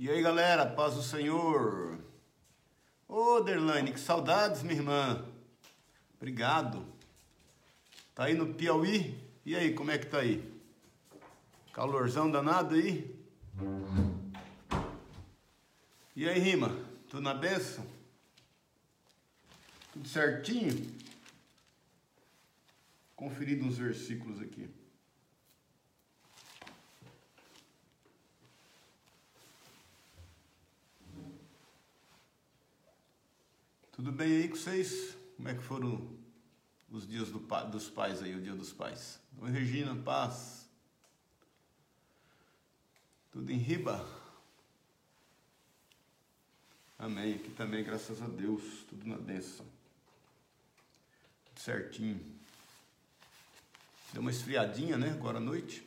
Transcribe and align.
E 0.00 0.08
aí, 0.08 0.22
galera, 0.22 0.64
paz 0.64 0.94
do 0.94 1.02
Senhor. 1.02 1.98
Ô, 3.06 3.40
Derlane, 3.40 3.92
que 3.92 4.00
saudades, 4.00 4.62
minha 4.62 4.76
irmã. 4.76 5.28
Obrigado. 6.16 6.86
Tá 8.14 8.24
aí 8.24 8.32
no 8.32 8.54
Piauí? 8.54 9.22
E 9.44 9.54
aí, 9.54 9.74
como 9.74 9.90
é 9.90 9.98
que 9.98 10.06
tá 10.06 10.20
aí? 10.20 10.42
Calorzão 11.74 12.30
danado 12.30 12.76
aí? 12.76 13.14
E 16.16 16.26
aí, 16.26 16.38
rima? 16.38 16.74
Tudo 17.10 17.20
na 17.20 17.34
benção? 17.34 17.86
Tudo 19.92 20.08
certinho? 20.08 20.96
Conferindo 23.14 23.66
uns 23.66 23.76
versículos 23.76 24.40
aqui. 24.40 24.79
Tudo 34.00 34.12
bem 34.12 34.34
aí 34.34 34.48
com 34.48 34.56
vocês? 34.56 35.14
Como 35.36 35.46
é 35.46 35.54
que 35.54 35.62
foram 35.62 36.08
os 36.90 37.06
dias 37.06 37.28
do, 37.28 37.38
dos 37.38 37.90
pais 37.90 38.22
aí, 38.22 38.34
o 38.34 38.40
dia 38.40 38.54
dos 38.54 38.72
pais? 38.72 39.20
Oi, 39.38 39.50
Regina, 39.50 39.94
paz. 39.94 40.66
Tudo 43.30 43.52
em 43.52 43.58
riba? 43.58 44.08
Amém. 46.98 47.34
Aqui 47.34 47.50
também, 47.50 47.84
graças 47.84 48.22
a 48.22 48.26
Deus, 48.26 48.62
tudo 48.88 49.06
na 49.06 49.18
bênção. 49.18 49.66
Tudo 51.44 51.60
certinho. 51.60 52.24
Deu 54.14 54.22
uma 54.22 54.30
esfriadinha, 54.30 54.96
né? 54.96 55.10
Agora 55.10 55.36
à 55.36 55.42
noite. 55.42 55.86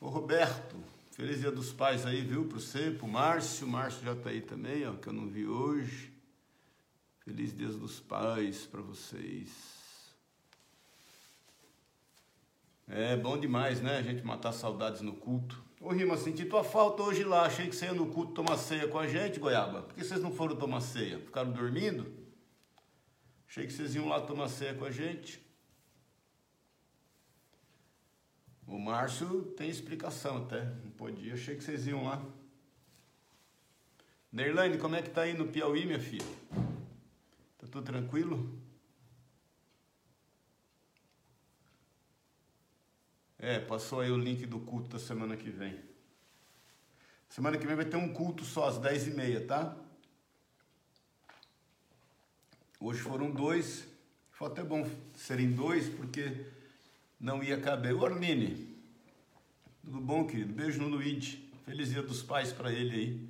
Ô 0.00 0.08
Roberto, 0.10 0.76
Feliz 1.18 1.40
Dia 1.40 1.50
dos 1.50 1.72
Pais 1.72 2.06
aí, 2.06 2.20
viu? 2.20 2.44
Para 2.44 2.60
você, 2.60 2.92
para 2.92 3.04
o 3.04 3.10
Márcio. 3.10 3.66
Márcio 3.66 4.04
já 4.04 4.12
está 4.12 4.30
aí 4.30 4.40
também, 4.40 4.86
ó, 4.86 4.92
que 4.92 5.08
eu 5.08 5.12
não 5.12 5.26
vi 5.26 5.48
hoje. 5.48 6.12
Feliz 7.24 7.52
Dia 7.52 7.66
dos 7.70 7.98
Pais 7.98 8.66
para 8.66 8.80
vocês. 8.80 9.50
É 12.86 13.16
bom 13.16 13.36
demais, 13.36 13.80
né? 13.80 13.98
A 13.98 14.02
gente 14.02 14.24
matar 14.24 14.52
saudades 14.52 15.00
no 15.00 15.12
culto. 15.12 15.60
Ô 15.80 15.88
Rima, 15.88 16.16
senti 16.16 16.44
tua 16.44 16.62
falta 16.62 17.02
hoje 17.02 17.24
lá. 17.24 17.46
Achei 17.46 17.66
que 17.66 17.74
você 17.74 17.86
ia 17.86 17.94
no 17.94 18.06
culto 18.06 18.34
tomar 18.34 18.56
ceia 18.56 18.86
com 18.86 19.00
a 19.00 19.08
gente, 19.08 19.40
Goiaba. 19.40 19.82
Por 19.82 19.96
que 19.96 20.04
vocês 20.04 20.22
não 20.22 20.30
foram 20.30 20.54
tomar 20.54 20.80
ceia? 20.80 21.18
Ficaram 21.18 21.50
dormindo? 21.50 22.06
Achei 23.48 23.66
que 23.66 23.72
vocês 23.72 23.96
iam 23.96 24.06
lá 24.06 24.20
tomar 24.20 24.48
ceia 24.48 24.74
com 24.74 24.84
a 24.84 24.90
gente. 24.92 25.44
O 28.68 28.78
Márcio 28.78 29.44
tem 29.56 29.70
explicação 29.70 30.44
até. 30.44 30.62
Não 30.62 30.90
podia, 30.90 31.32
achei 31.32 31.56
que 31.56 31.64
vocês 31.64 31.86
iam 31.86 32.04
lá. 32.04 32.22
Neirlane, 34.30 34.76
como 34.76 34.94
é 34.94 35.00
que 35.00 35.08
tá 35.08 35.22
aí 35.22 35.32
no 35.32 35.48
Piauí, 35.48 35.86
minha 35.86 35.98
filha? 35.98 36.26
Tá 37.56 37.66
tudo 37.66 37.82
tranquilo? 37.82 38.60
É, 43.38 43.58
passou 43.58 44.00
aí 44.00 44.10
o 44.10 44.18
link 44.18 44.44
do 44.44 44.60
culto 44.60 44.90
da 44.90 44.98
semana 44.98 45.34
que 45.34 45.48
vem. 45.48 45.80
Semana 47.30 47.56
que 47.56 47.66
vem 47.66 47.74
vai 47.74 47.86
ter 47.86 47.96
um 47.96 48.12
culto 48.12 48.44
só 48.44 48.68
às 48.68 48.78
10h30, 48.78 49.46
tá? 49.46 49.76
Hoje 52.78 53.00
foram 53.00 53.30
dois. 53.30 53.88
Foi 54.30 54.48
até 54.48 54.62
bom 54.62 54.86
serem 55.14 55.52
dois, 55.52 55.88
porque 55.88 56.57
não 57.20 57.42
ia 57.42 57.60
caber. 57.60 57.94
O 57.94 58.00
Orline, 58.00 58.76
tudo 59.84 60.00
bom, 60.00 60.26
querido? 60.26 60.52
Beijo 60.52 60.80
no 60.80 60.88
Luigi. 60.88 61.48
Feliz 61.64 61.90
dia 61.90 62.02
dos 62.02 62.22
pais 62.22 62.52
para 62.52 62.72
ele 62.72 62.94
aí. 62.94 63.28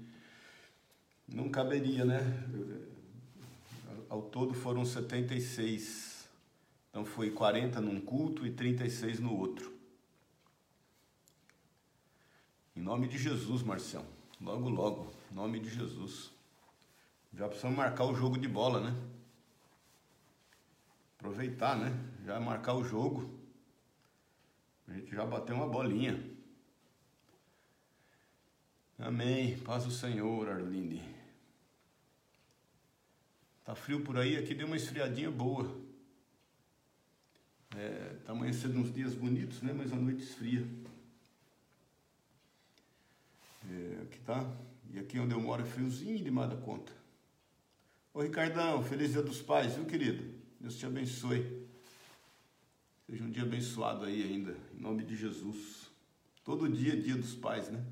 Não 1.26 1.48
caberia, 1.48 2.04
né? 2.04 2.20
Ao 4.08 4.22
todo 4.22 4.54
foram 4.54 4.84
76. 4.84 6.28
Então 6.90 7.04
foi 7.04 7.30
40 7.30 7.80
num 7.80 8.00
culto 8.00 8.46
e 8.46 8.50
36 8.50 9.20
no 9.20 9.36
outro. 9.36 9.72
Em 12.76 12.80
nome 12.80 13.08
de 13.08 13.18
Jesus, 13.18 13.62
Marcião. 13.62 14.04
Logo, 14.40 14.68
logo. 14.68 15.12
Em 15.30 15.34
nome 15.34 15.58
de 15.60 15.68
Jesus. 15.68 16.30
Já 17.34 17.46
precisamos 17.46 17.76
marcar 17.76 18.04
o 18.04 18.14
jogo 18.14 18.38
de 18.38 18.48
bola, 18.48 18.80
né? 18.80 18.96
Aproveitar, 21.18 21.76
né? 21.76 21.92
Já 22.24 22.40
marcar 22.40 22.74
o 22.74 22.84
jogo. 22.84 23.37
A 24.88 24.92
gente 24.94 25.14
já 25.14 25.24
bateu 25.24 25.54
uma 25.54 25.68
bolinha. 25.68 26.18
Amém. 28.98 29.58
Paz 29.58 29.84
do 29.84 29.90
Senhor, 29.90 30.48
Arline. 30.48 31.02
Tá 33.64 33.74
frio 33.74 34.02
por 34.02 34.16
aí, 34.16 34.36
aqui 34.36 34.54
deu 34.54 34.66
uma 34.66 34.76
esfriadinha 34.76 35.30
boa. 35.30 35.78
É, 37.76 38.16
tá 38.24 38.32
amanhecendo 38.32 38.78
uns 38.78 38.92
dias 38.92 39.14
bonitos, 39.14 39.60
né? 39.60 39.74
Mas 39.74 39.92
a 39.92 39.96
noite 39.96 40.22
esfria. 40.22 40.66
É, 43.70 44.02
aqui 44.02 44.18
tá. 44.20 44.50
E 44.90 44.98
aqui 44.98 45.18
onde 45.20 45.34
eu 45.34 45.40
moro 45.40 45.62
é 45.62 45.66
friozinho 45.66 46.24
demais 46.24 46.48
da 46.48 46.56
conta. 46.56 46.92
Ô 48.14 48.22
Ricardão, 48.22 48.82
feliz 48.82 49.12
dia 49.12 49.22
dos 49.22 49.42
pais, 49.42 49.74
viu 49.74 49.84
querido? 49.84 50.34
Deus 50.58 50.76
te 50.76 50.86
abençoe. 50.86 51.57
Seja 53.08 53.24
um 53.24 53.30
dia 53.30 53.42
abençoado 53.42 54.04
aí 54.04 54.22
ainda, 54.22 54.54
em 54.74 54.80
nome 54.82 55.02
de 55.02 55.16
Jesus. 55.16 55.90
Todo 56.44 56.68
dia 56.68 56.92
é 56.92 56.96
dia 56.96 57.14
dos 57.14 57.34
pais, 57.34 57.70
né? 57.70 57.82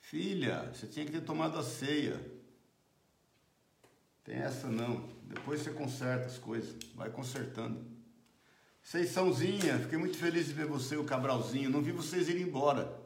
Filha, 0.00 0.72
você 0.74 0.88
tinha 0.88 1.06
que 1.06 1.12
ter 1.12 1.20
tomado 1.20 1.56
a 1.56 1.62
ceia. 1.62 2.20
Tem 4.24 4.34
essa 4.34 4.68
não. 4.68 5.08
Depois 5.22 5.60
você 5.60 5.70
conserta 5.70 6.26
as 6.26 6.36
coisas. 6.36 6.76
Vai 6.96 7.08
consertando. 7.08 7.86
Seiçãozinha, 8.82 9.78
fiquei 9.78 9.98
muito 9.98 10.18
feliz 10.18 10.48
de 10.48 10.52
ver 10.52 10.66
você, 10.66 10.96
o 10.96 11.04
Cabralzinho. 11.04 11.70
Não 11.70 11.80
vi 11.80 11.92
vocês 11.92 12.28
irem 12.28 12.42
embora. 12.42 13.00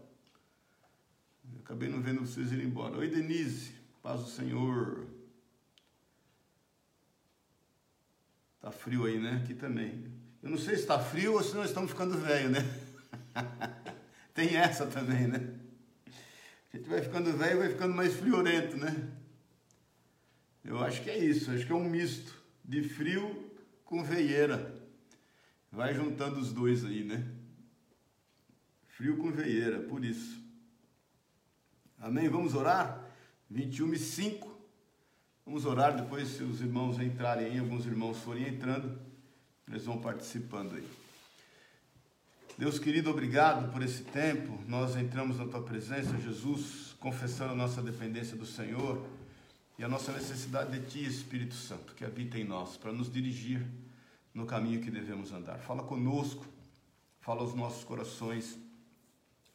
Acabei 1.60 1.90
não 1.90 2.00
vendo 2.00 2.20
vocês 2.20 2.50
irem 2.52 2.66
embora. 2.66 2.96
Oi, 2.96 3.08
Denise. 3.08 3.74
Paz 4.02 4.22
do 4.22 4.30
Senhor. 4.30 5.15
Tá 8.66 8.72
frio 8.72 9.04
aí, 9.04 9.16
né? 9.20 9.40
Aqui 9.44 9.54
também. 9.54 10.10
Eu 10.42 10.50
não 10.50 10.58
sei 10.58 10.74
se 10.74 10.80
está 10.80 10.98
frio 10.98 11.34
ou 11.34 11.40
se 11.40 11.54
nós 11.54 11.68
estamos 11.68 11.92
ficando 11.92 12.18
velho, 12.18 12.50
né? 12.50 12.58
Tem 14.34 14.56
essa 14.56 14.84
também, 14.88 15.28
né? 15.28 15.54
A 16.74 16.76
gente 16.76 16.88
vai 16.88 17.00
ficando 17.00 17.32
velho 17.32 17.60
vai 17.60 17.68
ficando 17.68 17.94
mais 17.94 18.14
friorento, 18.14 18.76
né? 18.76 19.08
Eu 20.64 20.82
acho 20.82 21.00
que 21.00 21.08
é 21.08 21.16
isso. 21.16 21.52
Acho 21.52 21.64
que 21.64 21.70
é 21.70 21.76
um 21.76 21.88
misto 21.88 22.34
de 22.64 22.82
frio 22.82 23.52
com 23.84 24.02
veieira. 24.02 24.74
Vai 25.70 25.94
juntando 25.94 26.40
os 26.40 26.52
dois 26.52 26.84
aí, 26.84 27.04
né? 27.04 27.24
Frio 28.88 29.16
com 29.16 29.30
veieira, 29.30 29.78
por 29.78 30.04
isso. 30.04 30.42
Amém? 32.00 32.28
Vamos 32.28 32.52
orar? 32.52 33.08
21 33.48 33.94
e 33.94 33.98
5. 34.00 34.55
Vamos 35.46 35.64
orar 35.64 35.94
depois, 35.94 36.26
se 36.26 36.42
os 36.42 36.60
irmãos 36.60 36.98
entrarem 36.98 37.46
aí, 37.46 37.58
alguns 37.60 37.86
irmãos 37.86 38.18
forem 38.18 38.48
entrando, 38.48 38.98
eles 39.68 39.84
vão 39.84 39.96
participando 39.96 40.74
aí. 40.74 40.88
Deus 42.58 42.80
querido, 42.80 43.10
obrigado 43.10 43.70
por 43.70 43.80
esse 43.80 44.02
tempo. 44.02 44.58
Nós 44.66 44.96
entramos 44.96 45.38
na 45.38 45.46
tua 45.46 45.62
presença, 45.62 46.18
Jesus, 46.18 46.96
confessando 46.98 47.52
a 47.52 47.54
nossa 47.54 47.80
dependência 47.80 48.36
do 48.36 48.44
Senhor 48.44 49.06
e 49.78 49.84
a 49.84 49.88
nossa 49.88 50.10
necessidade 50.10 50.76
de 50.76 50.84
ti, 50.90 51.06
Espírito 51.06 51.54
Santo, 51.54 51.94
que 51.94 52.04
habita 52.04 52.36
em 52.36 52.44
nós, 52.44 52.76
para 52.76 52.92
nos 52.92 53.08
dirigir 53.08 53.64
no 54.34 54.46
caminho 54.46 54.82
que 54.82 54.90
devemos 54.90 55.30
andar. 55.30 55.58
Fala 55.60 55.84
conosco, 55.84 56.44
fala 57.20 57.42
aos 57.42 57.54
nossos 57.54 57.84
corações, 57.84 58.58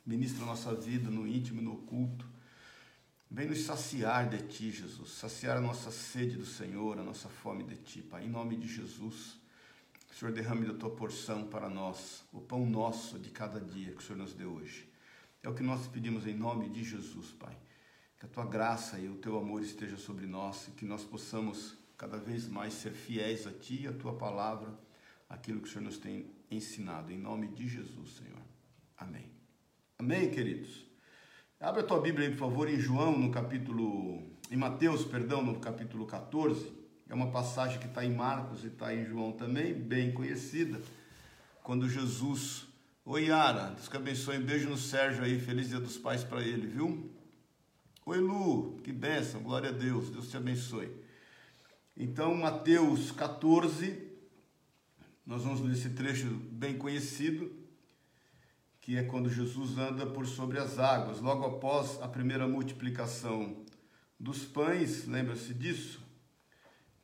ministra 0.06 0.44
a 0.44 0.48
nossa 0.48 0.74
vida 0.74 1.10
no 1.12 1.28
íntimo 1.28 1.60
e 1.60 1.66
no 1.66 1.74
oculto 1.74 2.31
Vem 3.34 3.48
nos 3.48 3.62
saciar 3.62 4.28
de 4.28 4.46
Ti, 4.46 4.72
Jesus, 4.72 5.12
saciar 5.12 5.56
a 5.56 5.62
nossa 5.62 5.90
sede 5.90 6.36
do 6.36 6.46
Senhor, 6.46 7.00
a 7.00 7.04
nossa 7.04 7.30
fome 7.30 7.64
de 7.64 7.78
Ti, 7.78 8.02
Pai, 8.02 8.26
em 8.26 8.30
nome 8.30 8.58
de 8.58 8.68
Jesus. 8.68 9.40
Que 10.06 10.14
o 10.14 10.18
Senhor 10.18 10.34
derrame 10.34 10.66
da 10.66 10.74
Tua 10.74 10.90
porção 10.90 11.48
para 11.48 11.70
nós, 11.70 12.26
o 12.34 12.42
pão 12.42 12.66
nosso 12.66 13.18
de 13.18 13.30
cada 13.30 13.62
dia 13.62 13.94
que 13.94 14.00
o 14.00 14.02
Senhor 14.02 14.20
nos 14.20 14.34
deu 14.34 14.52
hoje. 14.52 14.86
É 15.42 15.48
o 15.48 15.56
que 15.56 15.64
nós 15.64 15.88
pedimos 15.88 16.28
em 16.28 16.34
nome 16.34 16.68
de 16.68 16.84
Jesus, 16.84 17.32
Pai. 17.32 17.58
Que 18.20 18.26
a 18.26 18.30
Tua 18.30 18.46
graça 18.46 19.00
e 19.00 19.08
o 19.08 19.16
Teu 19.16 19.38
amor 19.38 19.62
esteja 19.62 19.96
sobre 19.96 20.28
nós 20.28 20.68
e 20.68 20.72
que 20.72 20.84
nós 20.84 21.06
possamos 21.06 21.78
cada 21.98 22.18
vez 22.18 22.50
mais 22.50 22.74
ser 22.74 22.92
fiéis 22.92 23.48
a 23.48 23.52
Ti 23.54 23.84
e 23.84 23.88
a 23.88 23.94
Tua 23.94 24.14
palavra, 24.14 24.78
aquilo 25.30 25.62
que 25.62 25.70
o 25.70 25.72
Senhor 25.72 25.86
nos 25.86 25.98
tem 25.98 26.30
ensinado. 26.52 27.14
Em 27.14 27.18
nome 27.18 27.48
de 27.48 27.66
Jesus, 27.66 28.18
Senhor. 28.18 28.42
Amém. 28.98 29.32
Amém, 29.98 30.30
queridos. 30.30 30.91
Abra 31.62 31.82
a 31.82 31.86
tua 31.86 32.02
Bíblia 32.02 32.28
aí, 32.28 32.34
por 32.34 32.40
favor, 32.40 32.68
em 32.68 32.80
João, 32.80 33.16
no 33.16 33.30
capítulo. 33.30 34.24
Em 34.50 34.58
Mateus, 34.58 35.06
perdão, 35.06 35.44
no 35.44 35.60
capítulo 35.60 36.08
14. 36.08 36.74
É 37.08 37.14
uma 37.14 37.30
passagem 37.30 37.78
que 37.78 37.86
está 37.86 38.04
em 38.04 38.12
Marcos 38.12 38.64
e 38.64 38.68
está 38.68 38.92
em 38.96 39.06
João 39.06 39.32
também, 39.32 39.72
bem 39.72 40.12
conhecida. 40.12 40.82
quando 41.62 41.88
Jesus. 41.88 42.66
Oi, 43.06 43.26
Yara, 43.26 43.76
Deus 43.76 43.88
que 43.88 43.96
abençoe. 43.96 44.40
Um 44.40 44.44
beijo 44.44 44.70
no 44.72 44.76
Sérgio 44.76 45.24
aí, 45.24 45.40
feliz 45.40 45.70
dia 45.70 45.80
dos 45.80 46.00
pais 46.00 46.24
para 46.24 46.42
ele, 46.42 46.66
viu? 46.66 47.12
Oi, 48.08 48.18
Lu, 48.18 48.78
que 48.84 48.92
bênção, 48.92 49.44
glória 49.44 49.70
a 49.70 49.72
Deus, 49.72 50.10
Deus 50.10 50.32
te 50.32 50.38
abençoe. 50.38 50.90
Então, 51.96 52.34
Mateus 52.34 53.12
14, 53.12 54.02
nós 55.24 55.44
vamos 55.44 55.62
ler 55.62 55.74
esse 55.74 55.92
trecho 55.92 56.26
bem 56.26 56.76
conhecido, 56.76 57.61
que 58.92 58.98
é 58.98 59.04
quando 59.04 59.30
Jesus 59.30 59.78
anda 59.78 60.06
por 60.06 60.28
sobre 60.28 60.60
as 60.60 60.78
águas, 60.78 61.22
logo 61.22 61.46
após 61.46 61.98
a 62.02 62.10
primeira 62.10 62.46
multiplicação 62.46 63.56
dos 64.20 64.44
pães, 64.44 65.08
lembra-se 65.08 65.54
disso? 65.54 66.02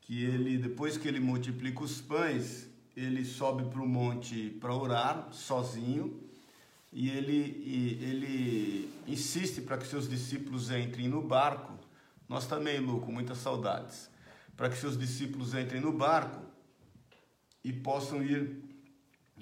Que 0.02 0.22
ele, 0.22 0.58
depois 0.58 0.98
que 0.98 1.08
ele 1.08 1.22
multiplica 1.22 1.82
os 1.82 2.02
pães, 2.02 2.68
ele 2.94 3.24
sobe 3.24 3.70
para 3.70 3.82
o 3.82 3.88
monte 3.88 4.50
para 4.60 4.76
orar, 4.76 5.30
sozinho, 5.32 6.22
e 6.92 7.10
ele, 7.10 7.64
e 7.66 8.04
ele 8.04 8.94
insiste 9.08 9.62
para 9.62 9.78
que 9.78 9.88
seus 9.88 10.10
discípulos 10.10 10.70
entrem 10.70 11.08
no 11.08 11.22
barco. 11.22 11.72
Nós 12.28 12.46
também, 12.46 12.80
Lu, 12.80 13.00
com 13.00 13.14
muitas 13.14 13.38
saudades. 13.38 14.10
Para 14.58 14.70
que 14.70 14.76
seus 14.76 14.98
discípulos 14.98 15.54
entrem 15.54 15.80
no 15.80 15.94
barco 15.94 16.44
e 17.64 17.72
possam 17.72 18.22
ir 18.22 18.62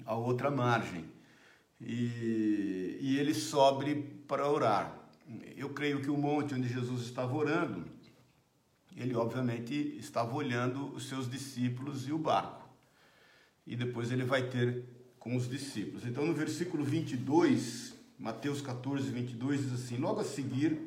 à 0.04 0.14
outra 0.14 0.48
margem. 0.48 1.15
E, 1.80 2.98
e 3.00 3.18
ele 3.18 3.34
sobe 3.34 3.94
para 4.26 4.48
orar. 4.48 4.96
Eu 5.56 5.70
creio 5.70 6.00
que 6.00 6.10
o 6.10 6.16
monte 6.16 6.54
onde 6.54 6.68
Jesus 6.68 7.02
estava 7.02 7.34
orando, 7.34 7.84
ele 8.96 9.14
obviamente 9.14 9.74
estava 9.98 10.34
olhando 10.34 10.86
os 10.94 11.08
seus 11.08 11.28
discípulos 11.30 12.08
e 12.08 12.12
o 12.12 12.18
barco. 12.18 12.66
E 13.66 13.76
depois 13.76 14.10
ele 14.10 14.24
vai 14.24 14.48
ter 14.48 14.84
com 15.18 15.36
os 15.36 15.48
discípulos. 15.48 16.06
Então 16.06 16.24
no 16.24 16.32
versículo 16.32 16.84
22, 16.84 17.94
Mateus 18.18 18.62
14, 18.62 19.10
22 19.10 19.62
diz 19.62 19.72
assim: 19.72 19.96
Logo 19.96 20.20
a 20.20 20.24
seguir, 20.24 20.80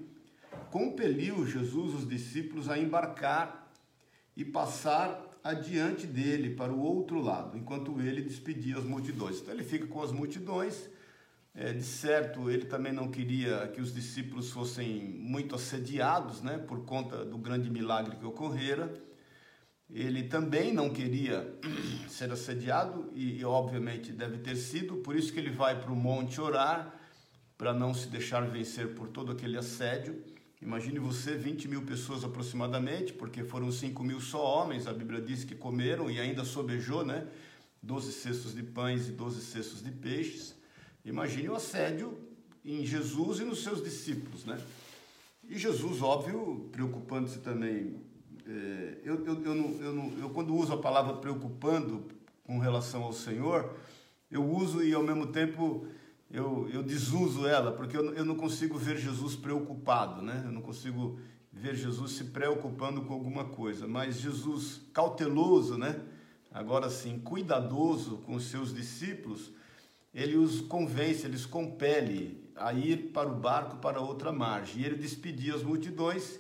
compeliu 0.71 1.45
Jesus 1.45 1.93
os 1.93 2.07
discípulos 2.07 2.69
a 2.69 2.79
embarcar 2.79 3.71
e 4.35 4.45
passar 4.45 5.28
adiante 5.43 6.05
dele 6.05 6.55
para 6.55 6.71
o 6.71 6.79
outro 6.81 7.21
lado, 7.21 7.57
enquanto 7.57 7.99
ele 8.01 8.21
despedia 8.21 8.77
as 8.77 8.83
multidões. 8.83 9.39
Então 9.39 9.53
ele 9.53 9.63
fica 9.63 9.87
com 9.87 10.01
as 10.01 10.11
multidões. 10.11 10.89
É, 11.55 11.73
de 11.73 11.83
certo, 11.83 12.49
ele 12.49 12.65
também 12.65 12.93
não 12.93 13.09
queria 13.09 13.67
que 13.69 13.81
os 13.81 13.93
discípulos 13.93 14.51
fossem 14.51 15.03
muito 15.03 15.55
assediados, 15.55 16.41
né, 16.41 16.57
por 16.57 16.85
conta 16.85 17.25
do 17.25 17.37
grande 17.37 17.69
milagre 17.69 18.15
que 18.15 18.25
ocorrera. 18.25 18.93
Ele 19.89 20.23
também 20.23 20.71
não 20.71 20.89
queria 20.89 21.51
ser 22.07 22.31
assediado 22.31 23.11
e, 23.15 23.39
e 23.39 23.45
obviamente 23.45 24.11
deve 24.11 24.37
ter 24.37 24.55
sido, 24.55 24.97
por 24.97 25.15
isso 25.15 25.33
que 25.33 25.39
ele 25.39 25.49
vai 25.49 25.79
para 25.81 25.91
o 25.91 25.95
monte 25.95 26.39
orar 26.39 26.95
para 27.57 27.73
não 27.73 27.93
se 27.93 28.07
deixar 28.07 28.47
vencer 28.47 28.95
por 28.95 29.09
todo 29.09 29.33
aquele 29.33 29.57
assédio. 29.57 30.23
Imagine 30.61 30.99
você, 30.99 31.35
20 31.35 31.69
mil 31.69 31.83
pessoas 31.83 32.23
aproximadamente, 32.23 33.13
porque 33.13 33.43
foram 33.43 33.71
5 33.71 34.03
mil 34.03 34.19
só 34.19 34.43
homens, 34.43 34.87
a 34.87 34.93
Bíblia 34.93 35.21
diz 35.21 35.45
que 35.45 35.55
comeram 35.55 36.11
e 36.11 36.19
ainda 36.19 36.43
sobejou, 36.43 37.05
né? 37.05 37.27
12 37.81 38.11
cestos 38.11 38.53
de 38.53 38.61
pães 38.61 39.07
e 39.07 39.11
12 39.11 39.41
cestos 39.41 39.81
de 39.81 39.89
peixes. 39.89 40.53
Imagine 41.05 41.47
o 41.47 41.55
assédio 41.55 42.19
em 42.65 42.85
Jesus 42.85 43.39
e 43.39 43.45
nos 43.45 43.63
seus 43.63 43.81
discípulos, 43.81 44.43
né? 44.43 44.61
E 45.47 45.57
Jesus, 45.57 46.01
óbvio, 46.01 46.69
preocupando-se 46.73 47.39
também. 47.39 47.95
É, 48.45 48.97
eu, 49.03 49.25
eu, 49.25 49.43
eu, 49.43 49.55
não, 49.55 49.81
eu, 49.81 49.93
não, 49.93 50.19
eu, 50.19 50.29
quando 50.31 50.53
uso 50.53 50.73
a 50.73 50.77
palavra 50.77 51.13
preocupando 51.13 52.05
com 52.43 52.59
relação 52.59 53.03
ao 53.03 53.13
Senhor, 53.13 53.77
eu 54.29 54.43
uso 54.45 54.83
e 54.83 54.93
ao 54.93 55.03
mesmo 55.03 55.27
tempo 55.27 55.87
eu, 56.31 56.69
eu 56.71 56.83
desuso 56.83 57.47
ela, 57.47 57.71
porque 57.71 57.97
eu, 57.97 58.13
eu 58.13 58.23
não 58.23 58.35
consigo 58.35 58.77
ver 58.77 58.97
Jesus 58.97 59.35
preocupado, 59.35 60.21
né? 60.21 60.43
Eu 60.45 60.51
não 60.51 60.61
consigo 60.61 61.19
ver 61.51 61.75
Jesus 61.75 62.11
se 62.11 62.25
preocupando 62.25 63.01
com 63.01 63.13
alguma 63.13 63.45
coisa, 63.45 63.87
mas 63.87 64.19
Jesus 64.19 64.81
cauteloso, 64.93 65.77
né? 65.77 65.99
Agora 66.51 66.89
sim, 66.89 67.19
cuidadoso 67.19 68.17
com 68.17 68.35
os 68.35 68.45
seus 68.45 68.73
discípulos, 68.73 69.51
ele 70.13 70.37
os 70.37 70.61
convence, 70.61 71.25
ele 71.25 71.35
os 71.35 71.45
compele 71.45 72.49
a 72.55 72.73
ir 72.73 73.11
para 73.11 73.29
o 73.29 73.35
barco 73.35 73.77
para 73.77 74.01
outra 74.01 74.31
margem. 74.31 74.81
E 74.81 74.85
ele 74.85 74.95
despedia 74.95 75.55
as 75.55 75.63
multidões 75.63 76.39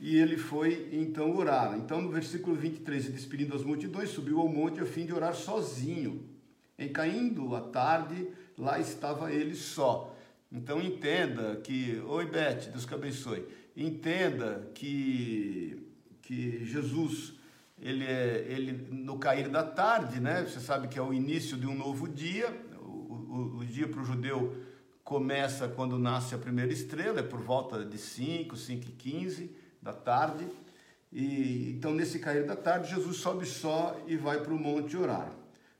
e 0.00 0.16
ele 0.16 0.36
foi 0.36 0.88
então 0.92 1.36
orar. 1.36 1.76
Então, 1.76 2.00
no 2.00 2.10
versículo 2.10 2.56
23, 2.56 3.12
despedindo 3.12 3.54
as 3.54 3.62
multidões, 3.62 4.10
subiu 4.10 4.40
ao 4.40 4.48
monte 4.48 4.80
a 4.80 4.86
fim 4.86 5.06
de 5.06 5.12
orar 5.12 5.34
sozinho. 5.34 6.28
Em 6.78 6.88
caindo 6.88 7.54
a 7.54 7.60
tarde, 7.60 8.28
lá 8.56 8.78
estava 8.78 9.32
ele 9.32 9.54
só. 9.54 10.14
Então 10.50 10.80
entenda 10.80 11.56
que, 11.56 12.02
oi 12.06 12.26
Beth, 12.26 12.70
Deus 12.70 12.84
te 12.84 12.94
abençoe. 12.94 13.46
Entenda 13.76 14.70
que 14.74 15.78
que 16.22 16.64
Jesus 16.64 17.34
ele 17.80 18.04
é 18.04 18.46
ele 18.48 18.86
no 18.90 19.18
cair 19.18 19.48
da 19.48 19.64
tarde, 19.64 20.20
né? 20.20 20.44
Você 20.44 20.60
sabe 20.60 20.86
que 20.86 20.98
é 20.98 21.02
o 21.02 21.12
início 21.12 21.56
de 21.56 21.66
um 21.66 21.74
novo 21.74 22.08
dia. 22.08 22.48
O, 22.80 22.86
o, 22.86 23.58
o 23.58 23.64
dia 23.64 23.88
para 23.88 24.00
o 24.00 24.04
judeu 24.04 24.56
começa 25.02 25.68
quando 25.68 25.98
nasce 25.98 26.34
a 26.34 26.38
primeira 26.38 26.72
estrela, 26.72 27.18
é 27.18 27.22
por 27.22 27.40
volta 27.40 27.84
de 27.84 27.98
5, 27.98 28.56
5 28.56 28.86
e 28.88 28.92
15 28.92 29.56
da 29.82 29.92
tarde. 29.92 30.46
E 31.12 31.74
então 31.76 31.92
nesse 31.92 32.20
cair 32.20 32.46
da 32.46 32.56
tarde 32.56 32.88
Jesus 32.88 33.16
sobe 33.16 33.44
só 33.44 34.00
e 34.06 34.16
vai 34.16 34.40
para 34.40 34.54
o 34.54 34.58
monte 34.58 34.96
orar. 34.96 35.30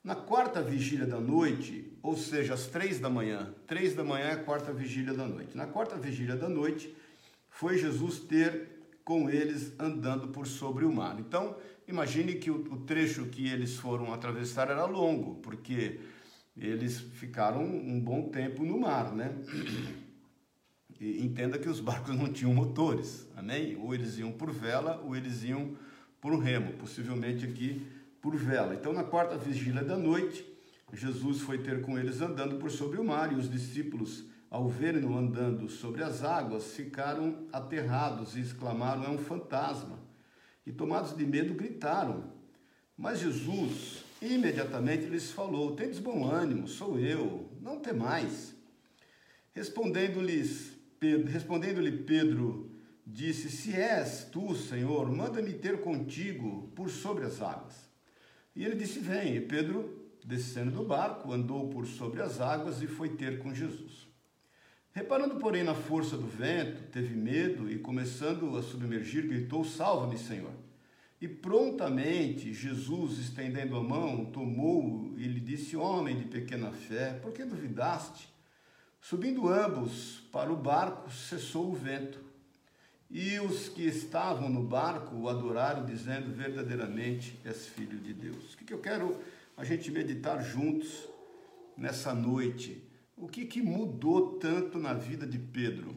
Na 0.04 0.16
quarta 0.16 0.60
vigília 0.60 1.06
da 1.06 1.20
noite, 1.20 1.96
ou 2.02 2.16
seja, 2.16 2.54
às 2.54 2.66
três 2.66 2.98
da 2.98 3.08
manhã, 3.08 3.54
três 3.68 3.94
da 3.94 4.02
manhã 4.02 4.24
é 4.24 4.32
a 4.32 4.42
quarta 4.42 4.72
vigília 4.72 5.14
da 5.14 5.28
noite. 5.28 5.56
Na 5.56 5.66
quarta 5.66 5.96
vigília 5.96 6.34
da 6.34 6.48
noite, 6.48 6.92
foi 7.48 7.78
Jesus 7.78 8.18
ter 8.18 8.68
com 9.04 9.30
eles 9.30 9.72
andando 9.78 10.28
por 10.28 10.48
sobre 10.48 10.84
o 10.84 10.92
mar. 10.92 11.20
Então, 11.20 11.56
imagine 11.86 12.34
que 12.34 12.50
o, 12.50 12.80
trecho 12.80 13.26
que 13.26 13.46
eles 13.46 13.76
foram 13.76 14.12
atravessar 14.12 14.68
era 14.70 14.84
longo, 14.86 15.36
porque 15.36 16.00
eles 16.56 16.98
ficaram 16.98 17.62
um 17.62 18.00
bom 18.00 18.28
tempo 18.28 18.64
no 18.64 18.80
mar, 18.80 19.14
né? 19.14 19.32
E 21.00 21.24
entenda 21.24 21.60
que 21.60 21.68
os 21.68 21.78
barcos 21.78 22.16
não 22.16 22.32
tinham 22.32 22.52
motores, 22.52 23.28
amém? 23.36 23.76
Ou 23.76 23.94
eles 23.94 24.18
iam 24.18 24.32
por 24.32 24.50
vela, 24.50 25.00
ou 25.04 25.14
eles 25.14 25.44
iam 25.44 25.76
por 26.20 26.36
remo, 26.38 26.72
possivelmente 26.72 27.44
aqui 27.44 27.86
por 28.22 28.36
vela. 28.36 28.74
Então, 28.74 28.92
na 28.92 29.02
quarta 29.02 29.36
vigília 29.36 29.82
da 29.82 29.98
noite, 29.98 30.46
Jesus 30.92 31.40
foi 31.40 31.58
ter 31.58 31.82
com 31.82 31.98
eles 31.98 32.20
andando 32.20 32.56
por 32.56 32.70
sobre 32.70 33.00
o 33.00 33.04
mar, 33.04 33.32
e 33.32 33.34
os 33.34 33.50
discípulos, 33.50 34.24
ao 34.48 34.68
verem-no 34.68 35.18
andando 35.18 35.68
sobre 35.68 36.04
as 36.04 36.22
águas, 36.22 36.72
ficaram 36.72 37.48
aterrados 37.52 38.36
e 38.36 38.40
exclamaram: 38.40 39.04
É 39.04 39.08
um 39.08 39.18
fantasma. 39.18 39.98
E 40.64 40.70
tomados 40.70 41.16
de 41.16 41.26
medo, 41.26 41.54
gritaram. 41.54 42.32
Mas 42.96 43.18
Jesus 43.18 44.04
imediatamente 44.20 45.06
lhes 45.06 45.32
falou: 45.32 45.74
Tendes 45.74 45.98
bom 45.98 46.24
ânimo, 46.24 46.68
sou 46.68 46.98
eu, 46.98 47.50
não 47.60 47.80
temais. 47.80 48.54
Respondendo-lhes 49.52 50.78
Pedro, 51.00 51.32
respondendo-lhe 51.32 52.04
Pedro, 52.04 52.70
disse: 53.04 53.50
Se 53.50 53.74
és 53.74 54.28
tu, 54.30 54.54
Senhor, 54.54 55.10
manda-me 55.10 55.54
ter 55.54 55.80
contigo 55.80 56.70
por 56.76 56.88
sobre 56.88 57.24
as 57.24 57.42
águas. 57.42 57.81
E 58.54 58.64
ele 58.64 58.76
disse: 58.76 58.98
Vem. 58.98 59.36
E 59.36 59.40
Pedro, 59.40 60.10
descendo 60.24 60.70
do 60.70 60.84
barco, 60.84 61.32
andou 61.32 61.68
por 61.68 61.86
sobre 61.86 62.22
as 62.22 62.40
águas 62.40 62.82
e 62.82 62.86
foi 62.86 63.10
ter 63.10 63.38
com 63.38 63.54
Jesus. 63.54 64.06
Reparando, 64.92 65.36
porém, 65.36 65.64
na 65.64 65.74
força 65.74 66.18
do 66.18 66.26
vento, 66.26 66.82
teve 66.90 67.14
medo 67.14 67.70
e, 67.70 67.78
começando 67.78 68.56
a 68.56 68.62
submergir, 68.62 69.26
gritou: 69.26 69.64
Salva-me, 69.64 70.18
Senhor. 70.18 70.52
E 71.20 71.28
prontamente 71.28 72.52
Jesus, 72.52 73.18
estendendo 73.18 73.76
a 73.76 73.82
mão, 73.82 74.24
tomou-o 74.26 75.14
e 75.16 75.26
lhe 75.26 75.40
disse: 75.40 75.76
Homem 75.76 76.16
de 76.16 76.24
pequena 76.24 76.72
fé, 76.72 77.14
por 77.22 77.32
que 77.32 77.44
duvidaste? 77.44 78.28
Subindo 79.00 79.48
ambos 79.48 80.20
para 80.30 80.52
o 80.52 80.56
barco, 80.56 81.10
cessou 81.10 81.70
o 81.70 81.74
vento. 81.74 82.21
E 83.14 83.38
os 83.40 83.68
que 83.68 83.82
estavam 83.82 84.48
no 84.48 84.62
barco 84.62 85.14
o 85.14 85.28
adoraram, 85.28 85.84
dizendo: 85.84 86.34
Verdadeiramente 86.34 87.38
és 87.44 87.66
filho 87.66 87.98
de 87.98 88.14
Deus. 88.14 88.54
O 88.54 88.56
que, 88.56 88.72
eu 88.72 88.78
quero 88.78 89.18
a 89.54 89.62
gente 89.64 89.90
meditar 89.90 90.42
juntos 90.42 91.06
nessa 91.76 92.14
noite? 92.14 92.82
O 93.14 93.28
que, 93.28 93.44
que 93.44 93.60
mudou 93.60 94.38
tanto 94.38 94.78
na 94.78 94.94
vida 94.94 95.26
de 95.26 95.38
Pedro? 95.38 95.94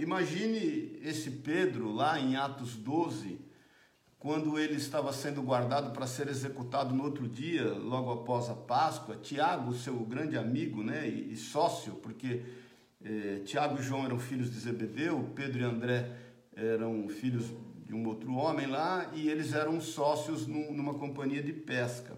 Imagine 0.00 0.98
esse 1.00 1.30
Pedro 1.30 1.92
lá 1.92 2.18
em 2.18 2.34
Atos 2.34 2.74
12, 2.74 3.38
quando 4.18 4.58
ele 4.58 4.74
estava 4.74 5.12
sendo 5.12 5.42
guardado 5.42 5.92
para 5.92 6.08
ser 6.08 6.26
executado 6.26 6.92
no 6.92 7.04
outro 7.04 7.28
dia, 7.28 7.72
logo 7.72 8.10
após 8.10 8.50
a 8.50 8.54
Páscoa. 8.54 9.16
Tiago, 9.16 9.72
seu 9.74 9.94
grande 10.00 10.36
amigo 10.36 10.82
né, 10.82 11.06
e, 11.06 11.36
sócio, 11.36 11.92
porque 12.02 12.42
eh, 13.04 13.42
Tiago 13.44 13.78
e 13.78 13.82
João 13.82 14.04
eram 14.04 14.18
filhos 14.18 14.50
de 14.50 14.58
Zebedeu, 14.58 15.30
Pedro 15.36 15.60
e 15.60 15.64
André 15.64 16.21
eram 16.54 17.08
filhos 17.08 17.46
de 17.84 17.94
um 17.94 18.06
outro 18.06 18.32
homem 18.34 18.66
lá 18.66 19.10
e 19.14 19.28
eles 19.28 19.52
eram 19.52 19.80
sócios 19.80 20.46
numa 20.46 20.94
companhia 20.94 21.42
de 21.42 21.52
pesca. 21.52 22.16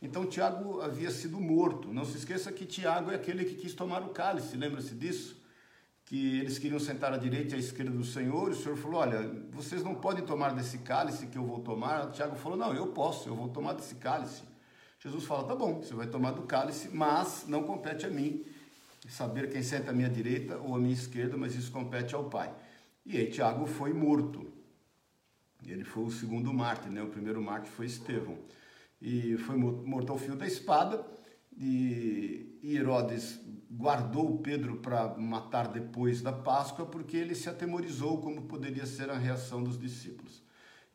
Então 0.00 0.26
Tiago 0.26 0.80
havia 0.80 1.10
sido 1.10 1.40
morto. 1.40 1.92
Não 1.92 2.04
se 2.04 2.16
esqueça 2.16 2.50
que 2.50 2.66
Tiago 2.66 3.10
é 3.10 3.14
aquele 3.14 3.44
que 3.44 3.54
quis 3.54 3.72
tomar 3.72 4.02
o 4.02 4.08
cálice, 4.08 4.56
lembra-se 4.56 4.94
disso? 4.94 5.40
Que 6.04 6.40
eles 6.40 6.58
queriam 6.58 6.80
sentar 6.80 7.12
à 7.12 7.16
direita 7.16 7.54
e 7.54 7.56
à 7.56 7.58
esquerda 7.60 7.92
do 7.92 8.04
Senhor, 8.04 8.48
e 8.48 8.52
o 8.52 8.56
Senhor 8.56 8.76
falou: 8.76 9.00
Olha, 9.00 9.30
vocês 9.52 9.82
não 9.84 9.94
podem 9.94 10.24
tomar 10.24 10.52
desse 10.52 10.78
cálice 10.78 11.28
que 11.28 11.38
eu 11.38 11.44
vou 11.44 11.60
tomar. 11.60 12.10
Tiago 12.10 12.34
falou: 12.34 12.58
Não, 12.58 12.74
eu 12.74 12.88
posso, 12.88 13.28
eu 13.28 13.36
vou 13.36 13.48
tomar 13.48 13.74
desse 13.74 13.94
cálice. 13.94 14.42
Jesus 14.98 15.24
fala: 15.24 15.44
Tá 15.44 15.54
bom, 15.54 15.80
você 15.80 15.94
vai 15.94 16.08
tomar 16.08 16.32
do 16.32 16.42
cálice, 16.42 16.88
mas 16.92 17.44
não 17.46 17.62
compete 17.62 18.04
a 18.04 18.10
mim 18.10 18.44
saber 19.08 19.50
quem 19.50 19.62
senta 19.62 19.90
à 19.90 19.94
minha 19.94 20.08
direita 20.08 20.58
ou 20.58 20.74
à 20.74 20.78
minha 20.78 20.92
esquerda, 20.92 21.36
mas 21.36 21.54
isso 21.54 21.70
compete 21.70 22.14
ao 22.14 22.24
Pai. 22.24 22.52
E 23.04 23.16
aí 23.16 23.30
Tiago 23.30 23.66
foi 23.66 23.92
morto. 23.92 24.52
Ele 25.64 25.84
foi 25.84 26.04
o 26.04 26.10
segundo 26.10 26.52
mártir, 26.52 26.90
né? 26.90 27.02
O 27.02 27.08
primeiro 27.08 27.42
mártir 27.42 27.70
foi 27.72 27.86
Estevão. 27.86 28.38
E 29.00 29.36
foi 29.38 29.56
morto 29.56 30.12
ao 30.12 30.18
fio 30.18 30.36
da 30.36 30.46
espada. 30.46 31.04
E 31.56 32.58
Herodes 32.62 33.40
guardou 33.70 34.38
Pedro 34.38 34.76
para 34.76 35.16
matar 35.18 35.68
depois 35.68 36.22
da 36.22 36.32
Páscoa, 36.32 36.86
porque 36.86 37.16
ele 37.16 37.34
se 37.34 37.48
atemorizou 37.48 38.20
como 38.20 38.42
poderia 38.42 38.86
ser 38.86 39.10
a 39.10 39.18
reação 39.18 39.62
dos 39.62 39.78
discípulos. 39.78 40.42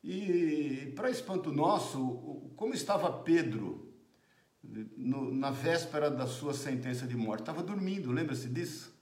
E 0.03 0.93
para 0.95 1.09
espanto 1.09 1.51
nosso, 1.51 2.51
como 2.55 2.73
estava 2.73 3.11
Pedro 3.11 3.91
no, 4.63 5.33
na 5.33 5.51
véspera 5.51 6.09
da 6.09 6.27
sua 6.27 6.53
sentença 6.53 7.05
de 7.05 7.15
morte? 7.15 7.41
Estava 7.41 7.63
dormindo, 7.63 8.11
lembra-se 8.11 8.47
disso? 8.47 8.95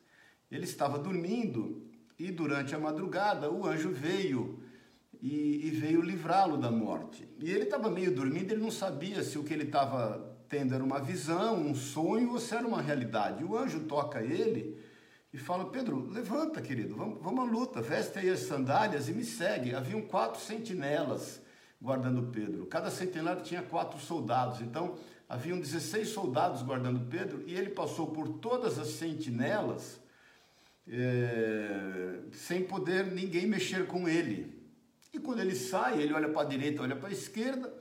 Ele 0.49 0.63
estava 0.63 0.97
dormindo 0.97 1.85
e 2.17 2.31
durante 2.31 2.73
a 2.73 2.79
madrugada 2.79 3.51
o 3.51 3.65
anjo 3.65 3.89
veio 3.89 4.63
e, 5.21 5.67
e 5.67 5.69
veio 5.71 6.01
livrá-lo 6.01 6.57
da 6.57 6.71
morte. 6.71 7.27
E 7.39 7.49
ele 7.49 7.63
estava 7.63 7.89
meio 7.89 8.13
dormindo, 8.13 8.51
ele 8.51 8.61
não 8.61 8.71
sabia 8.71 9.23
se 9.23 9.37
o 9.37 9.43
que 9.43 9.53
ele 9.53 9.63
estava 9.63 10.35
tendo 10.47 10.73
era 10.73 10.83
uma 10.83 10.99
visão, 10.99 11.55
um 11.55 11.75
sonho 11.75 12.31
ou 12.31 12.39
se 12.39 12.55
era 12.55 12.67
uma 12.67 12.81
realidade. 12.81 13.43
O 13.43 13.57
anjo 13.57 13.81
toca 13.81 14.21
ele 14.21 14.79
e 15.33 15.37
fala: 15.37 15.69
Pedro, 15.69 16.09
levanta, 16.09 16.61
querido, 16.61 16.95
vamos, 16.95 17.21
vamos 17.21 17.47
à 17.47 17.51
luta, 17.51 17.81
veste 17.81 18.19
aí 18.19 18.29
as 18.29 18.41
sandálias 18.41 19.09
e 19.09 19.13
me 19.13 19.23
segue. 19.23 19.73
Haviam 19.75 20.01
quatro 20.01 20.39
sentinelas 20.39 21.41
guardando 21.81 22.31
Pedro. 22.31 22.65
Cada 22.67 22.89
sentinela 22.89 23.41
tinha 23.41 23.61
quatro 23.61 23.99
soldados. 23.99 24.61
Então, 24.61 24.95
haviam 25.27 25.59
16 25.59 26.09
soldados 26.09 26.61
guardando 26.61 26.99
Pedro 27.09 27.43
e 27.45 27.53
ele 27.53 27.69
passou 27.69 28.07
por 28.07 28.27
todas 28.39 28.79
as 28.79 28.87
sentinelas 28.89 29.99
é, 30.87 32.19
sem 32.31 32.63
poder 32.63 33.05
ninguém 33.05 33.47
mexer 33.47 33.87
com 33.87 34.07
ele. 34.07 34.53
E 35.13 35.19
quando 35.19 35.39
ele 35.39 35.55
sai, 35.55 36.01
ele 36.01 36.13
olha 36.13 36.29
para 36.29 36.41
a 36.41 36.45
direita, 36.45 36.81
olha 36.81 36.95
para 36.95 37.09
a 37.09 37.11
esquerda, 37.11 37.73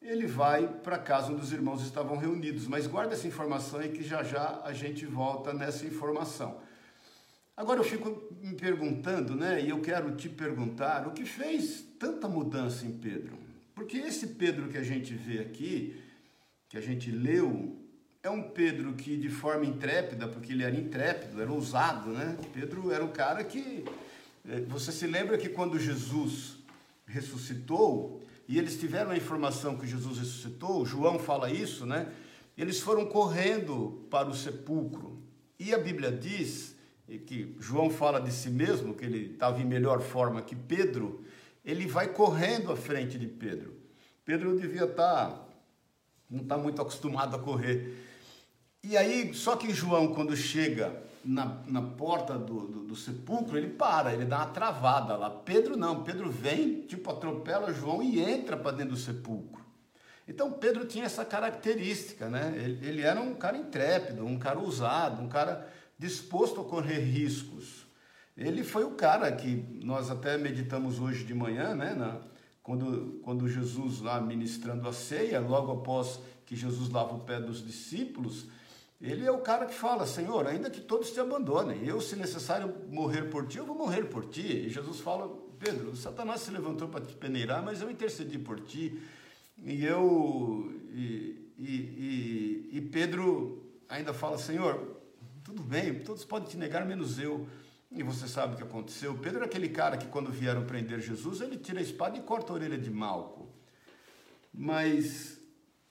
ele 0.00 0.26
vai 0.26 0.68
para 0.68 0.96
a 0.96 0.98
casa 0.98 1.32
onde 1.32 1.42
os 1.42 1.52
irmãos 1.52 1.82
estavam 1.82 2.16
reunidos. 2.16 2.66
Mas 2.66 2.86
guarda 2.86 3.14
essa 3.14 3.26
informação 3.26 3.80
aí 3.80 3.90
que 3.90 4.02
já 4.02 4.22
já 4.22 4.60
a 4.62 4.72
gente 4.72 5.04
volta 5.04 5.52
nessa 5.52 5.86
informação. 5.86 6.60
Agora 7.56 7.80
eu 7.80 7.84
fico 7.84 8.28
me 8.42 8.54
perguntando, 8.54 9.36
né? 9.36 9.62
E 9.62 9.70
eu 9.70 9.80
quero 9.80 10.14
te 10.16 10.28
perguntar 10.28 11.06
o 11.06 11.12
que 11.12 11.24
fez 11.24 11.84
tanta 11.98 12.28
mudança 12.28 12.84
em 12.84 12.92
Pedro? 12.92 13.38
Porque 13.74 13.96
esse 13.96 14.28
Pedro 14.28 14.68
que 14.68 14.76
a 14.76 14.82
gente 14.82 15.14
vê 15.14 15.38
aqui, 15.40 16.00
que 16.68 16.76
a 16.76 16.80
gente 16.80 17.10
leu, 17.10 17.83
é 18.24 18.30
um 18.30 18.42
Pedro 18.42 18.94
que 18.94 19.18
de 19.18 19.28
forma 19.28 19.66
intrépida, 19.66 20.26
porque 20.26 20.50
ele 20.50 20.62
era 20.62 20.74
intrépido, 20.74 21.42
era 21.42 21.52
ousado, 21.52 22.08
né? 22.08 22.38
Pedro 22.54 22.90
era 22.90 23.04
um 23.04 23.12
cara 23.12 23.44
que 23.44 23.84
é, 24.48 24.62
você 24.62 24.90
se 24.90 25.06
lembra 25.06 25.36
que 25.36 25.50
quando 25.50 25.78
Jesus 25.78 26.56
ressuscitou, 27.06 28.22
e 28.48 28.58
eles 28.58 28.80
tiveram 28.80 29.10
a 29.10 29.16
informação 29.16 29.76
que 29.76 29.86
Jesus 29.86 30.18
ressuscitou, 30.18 30.86
João 30.86 31.18
fala 31.18 31.50
isso, 31.50 31.84
né? 31.84 32.10
Eles 32.56 32.80
foram 32.80 33.04
correndo 33.04 34.06
para 34.10 34.26
o 34.26 34.34
sepulcro. 34.34 35.22
E 35.58 35.74
a 35.74 35.78
Bíblia 35.78 36.10
diz 36.10 36.74
que 37.26 37.54
João 37.60 37.90
fala 37.90 38.18
de 38.18 38.32
si 38.32 38.48
mesmo, 38.48 38.94
que 38.94 39.04
ele 39.04 39.32
estava 39.32 39.60
em 39.60 39.66
melhor 39.66 40.00
forma 40.00 40.40
que 40.40 40.56
Pedro, 40.56 41.22
ele 41.62 41.86
vai 41.86 42.08
correndo 42.08 42.72
à 42.72 42.76
frente 42.76 43.18
de 43.18 43.26
Pedro. 43.26 43.74
Pedro 44.24 44.58
devia 44.58 44.84
estar, 44.84 45.30
tá, 45.30 45.48
não 46.30 46.40
está 46.40 46.56
muito 46.56 46.80
acostumado 46.80 47.36
a 47.36 47.38
correr. 47.38 48.03
E 48.86 48.98
aí, 48.98 49.32
só 49.32 49.56
que 49.56 49.72
João, 49.72 50.14
quando 50.14 50.36
chega 50.36 51.02
na, 51.24 51.62
na 51.66 51.80
porta 51.80 52.38
do, 52.38 52.66
do, 52.66 52.80
do, 52.84 52.94
sepulcro, 52.94 53.56
ele 53.56 53.70
para, 53.70 54.12
ele 54.12 54.26
dá 54.26 54.38
uma 54.38 54.46
travada 54.46 55.16
lá. 55.16 55.30
Pedro 55.30 55.74
não, 55.74 56.04
Pedro 56.04 56.30
vem, 56.30 56.82
tipo, 56.82 57.10
atropela 57.10 57.72
João 57.72 58.02
e 58.02 58.20
entra 58.20 58.58
para 58.58 58.76
dentro 58.76 58.94
do 58.94 59.00
sepulcro. 59.00 59.64
Então 60.28 60.52
Pedro 60.52 60.84
tinha 60.84 61.04
essa 61.06 61.24
característica, 61.24 62.28
né? 62.28 62.52
Ele, 62.56 62.86
ele, 62.86 63.02
era 63.02 63.20
um 63.20 63.34
cara 63.34 63.56
intrépido, 63.56 64.24
um 64.26 64.38
cara 64.38 64.58
ousado, 64.58 65.22
um 65.22 65.28
cara 65.28 65.66
disposto 65.98 66.60
a 66.60 66.64
correr 66.64 66.98
riscos. 66.98 67.86
Ele 68.36 68.62
foi 68.62 68.84
o 68.84 68.92
cara 68.92 69.32
que 69.32 69.80
nós 69.82 70.10
até 70.10 70.36
meditamos 70.36 70.98
hoje 70.98 71.24
de 71.24 71.34
manhã, 71.34 71.74
né? 71.74 71.94
Na, 71.94 72.20
quando, 72.62 73.20
quando 73.22 73.48
Jesus 73.48 74.00
lá 74.00 74.20
ministrando 74.20 74.86
a 74.88 74.92
ceia, 74.92 75.40
logo 75.40 75.72
após 75.72 76.20
que 76.44 76.54
Jesus 76.54 76.90
lava 76.90 77.14
o 77.14 77.20
pé 77.20 77.40
dos 77.40 77.64
discípulos, 77.64 78.46
ele 79.04 79.26
é 79.26 79.30
o 79.30 79.40
cara 79.40 79.66
que 79.66 79.74
fala, 79.74 80.06
Senhor, 80.06 80.46
ainda 80.46 80.70
que 80.70 80.80
todos 80.80 81.10
te 81.10 81.20
abandonem, 81.20 81.84
eu, 81.86 82.00
se 82.00 82.16
necessário 82.16 82.74
morrer 82.88 83.24
por 83.24 83.46
ti, 83.46 83.58
eu 83.58 83.66
vou 83.66 83.76
morrer 83.76 84.04
por 84.04 84.24
ti. 84.24 84.64
E 84.66 84.70
Jesus 84.70 85.00
fala, 85.00 85.28
Pedro, 85.58 85.94
Satanás 85.94 86.40
se 86.40 86.50
levantou 86.50 86.88
para 86.88 87.04
te 87.04 87.14
peneirar, 87.14 87.62
mas 87.62 87.82
eu 87.82 87.90
intercedi 87.90 88.38
por 88.38 88.60
ti. 88.60 88.98
E 89.62 89.84
eu, 89.84 90.72
e, 90.90 91.52
e, 91.58 91.74
e, 91.74 92.68
e 92.72 92.80
Pedro 92.80 93.62
ainda 93.90 94.14
fala, 94.14 94.38
Senhor, 94.38 94.96
tudo 95.44 95.62
bem, 95.62 96.00
todos 96.00 96.24
podem 96.24 96.48
te 96.48 96.56
negar, 96.56 96.86
menos 96.86 97.18
eu. 97.18 97.46
E 97.92 98.02
você 98.02 98.26
sabe 98.26 98.54
o 98.54 98.56
que 98.56 98.62
aconteceu. 98.62 99.14
Pedro 99.18 99.42
é 99.42 99.44
aquele 99.44 99.68
cara 99.68 99.98
que, 99.98 100.06
quando 100.06 100.30
vieram 100.30 100.64
prender 100.64 100.98
Jesus, 101.00 101.42
ele 101.42 101.58
tira 101.58 101.78
a 101.78 101.82
espada 101.82 102.16
e 102.16 102.22
corta 102.22 102.52
a 102.52 102.56
orelha 102.56 102.78
de 102.78 102.90
Malco. 102.90 103.48
Mas 104.52 105.38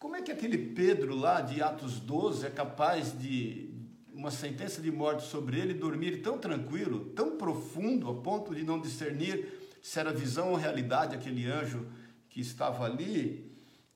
como 0.03 0.17
é 0.17 0.21
que 0.21 0.33
aquele 0.33 0.57
Pedro 0.57 1.15
lá 1.15 1.39
de 1.39 1.63
Atos 1.63 1.97
12 1.97 2.45
é 2.45 2.49
capaz 2.49 3.17
de 3.17 3.69
uma 4.13 4.31
sentença 4.31 4.81
de 4.81 4.91
morte 4.91 5.25
sobre 5.25 5.57
ele 5.57 5.73
dormir 5.73 6.21
tão 6.21 6.37
tranquilo, 6.37 7.05
tão 7.15 7.37
profundo, 7.37 8.09
a 8.09 8.15
ponto 8.15 8.53
de 8.53 8.65
não 8.65 8.81
discernir 8.81 9.71
se 9.81 9.97
era 9.97 10.11
visão 10.11 10.49
ou 10.49 10.57
realidade 10.57 11.15
aquele 11.15 11.45
anjo 11.45 11.87
que 12.29 12.41
estava 12.41 12.83
ali? 12.83 13.49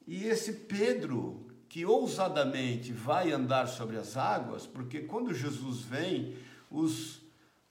E 0.08 0.24
esse 0.24 0.54
Pedro, 0.54 1.46
que 1.68 1.86
ousadamente 1.86 2.94
vai 2.94 3.34
andar 3.34 3.68
sobre 3.68 3.98
as 3.98 4.16
águas, 4.16 4.66
porque 4.66 5.02
quando 5.02 5.34
Jesus 5.34 5.82
vem, 5.82 6.38
os, 6.72 7.22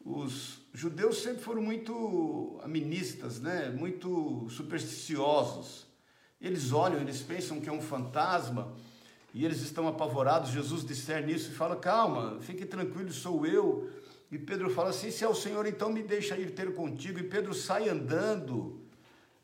os 0.05 0.61
judeus 0.75 1.23
sempre 1.23 1.43
foram 1.43 1.62
muito 1.62 2.61
aministas, 2.62 3.40
né? 3.40 3.71
muito 3.71 4.47
supersticiosos. 4.50 5.86
Eles 6.40 6.73
olham, 6.73 7.00
eles 7.00 7.23
pensam 7.23 7.61
que 7.61 7.69
é 7.69 7.73
um 7.73 7.81
fantasma 7.81 8.73
e 9.33 9.45
eles 9.45 9.61
estão 9.61 9.87
apavorados. 9.88 10.50
Jesus 10.50 10.85
discerne 10.85 11.35
isso 11.35 11.50
e 11.50 11.55
fala: 11.55 11.76
Calma, 11.76 12.38
fique 12.40 12.64
tranquilo, 12.64 13.12
sou 13.12 13.47
eu. 13.47 13.90
E 14.31 14.38
Pedro 14.38 14.71
fala 14.71 14.90
assim: 14.90 15.11
Se 15.11 15.25
é 15.25 15.28
o 15.28 15.35
Senhor, 15.35 15.66
então 15.66 15.90
me 15.90 16.02
deixa 16.02 16.37
ir 16.37 16.52
ter 16.52 16.75
contigo. 16.75 17.19
E 17.19 17.23
Pedro 17.23 17.55
sai 17.55 17.88
andando 17.88 18.81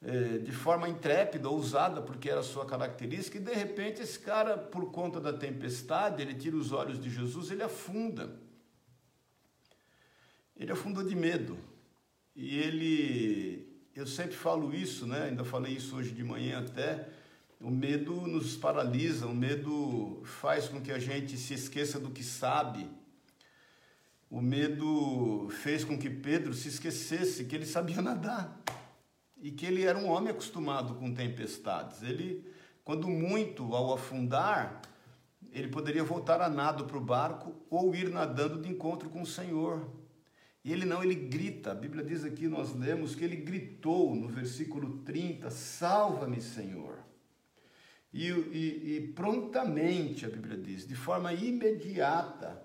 é, 0.03 0.39
de 0.39 0.53
forma 0.53 0.89
intrépida, 0.89 1.49
ousada, 1.49 2.03
porque 2.03 2.29
era 2.29 2.41
a 2.41 2.45
sua 2.45 2.67
característica. 2.67 3.39
E 3.39 3.41
de 3.41 3.53
repente, 3.53 4.03
esse 4.03 4.19
cara, 4.19 4.59
por 4.59 4.91
conta 4.91 5.21
da 5.21 5.33
tempestade, 5.33 6.21
ele 6.21 6.35
tira 6.35 6.57
os 6.57 6.73
olhos 6.73 7.01
de 7.01 7.09
Jesus, 7.09 7.51
ele 7.51 7.63
afunda. 7.63 8.41
Ele 10.57 10.73
afundou 10.73 11.05
de 11.05 11.15
medo. 11.15 11.59
E 12.35 12.59
ele 12.59 13.72
eu 13.95 14.07
sempre 14.07 14.35
falo 14.35 14.75
isso, 14.75 15.07
né? 15.07 15.25
Ainda 15.25 15.45
falei 15.45 15.75
isso 15.75 15.97
hoje 15.97 16.13
de 16.13 16.25
manhã 16.25 16.61
até. 16.61 17.09
O 17.61 17.71
medo 17.71 18.27
nos 18.27 18.57
paralisa, 18.57 19.27
o 19.27 19.35
medo 19.35 20.23
faz 20.25 20.69
com 20.69 20.81
que 20.81 20.91
a 20.91 20.99
gente 20.99 21.37
se 21.37 21.55
esqueça 21.55 22.01
do 22.01 22.11
que 22.11 22.25
sabe. 22.25 22.91
O 24.31 24.41
medo 24.41 25.49
fez 25.63 25.85
com 25.85 25.99
que 25.99 26.09
Pedro 26.09 26.55
se 26.55 26.69
esquecesse 26.69 27.45
que 27.45 27.55
ele 27.55 27.67
sabia 27.67 28.01
nadar 28.03 28.59
e 29.41 29.51
que 29.51 29.67
ele 29.67 29.85
era 29.85 29.99
um 29.99 30.09
homem 30.09 30.31
acostumado 30.31 30.95
com 30.95 31.13
tempestades. 31.13 32.03
Ele, 32.03 32.51
quando 32.83 33.07
muito 33.09 33.75
ao 33.75 33.93
afundar, 33.93 34.81
ele 35.53 35.69
poderia 35.69 36.03
voltar 36.03 36.41
a 36.41 36.49
nado 36.49 36.87
para 36.87 36.97
o 36.97 37.01
barco 37.01 37.55
ou 37.69 37.95
ir 37.95 38.09
nadando 38.09 38.63
de 38.63 38.71
encontro 38.71 39.11
com 39.11 39.21
o 39.21 39.27
Senhor. 39.27 39.87
E 40.65 40.73
ele 40.73 40.85
não, 40.85 41.03
ele 41.03 41.15
grita. 41.15 41.73
A 41.73 41.75
Bíblia 41.75 42.05
diz 42.05 42.25
aqui, 42.25 42.47
nós 42.47 42.75
lemos 42.75 43.15
que 43.15 43.25
ele 43.25 43.37
gritou 43.37 44.15
no 44.15 44.29
versículo 44.29 44.99
30, 44.99 45.51
salva-me, 45.51 46.41
Senhor. 46.41 46.99
E, 48.13 48.29
e, 48.29 48.97
e, 48.97 49.13
prontamente, 49.15 50.27
a 50.27 50.29
Bíblia 50.29 50.57
diz, 50.57 50.87
de 50.87 50.95
forma 50.95 51.33
imediata, 51.33 52.63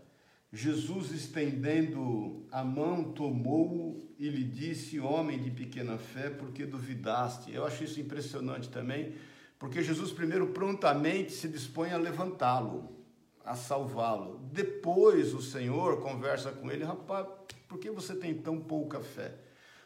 Jesus 0.52 1.12
estendendo 1.12 2.46
a 2.52 2.64
mão, 2.64 3.12
tomou-o 3.14 4.14
e 4.20 4.30
lhe 4.30 4.44
disse, 4.44 5.00
homem 5.00 5.42
de 5.42 5.50
pequena 5.50 5.98
fé, 5.98 6.30
porque 6.30 6.66
duvidaste? 6.66 7.54
Eu 7.54 7.66
acho 7.66 7.84
isso 7.84 8.00
impressionante 8.00 8.70
também, 8.70 9.16
Porque 9.60 9.82
Jesus 9.82 10.12
primeiro 10.12 10.48
prontamente 10.48 11.32
se 11.32 11.48
dispõe 11.48 11.90
a 11.90 11.98
levantá-lo, 11.98 12.96
a 13.44 13.56
salvá-lo. 13.56 14.40
Depois 14.52 15.34
o 15.34 15.42
Senhor 15.42 16.00
conversa 16.00 16.52
com 16.52 16.70
ele, 16.70 16.84
rapaz, 16.84 17.28
por 17.68 17.78
que 17.78 17.90
você 17.90 18.16
tem 18.16 18.34
tão 18.34 18.60
pouca 18.60 19.02
fé? 19.02 19.34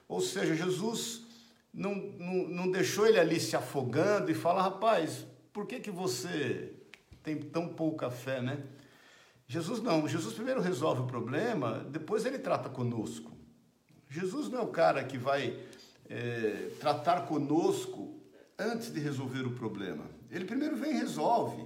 Ou 0.08 0.22
seja, 0.22 0.56
Jesus 0.56 1.26
não, 1.74 1.96
não, 1.96 2.48
não 2.50 2.72
deixou 2.72 3.08
ele 3.08 3.20
ali 3.20 3.40
se 3.40 3.56
afogando 3.56 4.30
e 4.30 4.34
fala, 4.34 4.62
rapaz, 4.62 5.26
por 5.54 5.66
que, 5.66 5.80
que 5.80 5.92
você 5.92 6.74
tem 7.24 7.38
tão 7.38 7.70
pouca 7.70 8.10
fé, 8.10 8.42
né? 8.42 8.64
Jesus 9.48 9.82
não, 9.82 10.08
Jesus 10.08 10.34
primeiro 10.34 10.62
resolve 10.62 11.02
o 11.02 11.08
problema, 11.08 11.86
depois 11.90 12.26
ele 12.26 12.40
trata 12.40 12.70
conosco. 12.70 13.32
Jesus 14.10 14.50
não 14.50 14.60
é 14.60 14.62
o 14.62 14.68
cara 14.68 15.04
que 15.04 15.18
vai 15.18 15.58
é, 16.10 16.72
tratar 16.80 17.26
conosco 17.26 18.22
antes 18.58 18.94
de 18.94 19.00
resolver 19.00 19.46
o 19.46 19.52
problema. 19.52 20.06
Ele 20.30 20.46
primeiro 20.46 20.76
vem 20.76 20.92
e 20.92 21.00
resolve. 21.00 21.66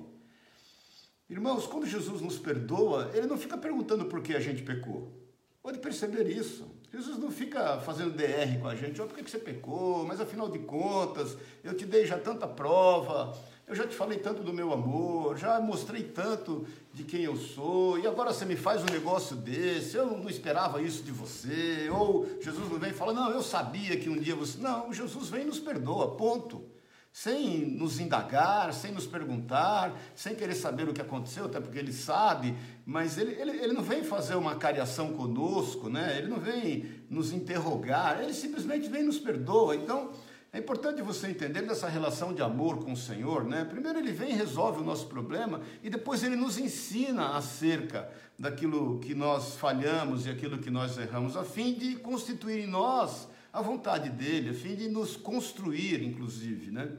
Irmãos, 1.30 1.66
quando 1.66 1.88
Jesus 1.88 2.22
nos 2.22 2.38
perdoa, 2.38 3.12
ele 3.14 3.26
não 3.26 3.38
fica 3.38 3.58
perguntando 3.58 4.06
por 4.06 4.22
que 4.22 4.36
a 4.36 4.40
gente 4.40 4.62
pecou. 4.62 5.25
Pode 5.66 5.80
perceber 5.80 6.28
isso. 6.28 6.64
Jesus 6.94 7.18
não 7.18 7.32
fica 7.32 7.80
fazendo 7.80 8.16
DR 8.16 8.60
com 8.62 8.68
a 8.68 8.76
gente, 8.76 9.02
oh, 9.02 9.08
por 9.08 9.18
que 9.18 9.28
você 9.28 9.40
pecou? 9.40 10.06
Mas 10.06 10.22
afinal 10.22 10.48
de 10.48 10.60
contas, 10.60 11.36
eu 11.64 11.74
te 11.74 11.88
dei 11.88 12.06
já 12.06 12.20
tanta 12.20 12.48
prova, 12.48 13.36
eu 13.68 13.74
já 13.74 13.88
te 13.88 13.96
falei 13.96 14.20
tanto 14.20 14.44
do 14.44 14.54
meu 14.54 14.72
amor, 14.72 15.36
já 15.40 15.60
mostrei 15.60 16.04
tanto 16.04 16.68
de 16.94 17.04
quem 17.04 17.24
eu 17.24 17.36
sou, 17.36 17.98
e 17.98 18.06
agora 18.06 18.32
você 18.32 18.46
me 18.46 18.56
faz 18.56 18.84
um 18.84 18.94
negócio 18.94 19.36
desse, 19.36 19.98
eu 19.98 20.06
não 20.06 20.30
esperava 20.30 20.84
isso 20.84 21.02
de 21.02 21.12
você. 21.12 21.90
Ou 21.90 22.28
Jesus 22.40 22.70
não 22.70 22.78
vem 22.78 22.92
e 22.92 22.94
fala, 22.94 23.12
não, 23.12 23.32
eu 23.32 23.42
sabia 23.42 23.98
que 23.98 24.08
um 24.08 24.20
dia 24.20 24.36
você. 24.36 24.60
Não, 24.60 24.94
Jesus 24.94 25.30
vem 25.30 25.42
e 25.42 25.46
nos 25.46 25.58
perdoa, 25.58 26.16
ponto. 26.16 26.75
Sem 27.18 27.66
nos 27.66 27.98
indagar, 28.02 28.74
sem 28.74 28.92
nos 28.92 29.08
perguntar, 29.08 29.98
sem 30.14 30.36
querer 30.36 30.54
saber 30.54 30.90
o 30.90 30.94
que 30.94 31.00
aconteceu, 31.00 31.46
até 31.46 31.62
porque 31.62 31.80
ele 31.80 31.94
sabe, 31.94 32.54
mas 32.86 33.18
ele, 33.18 33.32
ele, 33.40 33.52
ele 33.52 33.72
não 33.72 33.84
vem 33.84 34.04
fazer 34.04 34.36
uma 34.36 34.56
cariação 34.56 35.14
conosco, 35.14 35.88
né? 35.88 36.18
ele 36.18 36.28
não 36.28 36.42
vem 36.42 37.06
nos 37.10 37.32
interrogar, 37.32 38.22
ele 38.22 38.34
simplesmente 38.34 38.90
vem 38.90 39.04
e 39.04 39.06
nos 39.06 39.18
perdoa. 39.18 39.78
Então, 39.78 40.12
é 40.52 40.60
importante 40.60 41.02
você 41.02 41.28
entender 41.28 41.62
dessa 41.62 41.88
relação 41.88 42.34
de 42.34 42.42
amor 42.42 42.84
com 42.84 42.92
o 42.92 42.98
Senhor, 42.98 43.46
né? 43.46 43.64
Primeiro 43.64 43.98
ele 43.98 44.12
vem 44.12 44.32
e 44.32 44.36
resolve 44.36 44.82
o 44.82 44.84
nosso 44.84 45.08
problema 45.08 45.62
e 45.82 45.90
depois 45.90 46.22
ele 46.22 46.36
nos 46.36 46.58
ensina 46.58 47.38
acerca 47.38 48.10
daquilo 48.38 49.00
que 49.00 49.16
nós 49.16 49.56
falhamos 49.56 50.26
e 50.26 50.30
aquilo 50.30 50.58
que 50.58 50.70
nós 50.70 50.98
erramos, 50.98 51.38
a 51.38 51.46
fim 51.46 51.76
de 51.76 51.96
constituir 51.96 52.66
em 52.66 52.68
nós 52.68 53.30
a 53.56 53.62
vontade 53.62 54.10
dele, 54.10 54.50
a 54.50 54.54
fim 54.54 54.76
de 54.76 54.90
nos 54.90 55.16
construir, 55.16 56.04
inclusive, 56.04 56.72
né? 56.72 56.98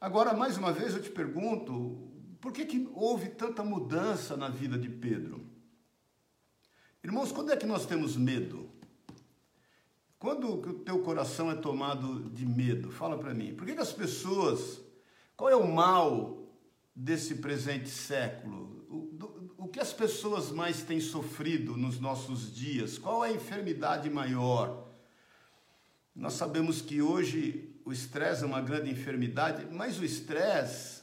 Agora, 0.00 0.32
mais 0.32 0.56
uma 0.56 0.72
vez 0.72 0.94
eu 0.94 1.02
te 1.02 1.10
pergunto, 1.10 1.98
por 2.40 2.50
que, 2.50 2.64
que 2.64 2.88
houve 2.94 3.28
tanta 3.28 3.62
mudança 3.62 4.38
na 4.38 4.48
vida 4.48 4.78
de 4.78 4.88
Pedro? 4.88 5.44
Irmãos, 7.04 7.30
quando 7.30 7.52
é 7.52 7.56
que 7.58 7.66
nós 7.66 7.84
temos 7.84 8.16
medo? 8.16 8.70
Quando 10.18 10.50
o 10.50 10.72
teu 10.80 11.00
coração 11.00 11.50
é 11.50 11.54
tomado 11.54 12.30
de 12.30 12.46
medo? 12.46 12.90
Fala 12.90 13.18
para 13.18 13.34
mim. 13.34 13.54
Por 13.54 13.66
que, 13.66 13.74
que 13.74 13.82
as 13.82 13.92
pessoas. 13.92 14.80
Qual 15.36 15.50
é 15.50 15.56
o 15.56 15.70
mal 15.70 16.38
desse 16.94 17.34
presente 17.34 17.90
século? 17.90 18.86
O, 18.88 19.10
do, 19.12 19.54
o 19.58 19.68
que 19.68 19.78
as 19.78 19.92
pessoas 19.92 20.50
mais 20.50 20.82
têm 20.82 21.00
sofrido 21.00 21.76
nos 21.76 22.00
nossos 22.00 22.54
dias? 22.54 22.96
Qual 22.96 23.22
é 23.22 23.28
a 23.28 23.32
enfermidade 23.32 24.08
maior? 24.08 24.85
Nós 26.16 26.32
sabemos 26.32 26.80
que 26.80 27.02
hoje 27.02 27.78
o 27.84 27.92
estresse 27.92 28.42
é 28.42 28.46
uma 28.46 28.62
grande 28.62 28.90
enfermidade, 28.90 29.66
mas 29.70 29.98
o 29.98 30.04
estresse 30.04 31.02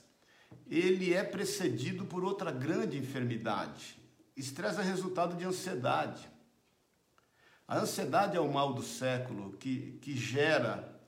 ele 0.67 1.13
é 1.13 1.23
precedido 1.23 2.03
por 2.03 2.23
outra 2.23 2.51
grande 2.51 2.97
enfermidade. 2.97 3.95
Estresse 4.35 4.79
é 4.79 4.83
resultado 4.83 5.37
de 5.37 5.45
ansiedade. 5.45 6.27
A 7.67 7.77
ansiedade 7.77 8.35
é 8.35 8.39
o 8.39 8.51
mal 8.51 8.73
do 8.73 8.81
século 8.81 9.53
que, 9.53 9.99
que 10.01 10.17
gera 10.17 10.99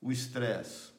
o 0.00 0.10
estresse. 0.10 0.90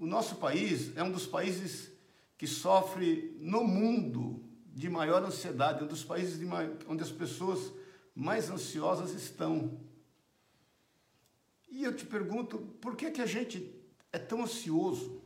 O 0.00 0.06
nosso 0.06 0.36
país 0.36 0.94
é 0.96 1.02
um 1.04 1.12
dos 1.12 1.26
países 1.26 1.92
que 2.36 2.46
sofre 2.48 3.36
no 3.40 3.62
mundo 3.62 4.44
de 4.66 4.90
maior 4.90 5.22
ansiedade, 5.22 5.84
um 5.84 5.86
dos 5.86 6.02
países 6.02 6.40
maior, 6.40 6.76
onde 6.88 7.04
as 7.04 7.12
pessoas 7.12 7.72
mais 8.16 8.50
ansiosas 8.50 9.12
estão. 9.14 9.80
E 11.72 11.84
eu 11.84 11.96
te 11.96 12.04
pergunto, 12.04 12.58
por 12.82 12.94
que, 12.94 13.10
que 13.10 13.22
a 13.22 13.26
gente 13.26 13.74
é 14.12 14.18
tão 14.18 14.42
ansioso? 14.42 15.22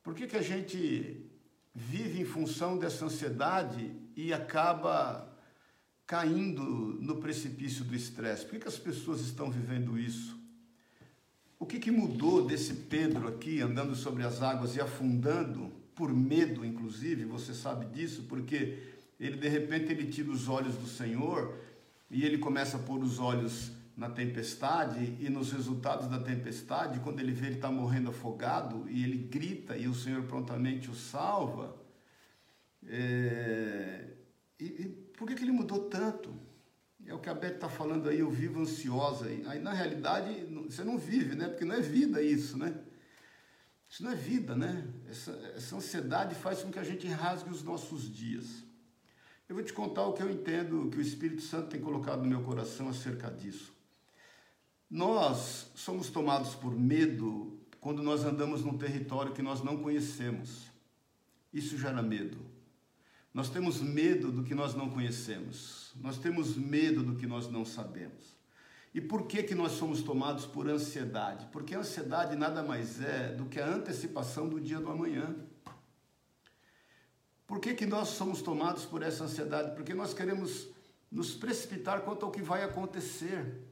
Por 0.00 0.14
que, 0.14 0.28
que 0.28 0.36
a 0.36 0.42
gente 0.42 1.26
vive 1.74 2.20
em 2.20 2.24
função 2.24 2.78
dessa 2.78 3.04
ansiedade 3.04 3.92
e 4.16 4.32
acaba 4.32 5.28
caindo 6.06 6.62
no 6.62 7.16
precipício 7.16 7.84
do 7.84 7.96
estresse? 7.96 8.44
Por 8.44 8.52
que, 8.52 8.60
que 8.60 8.68
as 8.68 8.78
pessoas 8.78 9.20
estão 9.20 9.50
vivendo 9.50 9.98
isso? 9.98 10.38
O 11.58 11.66
que, 11.66 11.80
que 11.80 11.90
mudou 11.90 12.46
desse 12.46 12.72
Pedro 12.72 13.26
aqui 13.26 13.60
andando 13.60 13.96
sobre 13.96 14.22
as 14.22 14.40
águas 14.40 14.76
e 14.76 14.80
afundando, 14.80 15.72
por 15.96 16.14
medo 16.14 16.64
inclusive, 16.64 17.24
você 17.24 17.52
sabe 17.52 17.86
disso, 17.86 18.22
porque 18.28 18.78
ele 19.18 19.36
de 19.36 19.48
repente 19.48 19.90
ele 19.90 20.06
tira 20.06 20.30
os 20.30 20.48
olhos 20.48 20.76
do 20.76 20.86
Senhor 20.86 21.58
e 22.08 22.24
ele 22.24 22.38
começa 22.38 22.76
a 22.76 22.80
pôr 22.80 23.02
os 23.02 23.18
olhos 23.18 23.72
na 23.98 24.08
tempestade 24.08 25.16
e 25.18 25.28
nos 25.28 25.50
resultados 25.50 26.06
da 26.06 26.20
tempestade, 26.20 27.00
quando 27.00 27.18
ele 27.18 27.32
vê 27.32 27.48
ele 27.48 27.56
está 27.56 27.68
morrendo 27.68 28.10
afogado 28.10 28.88
e 28.88 29.02
ele 29.02 29.18
grita 29.18 29.76
e 29.76 29.88
o 29.88 29.94
Senhor 29.94 30.22
prontamente 30.22 30.88
o 30.88 30.94
salva. 30.94 31.76
É, 32.86 34.04
e, 34.60 34.64
e 34.64 34.88
por 35.16 35.26
que, 35.26 35.34
que 35.34 35.42
ele 35.42 35.50
mudou 35.50 35.88
tanto? 35.88 36.32
É 37.04 37.12
o 37.12 37.18
que 37.18 37.28
a 37.28 37.34
Beth 37.34 37.54
está 37.54 37.68
falando 37.68 38.08
aí, 38.08 38.20
eu 38.20 38.30
vivo 38.30 38.60
ansiosa. 38.60 39.26
Aí, 39.26 39.58
na 39.58 39.72
realidade, 39.72 40.46
você 40.68 40.84
não 40.84 40.96
vive, 40.96 41.34
né? 41.34 41.48
Porque 41.48 41.64
não 41.64 41.74
é 41.74 41.80
vida 41.80 42.22
isso, 42.22 42.56
né? 42.56 42.78
Isso 43.90 44.04
não 44.04 44.12
é 44.12 44.14
vida, 44.14 44.54
né? 44.54 44.86
Essa, 45.08 45.32
essa 45.56 45.74
ansiedade 45.74 46.36
faz 46.36 46.62
com 46.62 46.70
que 46.70 46.78
a 46.78 46.84
gente 46.84 47.08
rasgue 47.08 47.50
os 47.50 47.64
nossos 47.64 48.14
dias. 48.14 48.62
Eu 49.48 49.56
vou 49.56 49.64
te 49.64 49.72
contar 49.72 50.04
o 50.04 50.12
que 50.12 50.22
eu 50.22 50.30
entendo 50.30 50.88
que 50.88 50.98
o 50.98 51.02
Espírito 51.02 51.42
Santo 51.42 51.70
tem 51.70 51.80
colocado 51.80 52.20
no 52.20 52.28
meu 52.28 52.42
coração 52.42 52.90
acerca 52.90 53.28
disso. 53.28 53.76
Nós 54.90 55.70
somos 55.74 56.08
tomados 56.08 56.54
por 56.54 56.74
medo 56.74 57.58
quando 57.80 58.02
nós 58.02 58.24
andamos 58.24 58.64
num 58.64 58.78
território 58.78 59.32
que 59.32 59.42
nós 59.42 59.62
não 59.62 59.76
conhecemos. 59.82 60.70
Isso 61.52 61.76
gera 61.76 62.02
medo. 62.02 62.38
Nós 63.32 63.50
temos 63.50 63.80
medo 63.80 64.32
do 64.32 64.42
que 64.42 64.54
nós 64.54 64.74
não 64.74 64.90
conhecemos. 64.90 65.92
Nós 65.96 66.18
temos 66.18 66.56
medo 66.56 67.02
do 67.02 67.16
que 67.16 67.26
nós 67.26 67.48
não 67.50 67.64
sabemos. 67.64 68.36
E 68.94 69.00
por 69.00 69.26
que, 69.26 69.42
que 69.42 69.54
nós 69.54 69.72
somos 69.72 70.02
tomados 70.02 70.46
por 70.46 70.68
ansiedade? 70.68 71.46
Porque 71.52 71.74
a 71.74 71.80
ansiedade 71.80 72.34
nada 72.34 72.62
mais 72.62 73.00
é 73.00 73.32
do 73.32 73.44
que 73.44 73.60
a 73.60 73.66
antecipação 73.66 74.48
do 74.48 74.60
dia 74.60 74.80
do 74.80 74.90
amanhã. 74.90 75.36
Por 77.46 77.60
que, 77.60 77.74
que 77.74 77.86
nós 77.86 78.08
somos 78.08 78.42
tomados 78.42 78.84
por 78.84 79.02
essa 79.02 79.24
ansiedade? 79.24 79.74
Porque 79.74 79.94
nós 79.94 80.14
queremos 80.14 80.68
nos 81.10 81.34
precipitar 81.34 82.00
quanto 82.00 82.24
ao 82.24 82.32
que 82.32 82.42
vai 82.42 82.62
acontecer. 82.64 83.62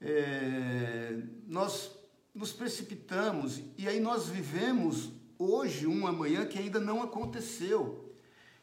É, 0.00 1.18
nós 1.46 1.90
nos 2.34 2.52
precipitamos 2.52 3.60
e 3.78 3.88
aí 3.88 4.00
nós 4.00 4.28
vivemos 4.28 5.10
hoje 5.38 5.86
um 5.86 6.06
amanhã 6.06 6.46
que 6.46 6.58
ainda 6.58 6.80
não 6.80 7.02
aconteceu. 7.02 8.12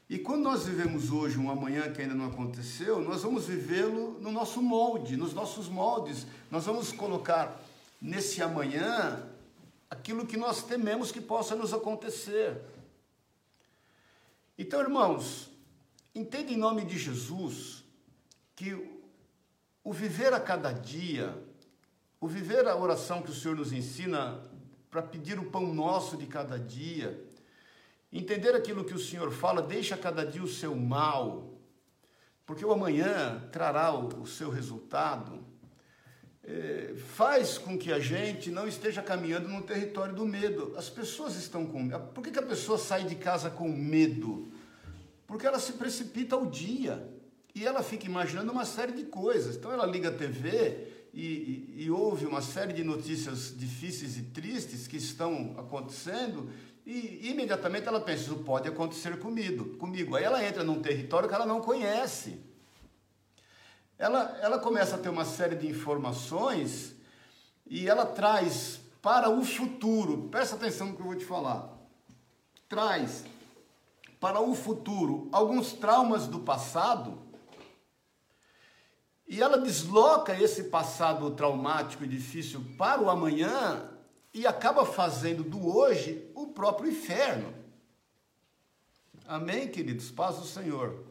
E 0.09 0.19
quando 0.19 0.43
nós 0.43 0.65
vivemos 0.65 1.09
hoje 1.09 1.37
um 1.37 1.49
amanhã 1.49 1.89
que 1.91 2.01
ainda 2.01 2.13
não 2.13 2.25
aconteceu, 2.25 3.01
nós 3.01 3.23
vamos 3.23 3.45
vivê-lo 3.45 4.19
no 4.19 4.29
nosso 4.29 4.61
molde, 4.61 5.15
nos 5.15 5.33
nossos 5.33 5.69
moldes. 5.69 6.27
Nós 6.49 6.65
vamos 6.65 6.91
colocar 6.91 7.63
nesse 8.01 8.43
amanhã 8.43 9.25
aquilo 9.89 10.27
que 10.27 10.35
nós 10.35 10.63
tememos 10.63 11.13
que 11.13 11.21
possa 11.21 11.55
nos 11.55 11.73
acontecer. 11.73 12.61
Então, 14.57 14.81
irmãos, 14.81 15.49
entenda 16.13 16.51
em 16.51 16.57
nome 16.57 16.83
de 16.83 16.97
Jesus 16.97 17.83
que 18.55 19.00
o 19.83 19.91
viver 19.91 20.33
a 20.33 20.39
cada 20.39 20.71
dia, 20.71 21.35
o 22.19 22.27
viver 22.27 22.67
a 22.67 22.75
oração 22.75 23.21
que 23.21 23.31
o 23.31 23.33
Senhor 23.33 23.57
nos 23.57 23.73
ensina 23.73 24.39
para 24.89 25.01
pedir 25.01 25.39
o 25.39 25.45
pão 25.45 25.73
nosso 25.73 26.15
de 26.15 26.27
cada 26.27 26.59
dia. 26.59 27.25
Entender 28.13 28.53
aquilo 28.53 28.83
que 28.83 28.93
o 28.93 28.99
Senhor 28.99 29.31
fala, 29.31 29.61
deixa 29.61 29.97
cada 29.97 30.25
dia 30.25 30.43
o 30.43 30.47
seu 30.47 30.75
mal, 30.75 31.57
porque 32.45 32.65
o 32.65 32.71
amanhã 32.71 33.47
trará 33.51 33.93
o, 33.93 34.27
seu 34.27 34.49
resultado. 34.49 35.49
É, 36.43 36.93
faz 37.15 37.57
com 37.57 37.77
que 37.77 37.91
a 37.91 37.99
gente 37.99 38.51
não 38.51 38.67
esteja 38.67 39.01
caminhando 39.01 39.47
no 39.47 39.61
território 39.61 40.13
do 40.13 40.25
medo. 40.25 40.73
As 40.75 40.89
pessoas 40.89 41.35
estão 41.35 41.65
com 41.65 41.81
medo. 41.81 42.07
Por 42.07 42.23
que, 42.23 42.31
que 42.31 42.39
a 42.39 42.43
pessoa 42.43 42.77
sai 42.77 43.05
de 43.05 43.15
casa 43.15 43.49
com 43.49 43.69
medo? 43.69 44.51
Porque 45.25 45.47
ela 45.47 45.59
se 45.59 45.73
precipita 45.73 46.35
ao 46.35 46.45
dia 46.45 47.10
e 47.53 47.65
ela 47.65 47.83
fica 47.83 48.05
imaginando 48.05 48.51
uma 48.51 48.65
série 48.65 48.93
de 48.93 49.03
coisas. 49.03 49.55
Então 49.55 49.71
ela 49.71 49.85
liga 49.85 50.09
a 50.09 50.13
TV 50.13 50.87
e, 51.13 51.25
e, 51.25 51.83
e 51.83 51.91
ouve 51.91 52.25
uma 52.25 52.41
série 52.41 52.73
de 52.73 52.83
notícias 52.83 53.53
difíceis 53.55 54.17
e 54.17 54.23
tristes 54.23 54.87
que 54.87 54.97
estão 54.97 55.55
acontecendo, 55.57 56.49
e 56.85 57.29
imediatamente 57.29 57.87
ela 57.87 58.01
pensa, 58.01 58.23
isso 58.23 58.35
pode 58.37 58.67
acontecer 58.67 59.19
comigo, 59.19 59.77
comigo. 59.77 60.15
Aí 60.15 60.23
ela 60.23 60.43
entra 60.43 60.63
num 60.63 60.81
território 60.81 61.29
que 61.29 61.35
ela 61.35 61.45
não 61.45 61.61
conhece. 61.61 62.39
Ela, 63.99 64.37
ela 64.41 64.57
começa 64.57 64.95
a 64.95 64.97
ter 64.97 65.09
uma 65.09 65.25
série 65.25 65.55
de 65.55 65.67
informações 65.67 66.95
e 67.67 67.87
ela 67.87 68.05
traz 68.05 68.81
para 68.99 69.29
o 69.29 69.43
futuro, 69.43 70.27
presta 70.29 70.55
atenção 70.55 70.87
no 70.87 70.95
que 70.95 71.01
eu 71.01 71.05
vou 71.05 71.15
te 71.15 71.25
falar, 71.25 71.71
traz 72.67 73.23
para 74.19 74.39
o 74.39 74.55
futuro 74.55 75.29
alguns 75.31 75.73
traumas 75.73 76.27
do 76.27 76.39
passado 76.39 77.30
e 79.31 79.41
ela 79.41 79.57
desloca 79.57 80.37
esse 80.37 80.65
passado 80.65 81.31
traumático 81.31 82.03
e 82.03 82.07
difícil 82.07 82.65
para 82.77 83.01
o 83.01 83.09
amanhã 83.09 83.89
e 84.33 84.45
acaba 84.45 84.85
fazendo 84.85 85.41
do 85.41 85.73
hoje 85.73 86.29
o 86.35 86.47
próprio 86.47 86.91
inferno. 86.91 87.53
Amém, 89.25 89.69
queridos? 89.69 90.11
Paz 90.11 90.35
do 90.35 90.45
Senhor. 90.45 91.05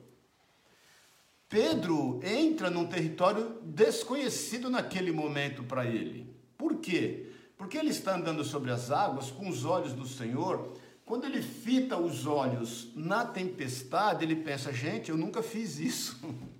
Pedro 1.48 2.20
entra 2.22 2.68
num 2.68 2.86
território 2.86 3.58
desconhecido 3.62 4.68
naquele 4.68 5.12
momento 5.12 5.62
para 5.64 5.86
ele. 5.86 6.30
Por 6.58 6.76
quê? 6.76 7.32
Porque 7.56 7.78
ele 7.78 7.88
está 7.88 8.16
andando 8.16 8.44
sobre 8.44 8.70
as 8.70 8.90
águas 8.90 9.30
com 9.30 9.48
os 9.48 9.64
olhos 9.64 9.94
do 9.94 10.06
Senhor. 10.06 10.74
Quando 11.06 11.24
ele 11.24 11.40
fita 11.40 11.96
os 11.96 12.26
olhos 12.26 12.92
na 12.94 13.24
tempestade, 13.24 14.22
ele 14.22 14.36
pensa: 14.36 14.70
gente, 14.70 15.08
eu 15.08 15.16
nunca 15.16 15.42
fiz 15.42 15.78
isso. 15.78 16.20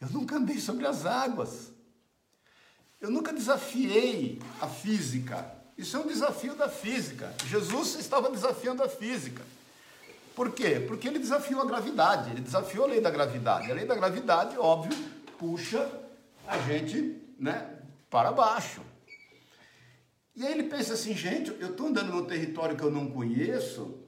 Eu 0.00 0.08
nunca 0.10 0.36
andei 0.36 0.60
sobre 0.60 0.86
as 0.86 1.06
águas. 1.06 1.72
Eu 3.00 3.10
nunca 3.10 3.32
desafiei 3.32 4.40
a 4.60 4.66
física. 4.66 5.54
Isso 5.76 5.96
é 5.96 6.00
um 6.00 6.06
desafio 6.06 6.54
da 6.54 6.68
física. 6.68 7.32
Jesus 7.46 7.94
estava 7.94 8.30
desafiando 8.30 8.82
a 8.82 8.88
física. 8.88 9.42
Por 10.34 10.52
quê? 10.52 10.84
Porque 10.86 11.08
ele 11.08 11.18
desafiou 11.18 11.62
a 11.62 11.66
gravidade, 11.66 12.30
ele 12.30 12.40
desafiou 12.40 12.84
a 12.84 12.88
lei 12.88 13.00
da 13.00 13.10
gravidade. 13.10 13.70
A 13.70 13.74
lei 13.74 13.84
da 13.84 13.94
gravidade, 13.94 14.56
óbvio, 14.56 14.96
puxa 15.36 15.90
a 16.46 16.58
gente 16.58 17.20
né, 17.38 17.78
para 18.08 18.32
baixo. 18.32 18.80
E 20.34 20.46
aí 20.46 20.52
ele 20.52 20.64
pensa 20.64 20.94
assim, 20.94 21.14
gente, 21.14 21.50
eu 21.60 21.70
estou 21.70 21.88
andando 21.88 22.12
num 22.12 22.24
território 22.24 22.76
que 22.76 22.82
eu 22.82 22.90
não 22.90 23.10
conheço, 23.10 23.98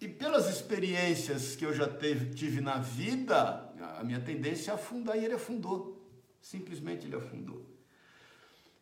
e 0.00 0.08
pelas 0.08 0.48
experiências 0.48 1.54
que 1.54 1.64
eu 1.64 1.74
já 1.74 1.86
teve, 1.86 2.34
tive 2.34 2.60
na 2.60 2.78
vida, 2.78 3.65
a 3.98 4.04
minha 4.04 4.20
tendência 4.20 4.70
é 4.70 4.74
afundar 4.74 5.16
e 5.16 5.24
ele 5.24 5.34
afundou. 5.34 6.02
Simplesmente 6.40 7.06
ele 7.06 7.16
afundou. 7.16 7.64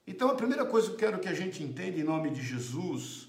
Então 0.07 0.29
a 0.29 0.35
primeira 0.35 0.67
coisa 0.67 0.89
que 0.89 0.95
eu 0.95 0.99
quero 0.99 1.19
que 1.19 1.29
a 1.29 1.35
gente 1.35 1.63
entenda 1.63 1.99
em 1.99 2.05
nome 2.05 2.31
de 2.31 2.43
Jesus, 2.43 3.29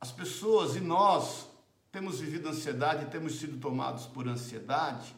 as 0.00 0.12
pessoas 0.12 0.76
e 0.76 0.80
nós 0.80 1.48
temos 1.90 2.20
vivido 2.20 2.48
ansiedade, 2.48 3.10
temos 3.10 3.38
sido 3.38 3.58
tomados 3.58 4.06
por 4.06 4.28
ansiedade, 4.28 5.14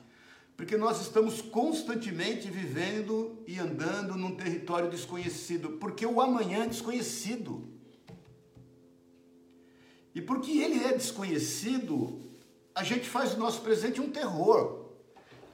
porque 0.56 0.76
nós 0.76 1.00
estamos 1.00 1.42
constantemente 1.42 2.50
vivendo 2.50 3.42
e 3.46 3.58
andando 3.58 4.16
num 4.16 4.36
território 4.36 4.88
desconhecido, 4.88 5.72
porque 5.72 6.06
o 6.06 6.20
amanhã 6.20 6.64
é 6.64 6.68
desconhecido. 6.68 7.68
E 10.14 10.20
porque 10.20 10.52
ele 10.52 10.84
é 10.84 10.92
desconhecido, 10.92 12.20
a 12.74 12.84
gente 12.84 13.08
faz 13.08 13.34
do 13.34 13.40
nosso 13.40 13.60
presente 13.62 14.00
um 14.00 14.10
terror, 14.10 14.81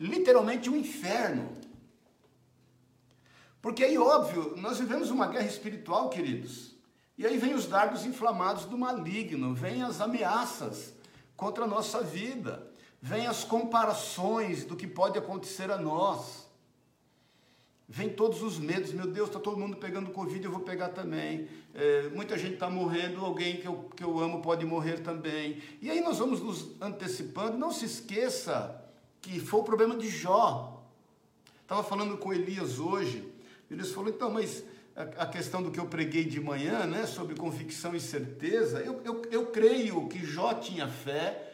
literalmente 0.00 0.70
um 0.70 0.76
inferno. 0.76 1.52
Porque 3.60 3.84
aí, 3.84 3.98
óbvio, 3.98 4.54
nós 4.56 4.78
vivemos 4.78 5.10
uma 5.10 5.26
guerra 5.26 5.46
espiritual, 5.46 6.08
queridos. 6.08 6.76
E 7.16 7.26
aí 7.26 7.36
vem 7.36 7.54
os 7.54 7.66
dardos 7.66 8.06
inflamados 8.06 8.64
do 8.64 8.78
maligno, 8.78 9.54
vem 9.54 9.82
as 9.82 10.00
ameaças 10.00 10.94
contra 11.36 11.64
a 11.64 11.66
nossa 11.66 12.00
vida, 12.00 12.70
vem 13.02 13.26
as 13.26 13.42
comparações 13.42 14.64
do 14.64 14.76
que 14.76 14.86
pode 14.86 15.18
acontecer 15.18 15.70
a 15.70 15.76
nós. 15.76 16.46
Vem 17.88 18.10
todos 18.10 18.42
os 18.42 18.58
medos, 18.58 18.92
meu 18.92 19.06
Deus, 19.06 19.28
está 19.28 19.40
todo 19.40 19.56
mundo 19.56 19.78
pegando 19.78 20.10
Covid, 20.10 20.44
eu 20.44 20.50
vou 20.50 20.60
pegar 20.60 20.90
também. 20.90 21.48
É, 21.74 22.08
muita 22.10 22.38
gente 22.38 22.54
está 22.54 22.68
morrendo, 22.68 23.24
alguém 23.24 23.56
que 23.56 23.66
eu, 23.66 23.90
que 23.96 24.04
eu 24.04 24.18
amo 24.20 24.42
pode 24.42 24.64
morrer 24.64 25.00
também. 25.00 25.60
E 25.80 25.90
aí 25.90 26.00
nós 26.00 26.18
vamos 26.18 26.40
nos 26.40 26.80
antecipando. 26.80 27.56
Não 27.56 27.72
se 27.72 27.86
esqueça 27.86 28.87
que 29.20 29.40
foi 29.40 29.60
o 29.60 29.64
problema 29.64 29.96
de 29.96 30.08
Jó. 30.08 30.82
Estava 31.62 31.82
falando 31.82 32.16
com 32.16 32.32
Elias 32.32 32.78
hoje. 32.78 33.32
Elias 33.70 33.90
falou, 33.90 34.10
então, 34.10 34.30
mas 34.30 34.64
a, 35.16 35.26
questão 35.26 35.62
do 35.62 35.70
que 35.70 35.78
eu 35.78 35.86
preguei 35.86 36.24
de 36.24 36.40
manhã, 36.40 36.86
né, 36.86 37.06
sobre 37.06 37.36
convicção 37.36 37.94
e 37.94 38.00
certeza, 38.00 38.80
eu, 38.80 39.00
eu, 39.04 39.22
eu 39.30 39.46
creio 39.46 40.08
que 40.08 40.24
Jó 40.24 40.54
tinha 40.54 40.88
fé, 40.88 41.52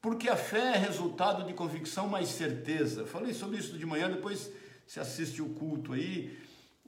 porque 0.00 0.28
a 0.28 0.36
fé 0.36 0.74
é 0.74 0.78
resultado 0.78 1.44
de 1.44 1.52
convicção 1.52 2.08
mais 2.08 2.28
certeza. 2.28 3.04
falei 3.04 3.34
sobre 3.34 3.58
isso 3.58 3.76
de 3.76 3.84
manhã, 3.84 4.08
depois 4.08 4.50
se 4.86 4.98
assiste 4.98 5.42
o 5.42 5.50
culto 5.50 5.92
aí. 5.92 6.38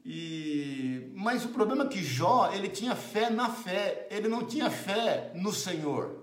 E 0.02 1.10
mas 1.14 1.44
o 1.44 1.48
problema 1.48 1.84
é 1.84 1.88
que 1.88 2.02
Jó, 2.02 2.50
ele 2.54 2.68
tinha 2.68 2.96
fé 2.96 3.28
na 3.28 3.50
fé, 3.50 4.06
ele 4.10 4.28
não 4.28 4.46
tinha 4.46 4.70
fé 4.70 5.30
no 5.34 5.52
Senhor. 5.52 6.19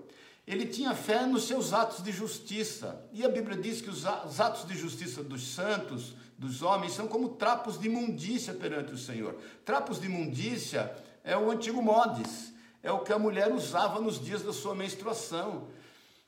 Ele 0.48 0.64
tinha 0.64 0.94
fé 0.94 1.26
nos 1.26 1.46
seus 1.46 1.74
atos 1.74 2.02
de 2.02 2.10
justiça. 2.10 3.06
E 3.12 3.22
a 3.22 3.28
Bíblia 3.28 3.54
diz 3.54 3.82
que 3.82 3.90
os 3.90 4.06
atos 4.06 4.66
de 4.66 4.74
justiça 4.74 5.22
dos 5.22 5.46
santos, 5.54 6.14
dos 6.38 6.62
homens, 6.62 6.94
são 6.94 7.06
como 7.06 7.28
trapos 7.34 7.78
de 7.78 7.86
imundícia 7.86 8.54
perante 8.54 8.94
o 8.94 8.96
Senhor. 8.96 9.36
Trapos 9.62 10.00
de 10.00 10.06
imundícia 10.06 10.90
é 11.22 11.36
o 11.36 11.50
antigo 11.50 11.82
modes, 11.82 12.54
é 12.82 12.90
o 12.90 13.00
que 13.00 13.12
a 13.12 13.18
mulher 13.18 13.52
usava 13.52 14.00
nos 14.00 14.18
dias 14.18 14.40
da 14.40 14.54
sua 14.54 14.74
menstruação. 14.74 15.68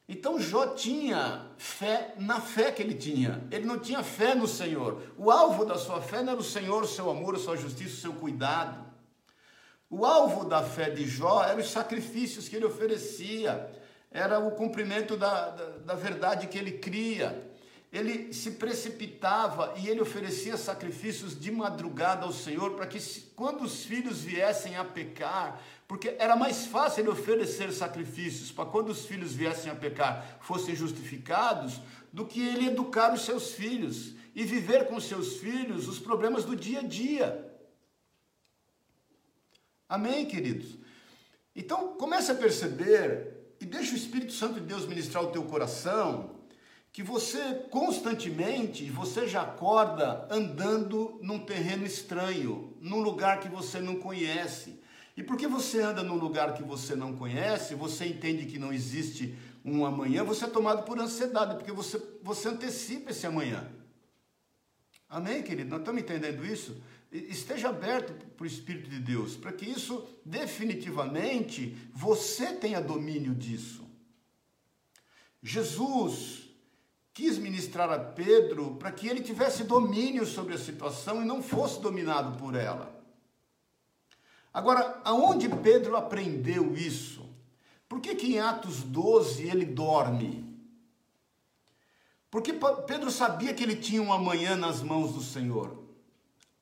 Então 0.07 0.39
Jó 0.39 0.75
tinha 0.75 1.47
fé 1.57 2.15
na 2.19 2.43
fé 2.43 2.71
que 2.73 2.83
ele 2.83 2.97
tinha. 2.97 3.43
Ele 3.51 3.65
não 3.65 3.79
tinha 3.79 4.03
fé 4.03 4.35
no 4.35 4.47
Senhor. 4.47 5.01
O 5.17 5.31
alvo 5.31 5.65
da 5.65 5.79
sua 5.79 6.03
fé 6.03 6.23
não 6.23 6.33
era 6.33 6.41
o 6.43 6.45
Senhor, 6.45 6.83
o 6.83 6.87
seu 6.87 7.09
amor, 7.09 7.37
a 7.37 7.39
sua 7.39 7.57
justiça, 7.57 7.95
o 7.95 8.01
seu 8.01 8.13
cuidado. 8.13 8.85
O 9.89 10.05
alvo 10.05 10.45
da 10.45 10.63
fé 10.63 10.91
de 10.91 11.09
Jó 11.09 11.43
eram 11.43 11.61
os 11.61 11.71
sacrifícios 11.71 12.51
que 12.51 12.57
ele 12.57 12.67
oferecia, 12.67 13.80
era 14.11 14.39
o 14.41 14.51
cumprimento 14.53 15.17
da, 15.17 15.51
da, 15.51 15.69
da 15.79 15.95
verdade 15.95 16.49
que 16.49 16.59
ele 16.59 16.73
cria. 16.73 17.49
Ele 17.93 18.33
se 18.33 18.53
precipitava 18.53 19.75
e 19.77 19.89
ele 19.89 20.01
oferecia 20.01 20.57
sacrifícios 20.57 21.39
de 21.39 21.51
madrugada 21.51 22.25
ao 22.25 22.33
Senhor 22.33 22.75
para 22.75 22.87
que, 22.87 23.01
quando 23.35 23.63
os 23.63 23.85
filhos 23.85 24.21
viessem 24.21 24.77
a 24.77 24.85
pecar, 24.85 25.61
porque 25.89 26.15
era 26.19 26.37
mais 26.37 26.67
fácil 26.67 27.01
ele 27.01 27.11
oferecer 27.11 27.73
sacrifícios 27.73 28.53
para 28.53 28.65
quando 28.65 28.91
os 28.91 29.07
filhos 29.07 29.35
viessem 29.35 29.73
a 29.73 29.75
pecar 29.75 30.39
fossem 30.41 30.75
justificados, 30.75 31.81
do 32.13 32.25
que 32.25 32.41
ele 32.41 32.69
educar 32.69 33.13
os 33.13 33.23
seus 33.23 33.53
filhos 33.53 34.15
e 34.35 34.45
viver 34.45 34.87
com 34.87 34.97
os 34.97 35.05
seus 35.05 35.39
filhos 35.39 35.89
os 35.89 35.99
problemas 35.99 36.45
do 36.45 36.55
dia 36.55 36.81
a 36.81 36.83
dia. 36.83 37.51
Amém, 39.89 40.27
queridos? 40.27 40.79
Então, 41.55 41.95
comece 41.95 42.31
a 42.31 42.37
perceber 42.37 43.30
e 43.61 43.67
deixa 43.67 43.93
o 43.93 43.97
Espírito 43.97 44.33
Santo 44.33 44.55
de 44.55 44.67
Deus 44.67 44.87
ministrar 44.87 45.23
o 45.23 45.31
teu 45.31 45.43
coração, 45.45 46.41
que 46.93 47.03
você 47.03 47.67
constantemente, 47.71 48.91
você 48.91 49.29
já 49.29 49.43
acorda 49.43 50.27
andando 50.31 51.19
num 51.23 51.39
terreno 51.39 51.85
estranho, 51.85 52.77
num 52.81 53.01
lugar 53.01 53.41
que 53.41 53.49
você 53.49 53.81
não 53.81 53.97
conhece. 53.97 54.81
E 55.17 55.23
porque 55.23 55.47
você 55.47 55.83
anda 55.83 56.03
num 56.03 56.17
lugar 56.17 56.55
que 56.55 56.63
você 56.63 56.97
não 56.97 57.15
conhece, 57.15 57.75
você 57.75 58.07
entende 58.07 58.47
que 58.47 58.59
não 58.59 58.73
existe 58.73 59.37
um 59.65 59.85
amanhã, 59.85 60.25
você 60.25 60.47
é 60.47 60.49
tomado 60.49 60.85
por 60.85 60.99
ansiedade, 60.99 61.57
porque 61.57 61.71
você, 61.71 62.03
você 62.23 62.49
antecipa 62.49 63.11
esse 63.11 63.27
amanhã. 63.27 63.71
Amém, 65.09 65.43
querido? 65.43 65.69
Nós 65.69 65.81
estamos 65.81 66.01
entendendo 66.01 66.47
isso? 66.47 66.81
Esteja 67.11 67.71
aberto 67.71 68.13
para 68.37 68.45
o 68.45 68.47
Espírito 68.47 68.89
de 68.89 69.01
Deus, 69.01 69.37
para 69.37 69.53
que 69.53 69.65
isso 69.65 70.07
definitivamente 70.25 71.77
você 71.93 72.53
tenha 72.53 72.81
domínio 72.81 73.35
disso. 73.35 73.85
Jesus 75.43 76.49
quis 77.13 77.37
ministrar 77.39 77.91
a 77.91 77.99
Pedro 77.99 78.77
para 78.77 78.93
que 78.93 79.09
ele 79.09 79.21
tivesse 79.21 79.65
domínio 79.65 80.25
sobre 80.25 80.55
a 80.55 80.59
situação 80.59 81.23
e 81.23 81.25
não 81.25 81.43
fosse 81.43 81.81
dominado 81.81 82.39
por 82.39 82.55
ela. 82.55 82.99
Agora, 84.53 85.01
aonde 85.05 85.49
Pedro 85.49 85.97
aprendeu 85.97 86.75
isso? 86.75 87.29
Por 87.89 88.01
que, 88.01 88.15
que 88.15 88.35
em 88.35 88.39
Atos 88.39 88.83
12 88.83 89.49
ele 89.49 89.65
dorme? 89.65 90.49
Porque 92.31 92.53
Pedro 92.87 93.11
sabia 93.11 93.53
que 93.53 93.65
ele 93.65 93.75
tinha 93.75 94.01
um 94.01 94.13
amanhã 94.13 94.57
nas 94.57 94.83
mãos 94.83 95.13
do 95.13 95.21
Senhor, 95.21 95.80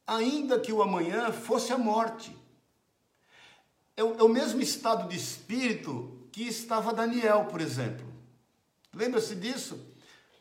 ainda 0.09 0.59
que 0.59 0.73
o 0.73 0.83
amanhã 0.83 1.31
fosse 1.31 1.71
a 1.71 1.77
morte. 1.77 2.35
É 3.95 4.03
o, 4.03 4.19
é 4.19 4.23
o 4.23 4.29
mesmo 4.29 4.63
estado 4.63 5.07
de 5.07 5.17
espírito 5.17 6.27
que 6.33 6.45
estava 6.45 6.95
Daniel, 6.95 7.45
por 7.45 7.61
exemplo. 7.61 8.07
Lembra-se 8.95 9.37
disso? 9.37 9.79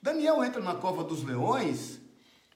Daniel 0.01 0.41
entra 0.43 0.61
na 0.61 0.75
cova 0.75 1.03
dos 1.03 1.21
leões 1.21 1.99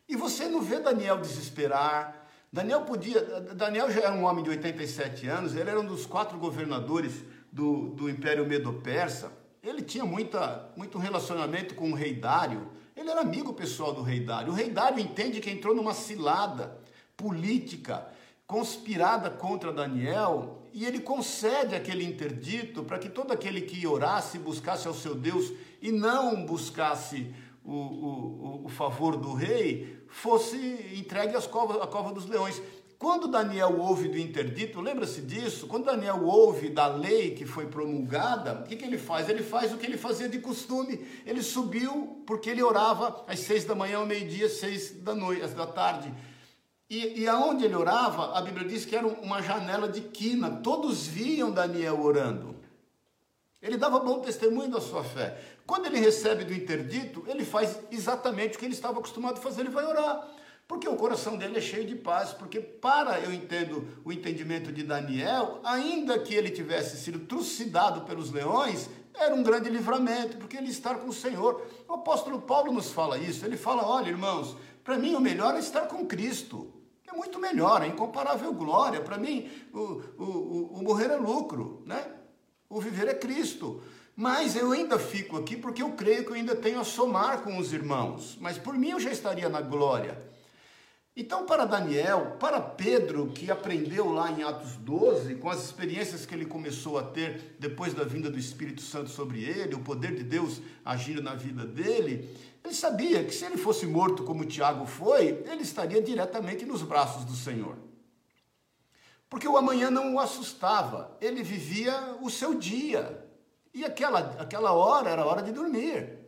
e 0.08 0.15
você 0.15 0.47
não 0.47 0.62
vê 0.62 0.80
Daniel 0.80 1.17
desesperar, 1.19 2.28
Daniel 2.52 2.82
podia. 2.82 3.21
Daniel 3.56 3.91
já 3.91 4.02
era 4.02 4.13
um 4.13 4.24
homem 4.24 4.43
de 4.43 4.50
87 4.50 5.28
anos, 5.28 5.56
ele 5.56 5.69
era 5.69 5.80
um 5.80 5.86
dos 5.86 6.06
quatro 6.06 6.38
governadores 6.38 7.13
do, 7.52 7.89
do 7.89 8.10
Império 8.10 8.45
Medo-Persa. 8.45 9.32
Ele 9.62 9.82
tinha 9.82 10.06
muita, 10.06 10.71
muito 10.78 10.97
relacionamento 10.97 11.76
com 11.76 11.91
o 11.91 11.95
rei 11.95 12.13
Dário. 12.13 12.71
Ele 12.95 13.10
era 13.10 13.21
amigo 13.21 13.54
pessoal 13.54 13.93
do 13.93 14.02
rei 14.02 14.21
Dário. 14.21 14.52
O 14.52 14.56
rei 14.56 14.69
Dário 14.69 15.00
entende 15.00 15.39
que 15.39 15.50
entrou 15.50 15.76
numa 15.76 15.93
cilada 15.93 16.80
política 17.21 18.07
conspirada 18.47 19.29
contra 19.29 19.71
Daniel 19.71 20.62
e 20.73 20.86
ele 20.86 20.99
concede 20.99 21.75
aquele 21.75 22.03
interdito 22.03 22.84
para 22.84 22.97
que 22.97 23.10
todo 23.10 23.31
aquele 23.31 23.62
que 23.62 23.86
orasse 23.86 24.39
buscasse 24.39 24.88
ao 24.88 24.93
seu 24.93 25.13
Deus 25.15 25.53
e 25.81 25.91
não 25.91 26.45
buscasse 26.45 27.34
o, 27.63 27.73
o, 27.73 28.65
o 28.65 28.69
favor 28.69 29.15
do 29.15 29.34
rei, 29.34 30.03
fosse 30.10 30.57
entregue 30.97 31.36
às 31.36 31.45
covas, 31.45 31.81
à 31.81 31.88
cova 31.88 32.12
dos 32.12 32.25
leões. 32.25 32.62
Quando 32.97 33.27
Daniel 33.27 33.79
ouve 33.79 34.10
do 34.10 34.17
interdito, 34.17 34.79
lembra-se 34.79 35.21
disso? 35.21 35.65
Quando 35.65 35.86
Daniel 35.86 36.23
ouve 36.23 36.69
da 36.69 36.86
lei 36.88 37.31
que 37.31 37.45
foi 37.45 37.65
promulgada, 37.65 38.62
o 38.62 38.63
que, 38.63 38.75
que 38.75 38.86
ele 38.86 38.97
faz? 38.97 39.27
Ele 39.27 39.41
faz 39.41 39.73
o 39.73 39.77
que 39.77 39.88
ele 39.88 39.97
fazia 39.97 40.29
de 40.29 40.39
costume. 40.39 41.03
Ele 41.25 41.41
subiu 41.41 42.23
porque 42.27 42.49
ele 42.49 42.62
orava 42.62 43.23
às 43.27 43.39
seis 43.39 43.65
da 43.65 43.73
manhã, 43.73 43.97
ao 43.97 44.05
meio-dia, 44.05 44.47
seis 44.47 44.91
da 45.01 45.15
noite, 45.15 45.47
da 45.47 45.65
tarde. 45.65 46.13
E, 46.91 47.21
e 47.21 47.27
aonde 47.30 47.63
ele 47.63 47.73
orava, 47.73 48.38
a 48.38 48.41
Bíblia 48.41 48.67
diz 48.67 48.84
que 48.84 48.97
era 48.97 49.08
uma 49.08 49.41
janela 49.41 49.88
de 49.88 50.01
quina. 50.01 50.60
Todos 50.62 51.08
viam 51.08 51.49
Daniel 51.49 52.01
orando. 52.01 52.54
Ele 53.62 53.77
dava 53.77 53.97
bom 53.99 54.19
testemunho 54.19 54.69
da 54.69 54.82
sua 54.82 55.01
fé. 55.01 55.41
Quando 55.65 55.86
ele 55.86 56.01
recebe 56.01 56.43
do 56.43 56.54
interdito, 56.54 57.23
ele 57.27 57.45
faz 57.45 57.80
exatamente 57.89 58.58
o 58.58 58.60
que 58.60 58.65
ele 58.65 58.73
estava 58.73 58.99
acostumado 58.99 59.38
a 59.38 59.41
fazer, 59.41 59.62
ele 59.62 59.69
vai 59.69 59.86
orar. 59.86 60.27
Porque 60.67 60.86
o 60.89 60.97
coração 60.97 61.38
dele 61.38 61.60
é 61.60 61.62
cheio 61.62 61.88
de 61.88 61.95
paz, 61.95 62.34
porque 62.34 62.60
para 62.60 63.21
eu 63.21 63.34
entendo 63.34 63.88
o 64.04 64.12
entendimento 64.12 64.69
de 64.69 64.84
Daniel, 64.84 65.62
ainda 65.63 66.19
que 66.19 66.36
ele 66.36 66.49
tivesse 66.49 66.97
sido 66.97 67.19
trucidado 67.19 68.01
pelos 68.01 68.34
leões, 68.34 68.89
era 69.13 69.34
um 69.34 69.43
grande 69.43 69.69
livramento, 69.69 70.36
porque 70.36 70.58
ele 70.58 70.69
estar 70.69 70.95
com 70.95 71.08
o 71.08 71.13
Senhor. 71.13 71.65
O 71.88 71.93
apóstolo 71.93 72.41
Paulo 72.41 72.73
nos 72.73 72.91
fala 72.91 73.17
isso, 73.17 73.45
ele 73.45 73.56
fala: 73.56 73.88
"Olha, 73.88 74.10
irmãos, 74.10 74.58
para 74.84 74.97
mim 74.97 75.15
o 75.15 75.21
melhor 75.21 75.56
é 75.56 75.60
estar 75.60 75.88
com 75.88 76.06
Cristo. 76.06 76.81
É 77.12 77.15
muito 77.15 77.39
melhor, 77.39 77.84
é 77.84 77.88
incomparável 77.88 78.54
glória. 78.54 79.02
Para 79.02 79.17
mim, 79.17 79.50
o, 79.74 79.80
o, 80.17 80.80
o, 80.80 80.84
morrer 80.84 81.12
é 81.12 81.17
lucro, 81.17 81.84
né? 81.86 82.04
O 82.69 82.80
viver 82.80 83.08
é 83.10 83.13
Cristo. 83.13 83.82
Mas 84.15 84.56
eu 84.56 84.71
ainda 84.71 84.97
fico 84.97 85.38
aqui 85.38 85.58
porque 85.58 85.82
eu 85.82 85.91
creio 85.91 86.24
que 86.24 86.32
eu 86.32 86.36
ainda 86.36 86.56
tenho 86.56 86.80
a 86.80 86.86
somar 86.86 87.41
com 87.41 87.58
os 87.58 87.74
irmãos. 87.74 88.38
Mas 88.39 88.58
por 88.58 88.76
mim 88.76 88.91
eu 88.91 89.00
já 89.00 89.12
estaria 89.12 89.50
na 89.50 89.62
glória. 89.62 90.17
Então, 91.13 91.45
para 91.45 91.65
Daniel, 91.65 92.38
para 92.39 92.62
Pedro, 92.62 93.28
que 93.28 93.52
aprendeu 93.52 94.10
lá 94.13 94.32
em 94.32 94.43
Atos 94.43 94.78
12, 94.78 95.36
com 95.36 95.50
as 95.50 95.65
experiências 95.65 96.26
que 96.26 96.34
ele 96.34 96.45
começou 96.45 96.97
a 96.97 97.04
ter 97.04 97.58
depois 97.60 97.93
da 97.93 98.06
vinda 98.06 98.30
do 98.30 98.39
Espírito 98.39 98.82
Santo 98.82 99.10
sobre 99.10 99.43
ele, 99.43 99.76
o 99.76 99.82
poder 99.82 100.15
de 100.15 100.24
Deus 100.24 100.62
agindo 100.86 101.21
na 101.21 101.36
vida 101.36 101.65
dele, 101.65 102.34
ele 102.63 102.74
sabia 102.74 103.24
que 103.24 103.34
se 103.34 103.45
ele 103.45 103.58
fosse 103.58 103.86
morto 103.86 104.24
como 104.24 104.45
Tiago 104.45 104.86
foi, 104.86 105.43
ele 105.45 105.63
estaria 105.63 106.02
diretamente 106.02 106.65
nos 106.65 106.82
braços 106.84 107.26
do 107.26 107.36
Senhor. 107.36 107.78
Porque 109.30 109.47
o 109.47 109.58
amanhã 109.58 109.89
não 109.89 110.15
o 110.15 110.19
assustava, 110.19 111.17
ele 111.21 111.41
vivia 111.41 112.17
o 112.21 112.30
seu 112.30 112.54
dia. 112.54 113.28
E 113.74 113.86
aquela, 113.86 114.19
aquela 114.41 114.74
hora 114.74 115.10
era 115.10 115.26
hora 115.26 115.41
de 115.41 115.52
dormir. 115.52 116.19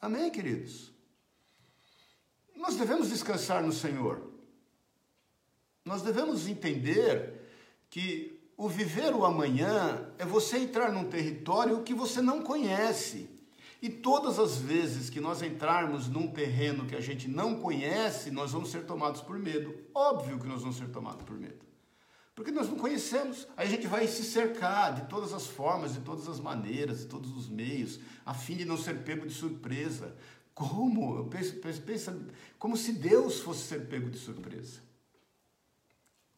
Amém, 0.00 0.30
queridos? 0.30 0.92
Nós 2.56 2.76
devemos 2.76 3.08
descansar 3.08 3.62
no 3.62 3.72
Senhor. 3.72 4.30
Nós 5.84 6.02
devemos 6.02 6.46
entender 6.46 7.40
que 7.88 8.40
o 8.56 8.68
viver 8.68 9.14
o 9.14 9.24
amanhã 9.24 10.12
é 10.18 10.24
você 10.24 10.58
entrar 10.58 10.92
num 10.92 11.08
território 11.08 11.82
que 11.82 11.94
você 11.94 12.20
não 12.20 12.42
conhece. 12.42 13.33
E 13.84 13.90
todas 13.90 14.38
as 14.38 14.56
vezes 14.56 15.10
que 15.10 15.20
nós 15.20 15.42
entrarmos 15.42 16.08
num 16.08 16.26
terreno 16.26 16.86
que 16.86 16.96
a 16.96 17.02
gente 17.02 17.28
não 17.28 17.60
conhece, 17.60 18.30
nós 18.30 18.50
vamos 18.50 18.70
ser 18.70 18.86
tomados 18.86 19.20
por 19.20 19.38
medo. 19.38 19.74
Óbvio 19.94 20.38
que 20.38 20.46
nós 20.46 20.62
vamos 20.62 20.78
ser 20.78 20.88
tomados 20.88 21.22
por 21.22 21.36
medo. 21.36 21.62
Porque 22.34 22.50
nós 22.50 22.66
não 22.66 22.78
conhecemos. 22.78 23.46
Aí 23.54 23.66
a 23.66 23.70
gente 23.70 23.86
vai 23.86 24.06
se 24.06 24.24
cercar 24.24 24.94
de 24.94 25.06
todas 25.10 25.34
as 25.34 25.46
formas, 25.46 25.92
de 25.92 26.00
todas 26.00 26.26
as 26.30 26.40
maneiras, 26.40 27.00
de 27.00 27.08
todos 27.08 27.36
os 27.36 27.46
meios, 27.46 28.00
a 28.24 28.32
fim 28.32 28.56
de 28.56 28.64
não 28.64 28.78
ser 28.78 29.02
pego 29.02 29.26
de 29.26 29.34
surpresa. 29.34 30.16
Como? 30.54 31.18
Eu 31.18 31.26
penso, 31.26 31.54
penso, 31.56 32.10
como 32.58 32.78
se 32.78 32.90
Deus 32.90 33.40
fosse 33.40 33.64
ser 33.64 33.86
pego 33.86 34.08
de 34.08 34.16
surpresa. 34.16 34.80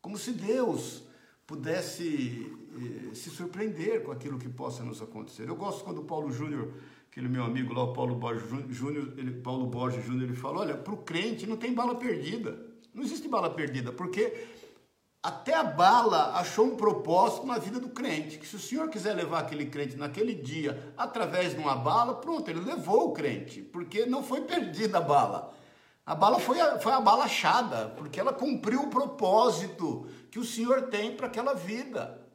Como 0.00 0.18
se 0.18 0.32
Deus 0.32 1.04
pudesse 1.46 2.52
eh, 2.74 3.14
se 3.14 3.30
surpreender 3.30 4.02
com 4.02 4.10
aquilo 4.10 4.36
que 4.36 4.48
possa 4.48 4.82
nos 4.82 5.00
acontecer. 5.00 5.48
Eu 5.48 5.54
gosto 5.54 5.84
quando 5.84 6.02
Paulo 6.02 6.32
Júnior 6.32 6.74
aquele 7.16 7.30
meu 7.30 7.44
amigo 7.44 7.72
lá, 7.72 7.82
o 7.82 7.94
Paulo 7.94 8.14
Borges 8.14 8.44
Júnior, 8.68 9.14
ele, 9.16 9.40
Paulo 9.40 9.64
Borges 9.64 10.04
Júnior, 10.04 10.24
ele 10.24 10.36
fala, 10.36 10.60
olha, 10.60 10.76
para 10.76 10.92
o 10.92 10.98
crente 10.98 11.46
não 11.46 11.56
tem 11.56 11.72
bala 11.72 11.94
perdida. 11.94 12.60
Não 12.92 13.02
existe 13.02 13.26
bala 13.26 13.48
perdida, 13.48 13.90
porque 13.90 14.46
até 15.22 15.54
a 15.54 15.64
bala 15.64 16.38
achou 16.38 16.66
um 16.66 16.76
propósito 16.76 17.46
na 17.46 17.56
vida 17.56 17.80
do 17.80 17.88
crente, 17.88 18.36
que 18.36 18.46
se 18.46 18.56
o 18.56 18.58
Senhor 18.58 18.90
quiser 18.90 19.14
levar 19.14 19.38
aquele 19.38 19.64
crente 19.64 19.96
naquele 19.96 20.34
dia 20.34 20.92
através 20.94 21.54
de 21.54 21.58
uma 21.58 21.74
bala, 21.74 22.16
pronto, 22.16 22.50
ele 22.50 22.60
levou 22.60 23.08
o 23.08 23.12
crente, 23.12 23.62
porque 23.62 24.04
não 24.04 24.22
foi 24.22 24.42
perdida 24.42 24.98
a 24.98 25.00
bala. 25.00 25.54
A 26.04 26.14
bala 26.14 26.38
foi 26.38 26.60
a, 26.60 26.78
foi 26.78 26.92
a 26.92 27.00
bala 27.00 27.24
achada, 27.24 27.94
porque 27.96 28.20
ela 28.20 28.34
cumpriu 28.34 28.82
o 28.82 28.90
propósito 28.90 30.06
que 30.30 30.38
o 30.38 30.44
Senhor 30.44 30.82
tem 30.88 31.16
para 31.16 31.28
aquela 31.28 31.54
vida. 31.54 32.25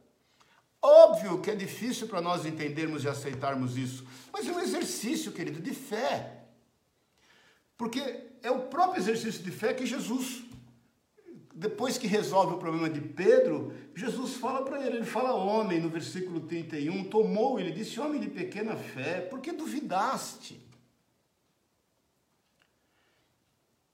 Óbvio 0.82 1.40
que 1.40 1.48
é 1.48 1.54
difícil 1.54 2.08
para 2.08 2.20
nós 2.20 2.44
entendermos 2.44 3.04
e 3.04 3.08
aceitarmos 3.08 3.76
isso, 3.78 4.04
mas 4.32 4.48
é 4.48 4.52
um 4.52 4.58
exercício, 4.58 5.30
querido, 5.30 5.60
de 5.60 5.72
fé. 5.72 6.42
Porque 7.76 8.00
é 8.42 8.50
o 8.50 8.62
próprio 8.62 9.00
exercício 9.00 9.44
de 9.44 9.50
fé 9.52 9.72
que 9.72 9.86
Jesus, 9.86 10.42
depois 11.54 11.96
que 11.96 12.08
resolve 12.08 12.54
o 12.54 12.58
problema 12.58 12.90
de 12.90 13.00
Pedro, 13.00 13.72
Jesus 13.94 14.34
fala 14.34 14.64
para 14.64 14.84
ele, 14.84 14.96
ele 14.96 15.06
fala 15.06 15.32
homem, 15.32 15.80
no 15.80 15.88
versículo 15.88 16.40
31, 16.40 17.04
tomou, 17.04 17.60
ele 17.60 17.70
disse, 17.70 18.00
homem 18.00 18.20
de 18.20 18.28
pequena 18.28 18.74
fé, 18.74 19.20
por 19.20 19.40
que 19.40 19.52
duvidaste? 19.52 20.60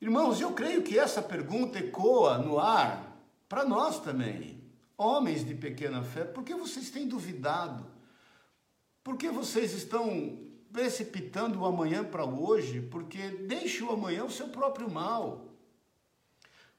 Irmãos, 0.01 0.41
eu 0.41 0.53
creio 0.53 0.83
que 0.83 0.99
essa 0.99 1.21
pergunta 1.21 1.79
ecoa 1.79 2.39
no 2.39 2.59
ar 2.59 3.21
para 3.47 3.65
nós 3.65 4.01
também 4.01 4.58
homens 4.99 5.47
de 5.47 5.55
pequena 5.55 6.03
fé, 6.03 6.25
por 6.25 6.43
que 6.43 6.55
vocês 6.55 6.91
têm 6.91 7.07
duvidado? 7.07 7.87
Por 9.05 9.17
que 9.17 9.31
vocês 9.31 9.73
estão 9.73 10.41
precipitando 10.73 11.61
o 11.61 11.65
amanhã 11.65 12.05
para 12.05 12.25
hoje? 12.25 12.83
Porque 12.83 13.29
deixe 13.29 13.83
o 13.85 13.91
amanhã 13.91 14.25
o 14.25 14.31
seu 14.31 14.49
próprio 14.49 14.91
mal. 14.91 15.47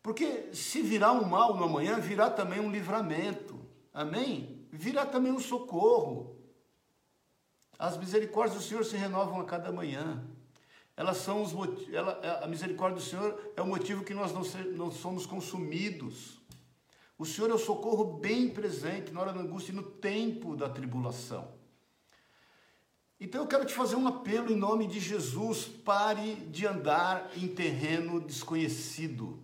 Porque 0.04 0.54
se 0.54 0.82
virá 0.82 1.12
um 1.14 1.26
mal 1.26 1.56
no 1.56 1.64
amanhã, 1.64 1.98
virá 2.00 2.30
também 2.30 2.60
um 2.60 2.70
livramento. 2.70 3.60
Amém? 3.94 4.68
Virá 4.72 5.06
também 5.06 5.32
um 5.32 5.40
socorro. 5.40 6.36
As 7.78 7.98
misericórdias 7.98 8.62
do 8.62 8.68
Senhor 8.68 8.84
se 8.84 8.98
renovam 8.98 9.40
a 9.40 9.46
cada 9.46 9.72
manhã. 9.72 10.24
Elas 10.96 11.18
são 11.18 11.42
os 11.42 11.54
ela, 11.94 12.20
a 12.44 12.48
misericórdia 12.48 12.98
do 12.98 13.04
Senhor 13.04 13.54
é 13.56 13.62
o 13.62 13.68
motivo 13.68 14.04
que 14.04 14.14
nós 14.14 14.34
não, 14.34 14.44
não 14.76 14.92
somos 14.92 15.26
consumidos. 15.26 16.39
O 17.20 17.26
Senhor 17.26 17.52
é 17.52 17.54
o 17.54 17.60
socorro 17.60 18.06
bem 18.14 18.48
presente 18.48 19.12
na 19.12 19.20
hora 19.20 19.34
da 19.34 19.42
angústia 19.42 19.74
e 19.74 19.76
no 19.76 19.84
tempo 19.84 20.56
da 20.56 20.70
tribulação. 20.70 21.50
Então 23.20 23.42
eu 23.42 23.48
quero 23.48 23.66
te 23.66 23.74
fazer 23.74 23.98
um 23.98 24.08
apelo 24.08 24.50
em 24.50 24.56
nome 24.56 24.88
de 24.88 25.02
Jesus: 25.02 25.66
pare 25.66 26.36
de 26.36 26.66
andar 26.66 27.30
em 27.36 27.46
terreno 27.46 28.22
desconhecido. 28.22 29.38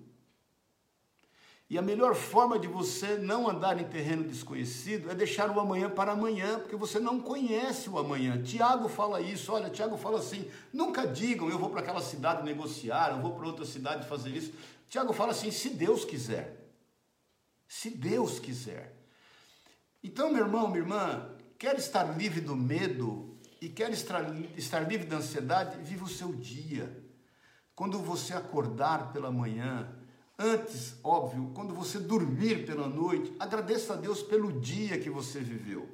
E 1.69 1.77
a 1.77 1.81
melhor 1.81 2.15
forma 2.15 2.57
de 2.57 2.67
você 2.67 3.17
não 3.17 3.49
andar 3.49 3.77
em 3.81 3.83
terreno 3.89 4.23
desconhecido 4.23 5.11
é 5.11 5.15
deixar 5.15 5.49
o 5.49 5.59
amanhã 5.59 5.89
para 5.89 6.13
amanhã, 6.13 6.59
porque 6.59 6.77
você 6.77 6.97
não 6.97 7.19
conhece 7.19 7.89
o 7.89 7.97
amanhã. 7.97 8.41
Tiago 8.41 8.87
fala 8.87 9.19
isso, 9.19 9.51
olha, 9.51 9.69
Tiago 9.69 9.97
fala 9.97 10.19
assim: 10.19 10.49
nunca 10.71 11.05
digam 11.05 11.49
eu 11.49 11.59
vou 11.59 11.69
para 11.69 11.81
aquela 11.81 12.01
cidade 12.01 12.41
negociar, 12.41 13.11
eu 13.11 13.21
vou 13.21 13.33
para 13.33 13.47
outra 13.47 13.65
cidade 13.65 14.07
fazer 14.07 14.29
isso. 14.29 14.53
Tiago 14.87 15.11
fala 15.11 15.31
assim: 15.31 15.51
se 15.51 15.71
Deus 15.71 16.05
quiser 16.05 16.64
se 17.67 17.89
Deus 17.89 18.39
quiser. 18.39 18.95
Então, 20.03 20.31
meu 20.31 20.45
irmão, 20.45 20.67
minha 20.67 20.79
irmã, 20.79 21.29
quer 21.57 21.75
estar 21.77 22.03
livre 22.17 22.41
do 22.41 22.55
medo 22.55 23.37
e 23.61 23.69
quer 23.69 23.91
estar, 23.91 24.21
livre 24.87 25.07
da 25.07 25.17
ansiedade, 25.17 25.81
viva 25.83 26.05
o 26.05 26.09
seu 26.09 26.33
dia. 26.33 27.03
Quando 27.75 27.99
você 27.99 28.33
acordar 28.33 29.11
pela 29.11 29.31
manhã, 29.31 29.91
antes, 30.37 30.95
óbvio, 31.03 31.51
quando 31.53 31.73
você 31.73 31.99
dormir 31.99 32.65
pela 32.65 32.87
noite, 32.87 33.33
agradeça 33.39 33.93
a 33.93 33.97
Deus 33.97 34.21
pelo 34.21 34.59
dia 34.59 34.99
que 34.99 35.09
você 35.09 35.39
viveu. 35.39 35.89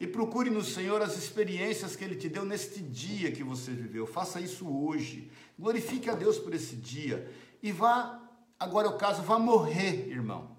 E 0.00 0.06
procure 0.06 0.50
no 0.50 0.64
Senhor 0.64 1.02
as 1.02 1.16
experiências 1.16 1.94
que 1.94 2.02
Ele 2.02 2.16
te 2.16 2.28
deu 2.28 2.44
neste 2.44 2.80
dia 2.80 3.30
que 3.30 3.44
você 3.44 3.70
viveu. 3.70 4.06
Faça 4.06 4.40
isso 4.40 4.66
hoje. 4.66 5.30
Glorifique 5.58 6.10
a 6.10 6.14
Deus 6.14 6.38
por 6.38 6.52
esse 6.52 6.74
dia. 6.74 7.30
E 7.62 7.70
vá 7.70 8.20
Agora 8.58 8.88
o 8.88 8.96
caso 8.96 9.22
vai 9.22 9.38
morrer, 9.38 10.08
irmão. 10.08 10.53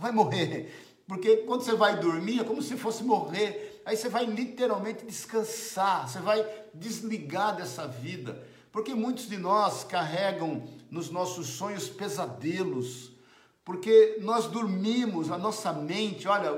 Vai 0.00 0.12
morrer. 0.12 0.72
Porque 1.06 1.38
quando 1.38 1.62
você 1.62 1.74
vai 1.74 2.00
dormir 2.00 2.40
é 2.40 2.44
como 2.44 2.62
se 2.62 2.76
fosse 2.76 3.04
morrer. 3.04 3.82
Aí 3.84 3.96
você 3.96 4.08
vai 4.08 4.24
literalmente 4.24 5.04
descansar, 5.04 6.08
você 6.08 6.20
vai 6.20 6.46
desligar 6.72 7.56
dessa 7.56 7.86
vida. 7.86 8.42
Porque 8.72 8.94
muitos 8.94 9.28
de 9.28 9.36
nós 9.36 9.84
carregam 9.84 10.64
nos 10.90 11.10
nossos 11.10 11.48
sonhos 11.48 11.88
pesadelos, 11.88 13.12
porque 13.64 14.18
nós 14.20 14.46
dormimos, 14.46 15.30
a 15.30 15.36
nossa 15.36 15.72
mente, 15.72 16.28
olha, 16.28 16.56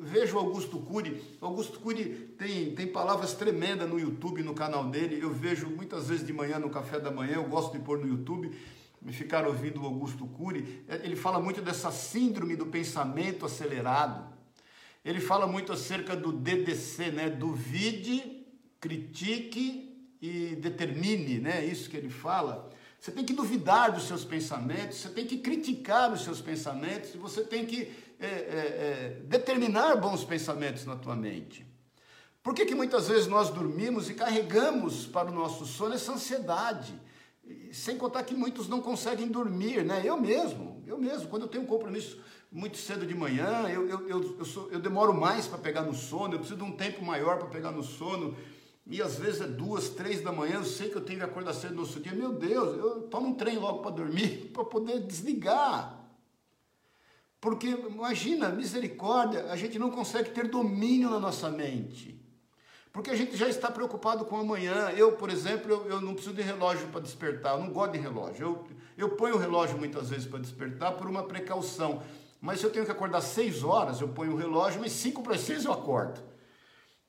veja 0.00 0.34
o 0.34 0.38
Augusto 0.38 0.78
Cury, 0.78 1.22
Augusto 1.40 1.78
Cury 1.80 2.34
tem, 2.36 2.74
tem 2.74 2.86
palavras 2.88 3.34
tremendas 3.34 3.88
no 3.88 3.98
YouTube, 3.98 4.42
no 4.42 4.54
canal 4.54 4.84
dele, 4.84 5.20
eu 5.22 5.30
vejo 5.30 5.68
muitas 5.68 6.08
vezes 6.08 6.26
de 6.26 6.32
manhã 6.32 6.58
no 6.58 6.70
café 6.70 6.98
da 6.98 7.10
manhã, 7.10 7.34
eu 7.36 7.44
gosto 7.44 7.72
de 7.72 7.84
pôr 7.84 7.98
no 7.98 8.08
YouTube, 8.08 8.50
ficar 9.12 9.46
ouvindo 9.46 9.82
o 9.82 9.86
Augusto 9.86 10.26
Cury, 10.26 10.84
ele 11.02 11.16
fala 11.16 11.38
muito 11.38 11.60
dessa 11.60 11.90
síndrome 11.90 12.56
do 12.56 12.66
pensamento 12.66 13.44
acelerado, 13.44 14.32
ele 15.04 15.20
fala 15.20 15.46
muito 15.46 15.72
acerca 15.72 16.16
do 16.16 16.32
DDC, 16.32 17.10
né, 17.10 17.28
duvide, 17.28 18.46
critique 18.80 19.94
e 20.20 20.56
determine, 20.56 21.38
né? 21.38 21.64
Isso 21.64 21.90
que 21.90 21.96
ele 21.96 22.08
fala. 22.08 22.70
Você 22.98 23.12
tem 23.12 23.24
que 23.24 23.34
duvidar 23.34 23.92
dos 23.92 24.04
seus 24.04 24.24
pensamentos, 24.24 24.96
você 24.96 25.10
tem 25.10 25.26
que 25.26 25.38
criticar 25.38 26.10
os 26.10 26.24
seus 26.24 26.40
pensamentos, 26.40 27.14
e 27.14 27.18
você 27.18 27.44
tem 27.44 27.66
que 27.66 27.92
é, 28.18 28.26
é, 28.26 28.28
é, 28.28 29.20
determinar 29.24 29.96
bons 29.96 30.24
pensamentos 30.24 30.86
na 30.86 30.96
tua 30.96 31.14
mente. 31.14 31.66
Por 32.42 32.54
que, 32.54 32.64
que 32.64 32.74
muitas 32.74 33.08
vezes 33.08 33.26
nós 33.26 33.50
dormimos 33.50 34.08
e 34.08 34.14
carregamos 34.14 35.06
para 35.06 35.30
o 35.30 35.34
nosso 35.34 35.66
sono 35.66 35.94
essa 35.94 36.12
ansiedade? 36.12 36.94
Sem 37.72 37.98
contar 37.98 38.22
que 38.22 38.34
muitos 38.34 38.68
não 38.68 38.80
conseguem 38.80 39.28
dormir, 39.28 39.84
né? 39.84 40.02
Eu 40.04 40.16
mesmo, 40.16 40.82
eu 40.86 40.96
mesmo, 40.98 41.28
quando 41.28 41.42
eu 41.42 41.48
tenho 41.48 41.64
um 41.64 41.66
compromisso 41.66 42.20
muito 42.50 42.78
cedo 42.78 43.04
de 43.04 43.14
manhã, 43.14 43.68
eu, 43.68 43.88
eu, 43.88 44.08
eu, 44.08 44.38
eu, 44.38 44.44
sou, 44.44 44.70
eu 44.70 44.78
demoro 44.78 45.12
mais 45.12 45.46
para 45.46 45.58
pegar 45.58 45.82
no 45.82 45.92
sono, 45.92 46.34
eu 46.34 46.38
preciso 46.38 46.58
de 46.58 46.64
um 46.64 46.72
tempo 46.76 47.04
maior 47.04 47.38
para 47.38 47.48
pegar 47.48 47.72
no 47.72 47.82
sono 47.82 48.36
e 48.86 49.00
às 49.00 49.16
vezes 49.16 49.40
é 49.40 49.46
duas, 49.46 49.88
três 49.88 50.20
da 50.20 50.30
manhã, 50.30 50.56
eu 50.56 50.64
sei 50.64 50.90
que 50.90 50.96
eu 50.96 51.04
tenho 51.04 51.18
que 51.18 51.24
acordar 51.24 51.54
cedo 51.54 51.74
no 51.74 51.82
outro 51.82 52.00
dia, 52.00 52.12
meu 52.12 52.32
Deus, 52.32 52.76
eu 52.76 53.02
tomo 53.02 53.28
um 53.28 53.34
trem 53.34 53.58
logo 53.58 53.80
para 53.80 53.90
dormir, 53.90 54.50
para 54.52 54.64
poder 54.64 55.00
desligar. 55.00 56.00
Porque, 57.40 57.68
imagina, 57.68 58.50
misericórdia, 58.50 59.50
a 59.50 59.56
gente 59.56 59.78
não 59.78 59.90
consegue 59.90 60.30
ter 60.30 60.48
domínio 60.48 61.10
na 61.10 61.18
nossa 61.18 61.50
mente. 61.50 62.23
Porque 62.94 63.10
a 63.10 63.16
gente 63.16 63.36
já 63.36 63.48
está 63.48 63.72
preocupado 63.72 64.24
com 64.24 64.36
amanhã. 64.36 64.90
Eu, 64.90 65.16
por 65.16 65.28
exemplo, 65.28 65.68
eu, 65.68 65.86
eu 65.86 66.00
não 66.00 66.14
preciso 66.14 66.32
de 66.32 66.42
relógio 66.42 66.86
para 66.90 67.00
despertar, 67.00 67.58
eu 67.58 67.64
não 67.64 67.72
gosto 67.72 67.90
de 67.90 67.98
relógio. 67.98 68.46
Eu, 68.46 68.68
eu 68.96 69.16
ponho 69.16 69.34
o 69.34 69.38
relógio 69.38 69.76
muitas 69.76 70.10
vezes 70.10 70.28
para 70.28 70.38
despertar 70.38 70.92
por 70.92 71.08
uma 71.08 71.24
precaução. 71.24 72.04
Mas 72.40 72.60
se 72.60 72.66
eu 72.66 72.70
tenho 72.70 72.84
que 72.84 72.92
acordar 72.92 73.20
seis 73.20 73.64
horas, 73.64 74.00
eu 74.00 74.06
ponho 74.10 74.34
o 74.34 74.36
relógio, 74.36 74.80
mas 74.80 74.92
cinco 74.92 75.24
para 75.24 75.36
seis 75.36 75.64
eu 75.64 75.72
acordo. 75.72 76.22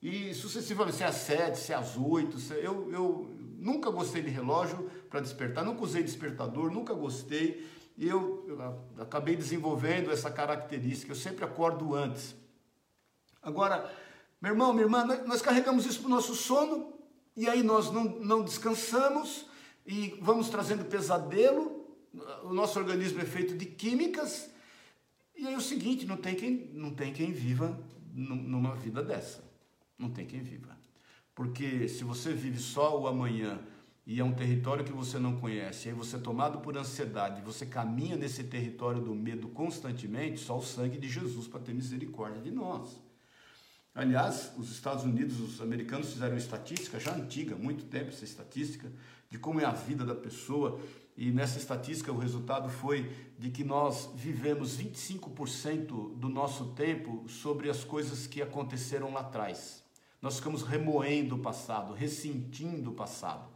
E 0.02 0.34
sucessivamente, 0.34 0.96
se 0.96 1.04
é 1.04 1.06
às 1.06 1.14
sete, 1.14 1.58
se 1.60 1.72
é 1.72 1.76
às 1.76 1.96
oito, 1.96 2.36
eu, 2.54 2.92
eu 2.92 3.30
nunca 3.56 3.88
gostei 3.88 4.22
de 4.22 4.28
relógio 4.28 4.90
para 5.08 5.20
despertar, 5.20 5.64
nunca 5.64 5.84
usei 5.84 6.02
despertador, 6.02 6.68
nunca 6.68 6.94
gostei. 6.94 7.64
E 7.96 8.08
eu, 8.08 8.44
eu 8.48 9.00
acabei 9.00 9.36
desenvolvendo 9.36 10.10
essa 10.10 10.32
característica, 10.32 11.12
eu 11.12 11.16
sempre 11.16 11.44
acordo 11.44 11.94
antes. 11.94 12.34
Agora, 13.40 13.88
meu 14.40 14.52
irmão, 14.52 14.72
minha 14.72 14.84
irmã, 14.84 15.04
nós 15.26 15.40
carregamos 15.40 15.86
isso 15.86 16.00
para 16.00 16.08
o 16.08 16.10
nosso 16.10 16.34
sono, 16.34 16.92
e 17.36 17.48
aí 17.48 17.62
nós 17.62 17.90
não, 17.90 18.04
não 18.04 18.42
descansamos, 18.42 19.46
e 19.86 20.18
vamos 20.20 20.48
trazendo 20.48 20.84
pesadelo, 20.84 21.86
o 22.44 22.52
nosso 22.52 22.78
organismo 22.78 23.20
é 23.20 23.24
feito 23.24 23.56
de 23.56 23.66
químicas, 23.66 24.50
e 25.36 25.46
aí 25.46 25.54
é 25.54 25.56
o 25.56 25.60
seguinte, 25.60 26.06
não 26.06 26.16
tem 26.16 26.34
quem, 26.34 26.70
não 26.72 26.90
tem 26.90 27.12
quem 27.12 27.30
viva 27.30 27.78
numa 28.12 28.74
vida 28.74 29.02
dessa. 29.02 29.44
Não 29.98 30.10
tem 30.10 30.26
quem 30.26 30.40
viva. 30.40 30.76
Porque 31.34 31.86
se 31.88 32.02
você 32.02 32.32
vive 32.32 32.58
só 32.58 32.98
o 32.98 33.06
amanhã 33.06 33.60
e 34.06 34.18
é 34.18 34.24
um 34.24 34.32
território 34.32 34.84
que 34.84 34.92
você 34.92 35.18
não 35.18 35.38
conhece, 35.38 35.88
aí 35.88 35.94
você 35.94 36.16
é 36.16 36.18
tomado 36.18 36.60
por 36.60 36.76
ansiedade, 36.78 37.42
você 37.42 37.66
caminha 37.66 38.16
nesse 38.16 38.44
território 38.44 39.02
do 39.02 39.14
medo 39.14 39.48
constantemente, 39.48 40.40
só 40.40 40.56
o 40.56 40.62
sangue 40.62 40.96
de 40.96 41.08
Jesus 41.08 41.46
para 41.46 41.60
ter 41.60 41.74
misericórdia 41.74 42.40
de 42.40 42.50
nós. 42.50 43.02
Aliás, 43.96 44.52
os 44.58 44.70
Estados 44.70 45.04
Unidos, 45.04 45.40
os 45.40 45.58
americanos 45.62 46.12
fizeram 46.12 46.36
estatística 46.36 47.00
já 47.00 47.14
antiga, 47.14 47.56
muito 47.56 47.86
tempo 47.86 48.10
essa 48.10 48.24
estatística, 48.24 48.92
de 49.30 49.38
como 49.38 49.58
é 49.58 49.64
a 49.64 49.70
vida 49.70 50.04
da 50.04 50.14
pessoa, 50.14 50.78
e 51.16 51.30
nessa 51.30 51.56
estatística 51.56 52.12
o 52.12 52.18
resultado 52.18 52.68
foi 52.68 53.10
de 53.38 53.48
que 53.50 53.64
nós 53.64 54.10
vivemos 54.14 54.76
25% 54.76 56.14
do 56.14 56.28
nosso 56.28 56.74
tempo 56.74 57.26
sobre 57.26 57.70
as 57.70 57.84
coisas 57.84 58.26
que 58.26 58.42
aconteceram 58.42 59.14
lá 59.14 59.20
atrás. 59.20 59.82
Nós 60.20 60.36
ficamos 60.36 60.62
remoendo 60.62 61.36
o 61.36 61.38
passado, 61.38 61.94
ressentindo 61.94 62.90
o 62.90 62.94
passado. 62.94 63.48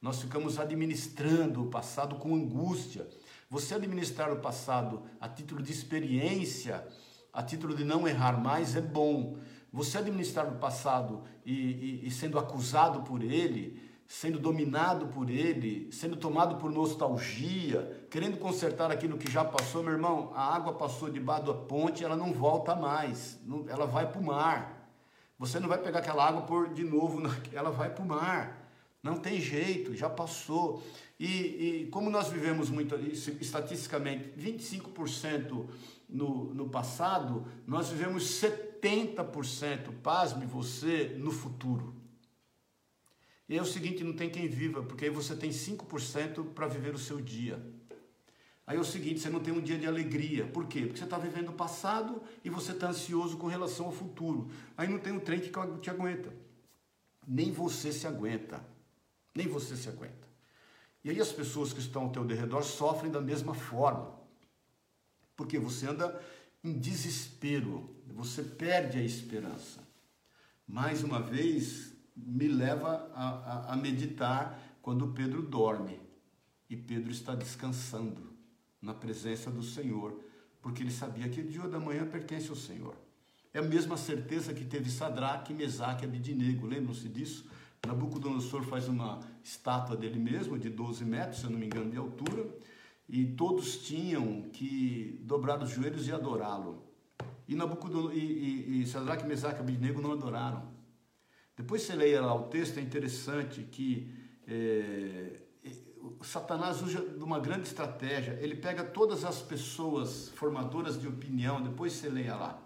Nós 0.00 0.22
ficamos 0.22 0.60
administrando 0.60 1.64
o 1.64 1.70
passado 1.70 2.14
com 2.16 2.36
angústia. 2.36 3.08
Você 3.50 3.74
administrar 3.74 4.32
o 4.32 4.38
passado 4.38 5.02
a 5.20 5.28
título 5.28 5.60
de 5.60 5.72
experiência, 5.72 6.86
a 7.32 7.42
título 7.42 7.74
de 7.74 7.82
não 7.82 8.06
errar 8.06 8.40
mais, 8.40 8.76
é 8.76 8.80
bom. 8.80 9.38
Você 9.72 9.98
administrar 9.98 10.48
o 10.48 10.56
passado 10.56 11.22
e, 11.44 11.52
e, 11.52 12.06
e 12.06 12.10
sendo 12.10 12.38
acusado 12.38 13.02
por 13.02 13.22
ele, 13.22 13.80
sendo 14.06 14.38
dominado 14.38 15.08
por 15.08 15.28
ele, 15.28 15.92
sendo 15.92 16.16
tomado 16.16 16.56
por 16.56 16.70
nostalgia, 16.70 18.06
querendo 18.10 18.38
consertar 18.38 18.90
aquilo 18.90 19.18
que 19.18 19.30
já 19.30 19.44
passou, 19.44 19.82
meu 19.82 19.92
irmão, 19.92 20.32
a 20.34 20.54
água 20.54 20.72
passou 20.72 21.10
debaixo 21.10 21.44
da 21.46 21.54
ponte, 21.54 22.02
ela 22.02 22.16
não 22.16 22.32
volta 22.32 22.74
mais, 22.74 23.38
ela 23.68 23.86
vai 23.86 24.10
para 24.10 24.20
o 24.20 24.24
mar. 24.24 24.90
Você 25.38 25.60
não 25.60 25.68
vai 25.68 25.78
pegar 25.78 25.98
aquela 25.98 26.26
água 26.26 26.42
por 26.42 26.72
de 26.72 26.82
novo, 26.82 27.20
ela 27.52 27.70
vai 27.70 27.90
para 27.90 28.02
o 28.02 28.08
mar. 28.08 28.66
Não 29.02 29.18
tem 29.18 29.40
jeito, 29.40 29.94
já 29.94 30.08
passou. 30.08 30.82
E, 31.20 31.26
e 31.26 31.88
como 31.92 32.08
nós 32.10 32.28
vivemos 32.28 32.70
muito, 32.70 32.94
estatisticamente, 32.96 34.32
25% 34.38 35.66
no, 36.08 36.54
no 36.54 36.68
passado, 36.68 37.46
nós 37.66 37.90
vivemos 37.90 38.24
70%, 38.40 39.92
pasme 40.02 40.46
você, 40.46 41.14
no 41.18 41.30
futuro. 41.30 41.94
E 43.48 43.56
é 43.56 43.62
o 43.62 43.66
seguinte, 43.66 44.04
não 44.04 44.12
tem 44.12 44.30
quem 44.30 44.48
viva, 44.48 44.82
porque 44.82 45.06
aí 45.06 45.10
você 45.10 45.34
tem 45.34 45.50
5% 45.50 46.52
para 46.52 46.66
viver 46.66 46.94
o 46.94 46.98
seu 46.98 47.20
dia. 47.20 47.60
Aí 48.66 48.76
é 48.76 48.80
o 48.80 48.84
seguinte, 48.84 49.20
você 49.20 49.30
não 49.30 49.40
tem 49.40 49.52
um 49.52 49.62
dia 49.62 49.78
de 49.78 49.86
alegria. 49.86 50.46
Por 50.46 50.66
quê? 50.66 50.82
Porque 50.82 50.98
você 50.98 51.04
está 51.04 51.16
vivendo 51.16 51.48
o 51.48 51.54
passado 51.54 52.22
e 52.44 52.50
você 52.50 52.72
está 52.72 52.88
ansioso 52.88 53.38
com 53.38 53.46
relação 53.46 53.86
ao 53.86 53.92
futuro. 53.92 54.50
Aí 54.76 54.86
não 54.86 54.98
tem 54.98 55.14
um 55.14 55.20
trem 55.20 55.40
que 55.40 55.50
te 55.80 55.88
aguenta. 55.88 56.34
Nem 57.26 57.50
você 57.50 57.90
se 57.90 58.06
aguenta. 58.06 58.62
Nem 59.34 59.48
você 59.48 59.74
se 59.74 59.88
aguenta. 59.88 60.28
E 61.02 61.08
aí 61.08 61.18
as 61.18 61.32
pessoas 61.32 61.72
que 61.72 61.80
estão 61.80 62.02
ao 62.02 62.10
teu 62.10 62.24
derredor 62.26 62.62
sofrem 62.62 63.10
da 63.10 63.22
mesma 63.22 63.54
forma. 63.54 64.17
Porque 65.38 65.56
você 65.56 65.86
anda 65.86 66.20
em 66.64 66.72
desespero, 66.72 67.88
você 68.08 68.42
perde 68.42 68.98
a 68.98 69.04
esperança. 69.04 69.86
Mais 70.66 71.04
uma 71.04 71.22
vez, 71.22 71.92
me 72.16 72.48
leva 72.48 73.08
a, 73.14 73.28
a, 73.28 73.72
a 73.72 73.76
meditar 73.76 74.60
quando 74.82 75.12
Pedro 75.12 75.40
dorme 75.40 76.00
e 76.68 76.76
Pedro 76.76 77.12
está 77.12 77.36
descansando 77.36 78.36
na 78.82 78.92
presença 78.92 79.48
do 79.48 79.62
Senhor, 79.62 80.20
porque 80.60 80.82
ele 80.82 80.90
sabia 80.90 81.28
que 81.28 81.40
o 81.40 81.48
dia 81.48 81.68
da 81.68 81.78
manhã 81.78 82.04
pertence 82.04 82.50
ao 82.50 82.56
Senhor. 82.56 82.96
É 83.54 83.60
a 83.60 83.62
mesma 83.62 83.96
certeza 83.96 84.52
que 84.52 84.64
teve 84.64 84.90
Sadraque, 84.90 85.54
Mesaque 85.54 86.04
e 86.04 86.08
Abidinego, 86.08 86.66
lembram-se 86.66 87.08
disso? 87.08 87.48
Nabucodonosor 87.86 88.64
faz 88.64 88.88
uma 88.88 89.20
estátua 89.42 89.96
dele 89.96 90.18
mesmo, 90.18 90.58
de 90.58 90.68
12 90.68 91.04
metros, 91.04 91.38
se 91.38 91.44
eu 91.44 91.50
não 91.50 91.60
me 91.60 91.66
engano, 91.66 91.92
de 91.92 91.96
altura, 91.96 92.44
e 93.08 93.24
todos 93.24 93.78
tinham 93.78 94.42
que 94.52 95.18
dobrar 95.22 95.62
os 95.62 95.70
joelhos 95.70 96.06
e 96.06 96.12
adorá-lo. 96.12 96.84
E, 97.48 97.54
Nabucodonosor, 97.54 98.14
e, 98.14 98.18
e, 98.18 98.82
e 98.82 98.86
Sadraque, 98.86 99.26
Mesaque 99.26 99.58
e 99.58 99.60
Abidinego 99.60 100.02
não 100.02 100.12
adoraram. 100.12 100.68
Depois 101.56 101.82
você 101.82 101.94
leia 101.94 102.20
lá 102.20 102.34
o 102.34 102.44
texto, 102.44 102.78
é 102.78 102.82
interessante 102.82 103.62
que 103.62 104.14
é, 104.46 105.40
Satanás 106.22 106.82
usa 106.82 107.00
de 107.00 107.22
uma 107.22 107.38
grande 107.38 107.66
estratégia. 107.66 108.38
Ele 108.40 108.56
pega 108.56 108.84
todas 108.84 109.24
as 109.24 109.40
pessoas 109.40 110.28
formadoras 110.30 111.00
de 111.00 111.08
opinião, 111.08 111.62
depois 111.62 111.92
você 111.92 112.08
leia 112.08 112.36
lá. 112.36 112.62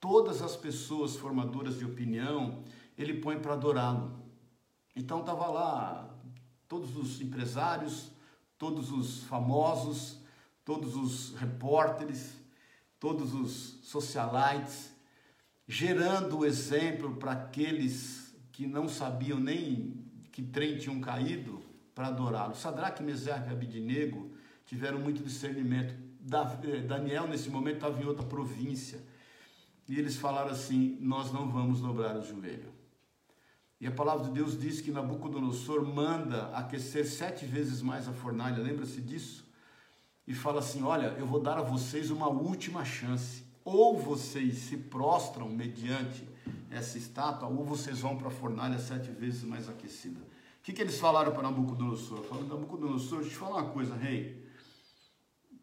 Todas 0.00 0.42
as 0.42 0.56
pessoas 0.56 1.16
formadoras 1.16 1.78
de 1.78 1.84
opinião, 1.84 2.62
ele 2.96 3.14
põe 3.14 3.38
para 3.38 3.54
adorá-lo. 3.54 4.24
Então 4.94 5.20
estava 5.20 5.46
lá 5.48 6.14
todos 6.68 6.96
os 6.96 7.20
empresários, 7.20 8.10
todos 8.58 8.90
os 8.90 9.24
famosos, 9.24 10.18
todos 10.64 10.96
os 10.96 11.34
repórteres, 11.34 12.34
todos 12.98 13.34
os 13.34 13.78
socialites, 13.82 14.92
gerando 15.68 16.38
o 16.38 16.46
exemplo 16.46 17.16
para 17.16 17.32
aqueles 17.32 18.34
que 18.52 18.66
não 18.66 18.88
sabiam 18.88 19.38
nem 19.38 20.04
que 20.32 20.42
trem 20.42 20.78
tinham 20.78 21.00
caído, 21.00 21.62
para 21.96 22.08
adorá-lo. 22.08 22.54
Sadraque, 22.54 23.02
Mesaque 23.02 23.48
e 23.48 23.52
Abidinego 23.52 24.30
tiveram 24.66 24.98
muito 25.00 25.24
discernimento. 25.24 25.94
Eh, 26.64 26.80
Daniel, 26.82 27.26
nesse 27.26 27.48
momento, 27.48 27.76
estava 27.76 28.02
em 28.02 28.04
outra 28.04 28.26
província. 28.26 29.02
E 29.88 29.98
eles 29.98 30.16
falaram 30.16 30.50
assim: 30.50 30.98
Nós 31.00 31.32
não 31.32 31.48
vamos 31.48 31.80
dobrar 31.80 32.14
o 32.16 32.22
joelho. 32.22 32.75
E 33.80 33.86
a 33.86 33.90
palavra 33.90 34.24
de 34.24 34.30
Deus 34.30 34.58
diz 34.58 34.80
que 34.80 34.90
Nabucodonosor 34.90 35.86
manda 35.86 36.48
aquecer 36.56 37.06
sete 37.06 37.44
vezes 37.44 37.82
mais 37.82 38.08
a 38.08 38.12
fornalha, 38.12 38.62
lembra-se 38.62 39.00
disso? 39.00 39.46
E 40.26 40.34
fala 40.34 40.60
assim: 40.60 40.82
Olha, 40.82 41.14
eu 41.18 41.26
vou 41.26 41.40
dar 41.40 41.58
a 41.58 41.62
vocês 41.62 42.10
uma 42.10 42.28
última 42.28 42.84
chance. 42.84 43.44
Ou 43.64 43.98
vocês 43.98 44.58
se 44.58 44.76
prostram 44.76 45.48
mediante 45.48 46.26
essa 46.70 46.96
estátua, 46.96 47.48
ou 47.48 47.64
vocês 47.64 48.00
vão 48.00 48.16
para 48.16 48.28
a 48.28 48.30
fornalha 48.30 48.78
sete 48.78 49.10
vezes 49.10 49.42
mais 49.42 49.68
aquecida. 49.68 50.20
O 50.20 50.62
que, 50.62 50.72
que 50.72 50.80
eles 50.80 50.98
falaram 50.98 51.32
para 51.32 51.42
Nabucodonosor? 51.42 52.22
Falaram, 52.24 52.48
Nabucodonosor, 52.48 53.20
deixa 53.20 53.34
eu 53.34 53.38
te 53.38 53.44
falar 53.44 53.62
uma 53.62 53.70
coisa, 53.72 53.94
rei. 53.94 54.46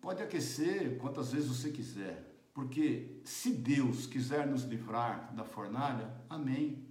Pode 0.02 0.22
aquecer 0.22 0.98
quantas 0.98 1.32
vezes 1.32 1.48
você 1.48 1.70
quiser, 1.70 2.30
porque 2.54 3.22
se 3.24 3.52
Deus 3.52 4.06
quiser 4.06 4.46
nos 4.46 4.64
livrar 4.64 5.34
da 5.34 5.46
fornalha, 5.46 6.14
amém, 6.30 6.86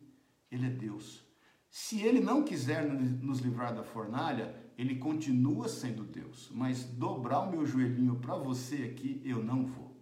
Ele 0.53 0.67
é 0.67 0.71
Deus. 0.71 1.25
Se 1.71 2.03
Ele 2.03 2.21
não 2.21 2.45
quiser 2.45 2.87
nos 2.87 3.39
livrar 3.39 3.75
da 3.75 3.83
fornalha, 3.83 4.55
Ele 4.77 4.97
continua 4.97 5.67
sendo 5.67 6.05
Deus. 6.05 6.51
Mas 6.53 6.85
dobrar 6.85 7.41
o 7.41 7.51
meu 7.51 7.65
joelhinho 7.65 8.17
para 8.17 8.37
você 8.37 8.83
aqui, 8.85 9.23
eu 9.25 9.43
não 9.43 9.65
vou. 9.65 9.99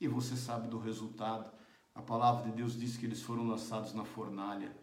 E 0.00 0.08
você 0.08 0.36
sabe 0.36 0.66
do 0.66 0.80
resultado. 0.80 1.52
A 1.94 2.02
palavra 2.02 2.50
de 2.50 2.56
Deus 2.56 2.76
diz 2.76 2.96
que 2.96 3.06
eles 3.06 3.22
foram 3.22 3.46
lançados 3.46 3.94
na 3.94 4.04
fornalha. 4.04 4.76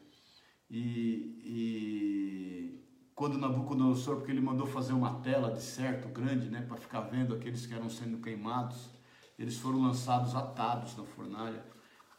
E, 0.70 1.42
e 1.44 2.80
quando 3.14 3.38
Nabucodonosor, 3.38 4.18
porque 4.18 4.32
ele 4.32 4.40
mandou 4.40 4.66
fazer 4.66 4.94
uma 4.94 5.20
tela 5.20 5.52
de 5.52 5.62
certo 5.62 6.08
grande, 6.08 6.48
né, 6.50 6.62
para 6.62 6.78
ficar 6.78 7.02
vendo 7.02 7.34
aqueles 7.36 7.66
que 7.66 7.74
eram 7.74 7.90
sendo 7.90 8.20
queimados, 8.20 8.90
eles 9.38 9.58
foram 9.58 9.82
lançados 9.82 10.34
atados 10.36 10.96
na 10.96 11.04
fornalha. 11.04 11.66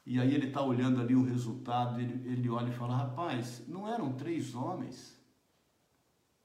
E 0.04 0.18
aí 0.18 0.34
ele 0.34 0.48
está 0.48 0.62
olhando 0.62 1.00
ali 1.00 1.14
o 1.14 1.24
resultado, 1.24 2.00
ele, 2.00 2.28
ele 2.28 2.48
olha 2.48 2.70
e 2.70 2.74
fala: 2.74 2.96
rapaz, 2.96 3.62
não 3.68 3.86
eram 3.86 4.12
três 4.12 4.54
homens? 4.54 5.18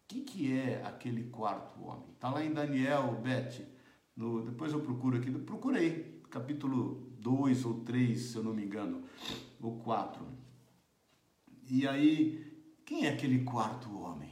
O 0.04 0.08
que, 0.08 0.22
que 0.22 0.54
é 0.54 0.84
aquele 0.84 1.30
quarto 1.30 1.84
homem? 1.84 2.10
Está 2.14 2.30
lá 2.30 2.44
em 2.44 2.54
Daniel, 2.54 3.20
Beth, 3.22 3.66
no, 4.16 4.46
depois 4.46 4.72
eu 4.72 4.82
procuro 4.82 5.18
aqui, 5.18 5.32
procurei, 5.32 6.22
capítulo 6.30 7.12
2 7.20 7.66
ou 7.66 7.84
3, 7.84 8.20
se 8.20 8.36
eu 8.36 8.44
não 8.44 8.54
me 8.54 8.64
engano, 8.64 9.04
ou 9.60 9.80
4. 9.80 10.24
E 11.68 11.88
aí, 11.88 12.64
quem 12.86 13.08
é 13.08 13.10
aquele 13.10 13.44
quarto 13.44 13.98
homem? 13.98 14.30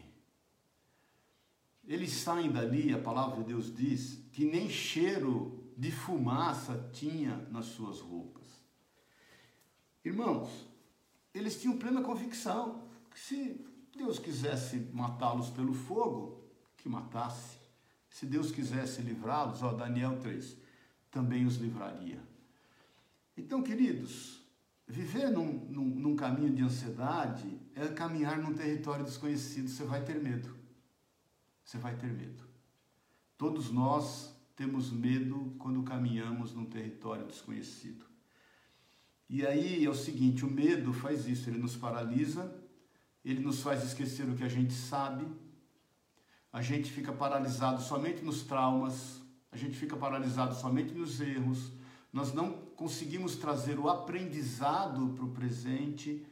Eles 1.85 2.11
saem 2.11 2.51
dali, 2.51 2.93
a 2.93 2.99
palavra 2.99 3.37
de 3.37 3.45
Deus 3.45 3.73
diz, 3.75 4.23
que 4.31 4.45
nem 4.45 4.69
cheiro 4.69 5.73
de 5.75 5.91
fumaça 5.91 6.89
tinha 6.93 7.35
nas 7.51 7.65
suas 7.65 7.99
roupas. 7.99 8.42
Irmãos, 10.03 10.67
eles 11.33 11.59
tinham 11.61 11.77
plena 11.77 12.01
convicção 12.01 12.83
que 13.09 13.19
se 13.19 13.65
Deus 13.95 14.19
quisesse 14.19 14.77
matá-los 14.93 15.49
pelo 15.49 15.73
fogo, 15.73 16.43
que 16.77 16.89
matasse. 16.89 17.57
Se 18.09 18.25
Deus 18.25 18.51
quisesse 18.51 19.01
livrá-los, 19.01 19.63
ó, 19.63 19.73
Daniel 19.73 20.19
3, 20.19 20.57
também 21.09 21.45
os 21.45 21.55
livraria. 21.55 22.21
Então, 23.35 23.63
queridos, 23.63 24.41
viver 24.87 25.31
num, 25.31 25.65
num, 25.69 25.85
num 25.85 26.15
caminho 26.15 26.53
de 26.53 26.61
ansiedade 26.61 27.59
é 27.75 27.87
caminhar 27.87 28.37
num 28.37 28.53
território 28.53 29.03
desconhecido, 29.03 29.69
você 29.69 29.83
vai 29.83 30.03
ter 30.03 30.21
medo 30.21 30.63
você 31.63 31.77
vai 31.77 31.95
ter 31.95 32.11
medo. 32.11 32.43
Todos 33.37 33.71
nós 33.71 34.35
temos 34.55 34.91
medo 34.91 35.55
quando 35.57 35.81
caminhamos 35.83 36.53
num 36.53 36.65
território 36.65 37.25
desconhecido. 37.25 38.05
E 39.29 39.45
aí 39.45 39.85
é 39.85 39.89
o 39.89 39.95
seguinte: 39.95 40.45
o 40.45 40.49
medo 40.49 40.93
faz 40.93 41.27
isso, 41.27 41.49
ele 41.49 41.59
nos 41.59 41.75
paralisa, 41.75 42.53
ele 43.23 43.39
nos 43.39 43.61
faz 43.61 43.83
esquecer 43.83 44.27
o 44.29 44.35
que 44.35 44.43
a 44.43 44.49
gente 44.49 44.73
sabe, 44.73 45.25
a 46.51 46.61
gente 46.61 46.91
fica 46.91 47.11
paralisado 47.11 47.81
somente 47.81 48.23
nos 48.23 48.43
traumas, 48.43 49.21
a 49.51 49.57
gente 49.57 49.75
fica 49.77 49.95
paralisado 49.95 50.55
somente 50.55 50.93
nos 50.93 51.19
erros, 51.21 51.71
nós 52.11 52.33
não 52.33 52.51
conseguimos 52.75 53.35
trazer 53.35 53.79
o 53.79 53.89
aprendizado 53.89 55.09
para 55.15 55.25
o 55.25 55.29
presente 55.29 56.25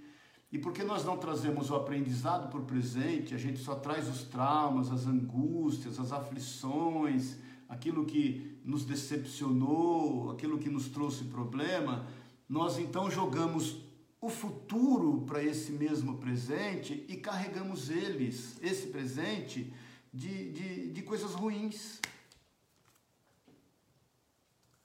e 0.51 0.57
porque 0.57 0.83
nós 0.83 1.05
não 1.05 1.17
trazemos 1.17 1.69
o 1.69 1.75
aprendizado 1.75 2.49
para 2.49 2.59
o 2.59 2.65
presente, 2.65 3.33
a 3.33 3.37
gente 3.37 3.59
só 3.59 3.73
traz 3.75 4.09
os 4.09 4.23
traumas, 4.23 4.91
as 4.91 5.07
angústias, 5.07 5.97
as 5.97 6.11
aflições, 6.11 7.37
aquilo 7.69 8.05
que 8.05 8.59
nos 8.65 8.83
decepcionou, 8.83 10.29
aquilo 10.29 10.59
que 10.59 10.69
nos 10.69 10.89
trouxe 10.89 11.23
problema, 11.23 12.05
nós 12.51 12.77
então 12.77 13.09
jogamos 13.09 13.77
o 14.19 14.27
futuro 14.29 15.21
para 15.21 15.41
esse 15.41 15.71
mesmo 15.71 16.17
presente 16.17 17.05
e 17.07 17.15
carregamos 17.15 17.89
eles, 17.89 18.61
esse 18.61 18.87
presente, 18.87 19.73
de, 20.13 20.51
de, 20.51 20.91
de 20.91 21.01
coisas 21.01 21.33
ruins. 21.33 22.01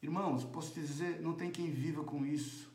Irmãos, 0.01 0.45
posso 0.45 0.75
te 0.75 0.81
dizer, 0.81 1.21
não 1.21 1.33
tem 1.33 1.51
quem 1.51 1.69
viva 1.69 2.05
com 2.05 2.25
isso. 2.25 2.71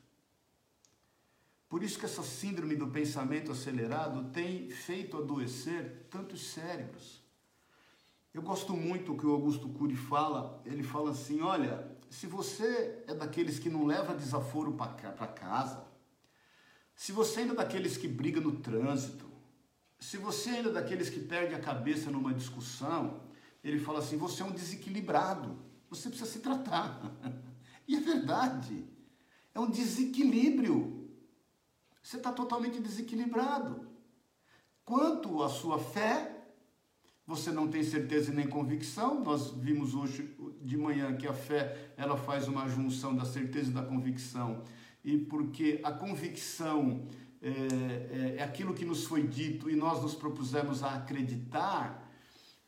Por 1.70 1.84
isso 1.84 1.98
que 1.98 2.04
essa 2.04 2.22
síndrome 2.22 2.76
do 2.76 2.88
pensamento 2.88 3.50
acelerado 3.50 4.30
tem 4.32 4.70
feito 4.70 5.16
adoecer 5.16 6.06
tantos 6.10 6.48
cérebros. 6.48 7.24
Eu 8.34 8.42
gosto 8.42 8.74
muito 8.74 9.16
que 9.16 9.26
o 9.26 9.32
Augusto 9.32 9.70
Cury 9.70 9.96
fala, 9.96 10.62
ele 10.66 10.84
fala 10.84 11.12
assim, 11.12 11.40
olha, 11.40 11.91
se 12.12 12.28
você 12.28 13.04
é 13.08 13.16
daqueles 13.16 13.58
que 13.58 13.70
não 13.70 13.86
leva 13.86 14.14
desaforo 14.14 14.74
para 14.74 15.28
casa, 15.28 15.82
se 16.94 17.14
você 17.14 17.40
ainda 17.40 17.54
é 17.54 17.56
daqueles 17.56 17.96
que 17.96 18.06
briga 18.06 18.42
no 18.42 18.60
trânsito, 18.60 19.26
se 19.98 20.18
você 20.18 20.50
ainda 20.50 20.70
é 20.70 20.74
daqueles 20.74 21.10
que 21.10 21.22
perde 21.22 21.56
a 21.56 21.60
cabeça 21.60 22.12
numa 22.12 22.34
discussão, 22.34 23.22
ele 23.64 23.80
fala 23.80 24.00
assim, 24.00 24.18
você 24.18 24.42
é 24.42 24.46
um 24.46 24.52
desequilibrado, 24.52 25.58
você 25.90 26.10
precisa 26.10 26.30
se 26.30 26.40
tratar. 26.40 27.02
e 27.88 27.96
é 27.96 28.00
verdade, 28.02 28.86
é 29.56 29.60
um 29.62 29.70
desequilíbrio. 29.70 31.10
Você 32.04 32.18
está 32.18 32.34
totalmente 32.34 32.82
desequilibrado. 32.82 33.88
Quanto 34.84 35.42
à 35.42 35.48
sua 35.48 35.80
fé, 35.80 36.44
você 37.26 37.52
não 37.52 37.70
tem 37.70 37.84
certeza 37.84 38.34
nem 38.34 38.50
convicção. 38.50 39.24
Nós 39.24 39.52
vimos 39.52 39.96
hoje 39.96 40.36
de 40.64 40.78
manhã 40.78 41.16
que 41.16 41.28
a 41.28 41.34
fé 41.34 41.92
ela 41.98 42.18
faz 42.18 42.48
uma 42.48 42.68
junção 42.68 43.16
da 43.16 43.26
certeza 43.26 43.72
e 43.72 43.74
da 43.74 43.84
convicção. 43.84 44.64
E 45.04 45.18
porque 45.18 45.80
a 45.84 45.92
convicção 45.92 47.08
é, 47.42 47.50
é, 47.50 48.36
é 48.38 48.44
aquilo 48.44 48.74
que 48.74 48.86
nos 48.86 49.06
foi 49.06 49.28
dito 49.28 49.70
e 49.70 49.76
nós 49.76 50.02
nos 50.02 50.14
propusemos 50.14 50.84
a 50.84 50.96
acreditar, 50.96 52.08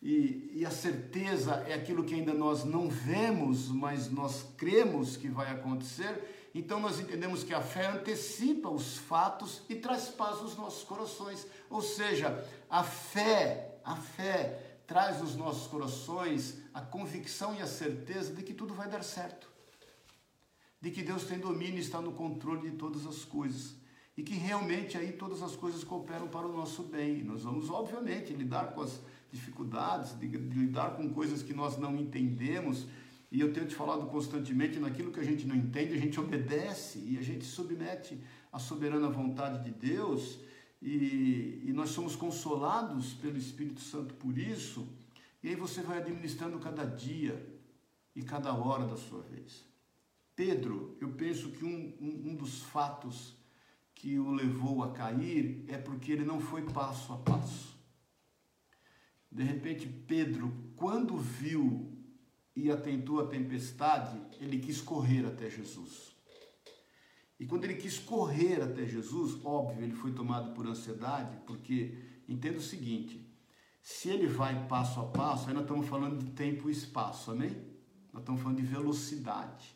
e, 0.01 0.51
e, 0.53 0.65
a 0.65 0.69
certeza 0.69 1.63
é 1.65 1.73
aquilo 1.73 2.03
que 2.03 2.13
ainda 2.13 2.33
nós 2.33 2.65
não 2.65 2.89
vemos, 2.89 3.69
mas 3.69 4.11
nós 4.11 4.45
cremos 4.57 5.15
que 5.15 5.29
vai 5.29 5.49
acontecer. 5.49 6.49
Então 6.53 6.77
nós 6.77 6.99
entendemos 6.99 7.41
que 7.41 7.53
a 7.53 7.61
fé 7.61 7.87
antecipa 7.87 8.69
os 8.69 8.97
fatos 8.97 9.61
e 9.69 9.75
traz 9.75 10.09
paz 10.09 10.39
aos 10.39 10.57
nossos 10.57 10.83
corações. 10.83 11.47
Ou 11.69 11.81
seja, 11.81 12.45
a 12.69 12.83
fé, 12.83 13.79
a 13.81 13.95
fé 13.95 14.77
traz 14.85 15.21
nos 15.21 15.37
nossos 15.37 15.67
corações 15.67 16.61
a 16.73 16.81
convicção 16.81 17.55
e 17.55 17.61
a 17.61 17.67
certeza 17.67 18.33
de 18.33 18.43
que 18.43 18.53
tudo 18.53 18.73
vai 18.73 18.89
dar 18.89 19.03
certo. 19.03 19.47
De 20.81 20.91
que 20.91 21.03
Deus 21.03 21.23
tem 21.23 21.39
domínio 21.39 21.77
e 21.77 21.81
está 21.81 22.01
no 22.01 22.13
controle 22.13 22.69
de 22.69 22.77
todas 22.77 23.05
as 23.05 23.23
coisas. 23.23 23.75
E 24.17 24.23
que 24.23 24.33
realmente 24.33 24.97
aí 24.97 25.11
todas 25.11 25.41
as 25.41 25.55
coisas 25.55 25.83
cooperam 25.83 26.27
para 26.27 26.47
o 26.47 26.55
nosso 26.55 26.83
bem. 26.83 27.23
Nós 27.23 27.43
vamos, 27.43 27.69
obviamente, 27.69 28.33
lidar 28.33 28.73
com 28.73 28.81
as 28.81 28.99
dificuldades, 29.31 30.17
de, 30.19 30.27
de 30.27 30.59
lidar 30.59 30.95
com 30.95 31.09
coisas 31.09 31.41
que 31.41 31.53
nós 31.53 31.77
não 31.77 31.95
entendemos, 31.95 32.85
e 33.31 33.39
eu 33.41 33.51
tenho 33.51 33.65
te 33.65 33.73
falado 33.73 34.05
constantemente, 34.05 34.79
naquilo 34.79 35.11
que 35.11 35.19
a 35.19 35.23
gente 35.23 35.47
não 35.47 35.55
entende, 35.55 35.95
a 35.95 35.97
gente 35.97 36.19
obedece 36.19 36.99
e 36.99 37.17
a 37.17 37.21
gente 37.21 37.43
submete 37.43 38.21
à 38.51 38.59
soberana 38.59 39.09
vontade 39.09 39.63
de 39.63 39.71
Deus 39.71 40.37
e, 40.79 41.63
e 41.65 41.73
nós 41.73 41.89
somos 41.89 42.15
consolados 42.15 43.13
pelo 43.13 43.35
Espírito 43.35 43.81
Santo 43.81 44.13
por 44.13 44.37
isso. 44.37 44.87
E 45.43 45.49
aí 45.49 45.55
você 45.55 45.81
vai 45.81 45.97
administrando 45.97 46.57
cada 46.57 46.85
dia 46.85 47.61
e 48.15 48.23
cada 48.23 48.53
hora 48.53 48.87
da 48.87 48.95
sua 48.95 49.21
vez. 49.21 49.65
Pedro, 50.35 50.97
eu 51.01 51.11
penso 51.11 51.51
que 51.51 51.65
um, 51.65 51.93
um, 51.99 52.31
um 52.31 52.35
dos 52.35 52.61
fatos 52.61 53.35
que 53.93 54.17
o 54.17 54.31
levou 54.31 54.83
a 54.83 54.93
cair 54.93 55.65
é 55.67 55.77
porque 55.77 56.11
ele 56.11 56.23
não 56.23 56.39
foi 56.39 56.63
passo 56.63 57.11
a 57.11 57.17
passo. 57.17 57.77
De 59.31 59.43
repente, 59.43 59.87
Pedro, 59.87 60.53
quando 60.75 61.17
viu 61.17 61.91
e 62.55 62.71
atentou 62.71 63.19
a 63.19 63.27
tempestade, 63.27 64.21
ele 64.39 64.59
quis 64.59 64.79
correr 64.79 65.25
até 65.25 65.49
Jesus. 65.49 66.15
E 67.39 67.45
quando 67.45 67.65
ele 67.65 67.75
quis 67.75 67.99
correr 67.99 68.61
até 68.61 68.85
Jesus, 68.85 69.43
óbvio, 69.43 69.83
ele 69.83 69.95
foi 69.95 70.13
tomado 70.13 70.53
por 70.53 70.67
ansiedade, 70.67 71.37
porque 71.45 71.97
entenda 72.27 72.59
o 72.59 72.61
seguinte: 72.61 73.22
Se 73.83 74.07
ele 74.07 74.27
vai 74.27 74.65
passo 74.65 75.01
a 75.01 75.03
passo, 75.03 75.49
aí 75.49 75.53
nós 75.53 75.63
estamos 75.63 75.85
falando 75.89 76.23
de 76.23 76.31
tempo 76.31 76.69
e 76.69 76.71
espaço, 76.71 77.31
amém? 77.31 77.49
Nós 78.13 78.21
estamos 78.21 78.41
falando 78.41 78.57
de 78.57 78.63
velocidade. 78.63 79.75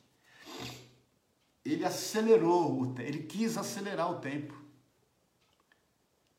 Ele 1.66 1.84
acelerou, 1.84 2.96
ele 3.00 3.24
quis 3.24 3.58
acelerar 3.58 4.10
o 4.10 4.22
tempo. 4.22 4.54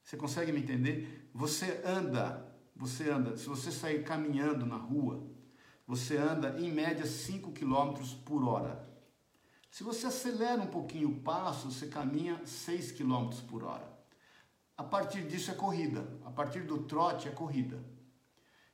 Você 0.03 0.17
consegue 0.17 0.51
me 0.51 0.61
entender? 0.61 1.31
Você 1.35 1.83
anda, 1.85 2.51
você 2.75 3.11
anda, 3.11 3.37
se 3.37 3.47
você 3.47 3.71
sair 3.71 4.03
caminhando 4.03 4.65
na 4.65 4.77
rua, 4.77 5.29
você 5.87 6.17
anda 6.17 6.59
em 6.59 6.73
média 6.73 7.05
5 7.05 7.53
km 7.53 8.03
por 8.25 8.43
hora. 8.45 8.89
Se 9.71 9.85
você 9.85 10.07
acelera 10.07 10.63
um 10.63 10.69
pouquinho 10.69 11.11
o 11.11 11.21
passo, 11.21 11.71
você 11.71 11.87
caminha 11.87 12.41
6 12.47 12.93
km 12.93 13.29
por 13.47 13.63
hora. 13.63 13.88
A 14.79 14.85
partir 14.85 15.27
disso 15.27 15.51
é 15.51 15.55
corrida. 15.55 16.07
A 16.25 16.31
partir 16.31 16.61
do 16.61 16.85
trote 16.85 17.27
é 17.27 17.33
corrida. 17.33 17.85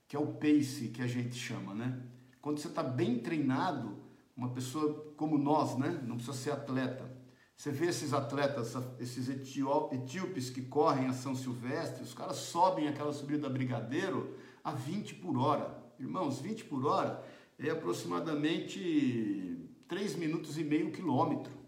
Que 0.07 0.15
é 0.15 0.19
o 0.19 0.35
pace 0.35 0.89
que 0.89 1.01
a 1.01 1.07
gente 1.07 1.35
chama, 1.35 1.75
né? 1.75 1.99
Quando 2.43 2.59
você 2.59 2.69
está 2.69 2.83
bem 2.83 3.19
treinado, 3.19 3.97
uma 4.37 4.51
pessoa 4.51 5.15
como 5.17 5.39
nós, 5.39 5.79
né? 5.79 6.03
Não 6.07 6.17
precisa 6.17 6.37
ser 6.37 6.51
atleta. 6.51 7.11
Você 7.57 7.71
vê 7.71 7.87
esses 7.87 8.13
atletas, 8.13 8.75
esses 8.99 9.31
etíopes 9.31 10.51
que 10.51 10.61
correm 10.61 11.07
a 11.07 11.15
São 11.15 11.35
Silvestre, 11.35 12.03
os 12.03 12.13
caras 12.13 12.37
sobem 12.37 12.87
aquela 12.87 13.13
subida 13.13 13.49
da 13.49 13.49
Brigadeiro 13.49 14.37
a 14.63 14.73
20 14.73 15.15
por 15.15 15.39
hora. 15.39 15.83
Irmãos, 15.99 16.39
20 16.39 16.65
por 16.65 16.85
hora 16.85 17.25
é 17.59 17.71
aproximadamente 17.71 19.71
3 19.89 20.17
minutos 20.17 20.59
e 20.59 20.65
meio 20.65 20.93
quilômetro. 20.93 21.64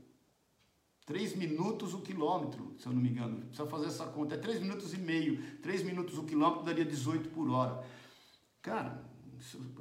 3 1.06 1.36
minutos 1.36 1.94
o 1.94 2.00
quilômetro, 2.00 2.74
se 2.78 2.86
eu 2.86 2.92
não 2.92 3.00
me 3.00 3.08
engano. 3.08 3.38
Precisa 3.42 3.66
fazer 3.68 3.86
essa 3.86 4.04
conta. 4.06 4.34
É 4.34 4.38
3 4.38 4.60
minutos 4.60 4.92
e 4.92 4.98
meio. 4.98 5.40
3 5.62 5.84
minutos 5.84 6.18
o 6.18 6.24
quilômetro 6.24 6.64
daria 6.64 6.84
18 6.84 7.28
por 7.28 7.48
hora. 7.48 7.80
Cara, 8.60 9.04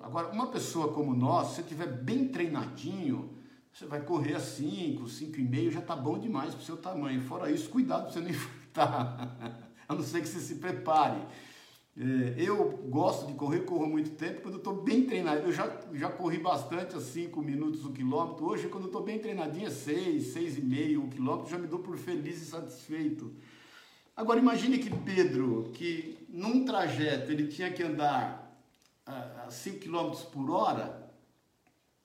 agora, 0.03 0.30
uma 0.30 0.47
pessoa 0.47 0.93
como 0.93 1.15
nós, 1.15 1.55
se 1.55 1.61
estiver 1.61 1.88
bem 1.88 2.28
treinadinho, 2.28 3.36
você 3.73 3.88
vai 3.88 4.01
correr 4.01 4.36
a 4.36 4.39
5, 4.39 5.07
5 5.07 5.39
e 5.39 5.43
meio, 5.43 5.71
já 5.71 5.80
está 5.80 5.95
bom 5.95 6.19
demais 6.19 6.53
para 6.53 6.61
o 6.61 6.63
seu 6.63 6.78
tamanho. 6.78 7.19
Fora 7.21 7.49
isso, 7.49 7.69
cuidado 7.69 8.03
para 8.03 8.13
você 8.13 8.19
não 8.21 8.30
infartar. 8.30 9.65
a 9.88 9.95
não 9.95 10.03
ser 10.03 10.21
que 10.21 10.28
você 10.28 10.39
se 10.39 10.55
prepare. 10.55 11.19
É, 11.98 12.41
eu 12.41 12.72
gosto 12.89 13.26
de 13.26 13.34
correr, 13.36 13.62
corro 13.62 13.88
muito 13.88 14.12
tempo 14.12 14.41
quando 14.41 14.58
estou 14.58 14.84
bem 14.84 15.06
treinado. 15.06 15.41
Eu 15.41 15.52
já, 15.54 15.80
já 15.93 16.10
corri 16.10 16.38
bastante 16.38 16.96
a 16.96 17.00
5 17.00 17.41
minutos 17.41 17.86
o 17.86 17.93
quilômetro. 17.93 18.46
Hoje, 18.46 18.68
quando 18.68 18.88
estou 18.88 19.02
bem 19.02 19.18
treinadinho, 19.18 19.68
é 19.68 19.72
6, 19.72 20.28
6 20.34 20.58
e 20.58 20.62
meio 20.62 21.06
o 21.06 21.10
quilômetro, 21.10 21.50
já 21.50 21.58
me 21.58 21.68
dou 21.68 21.80
por 21.80 21.98
feliz 21.98 22.41
e 22.41 22.46
satisfeito. 22.46 23.34
Agora 24.14 24.39
imagine 24.39 24.78
que 24.78 24.89
Pedro, 24.89 25.72
que 25.74 26.18
num 26.28 26.66
trajeto 26.66 27.32
ele 27.32 27.48
tinha 27.48 27.72
que 27.72 27.84
andar 27.84 28.46
a 29.06 29.48
5 29.50 29.80
km 29.80 30.12
por 30.32 30.52
hora, 30.52 31.12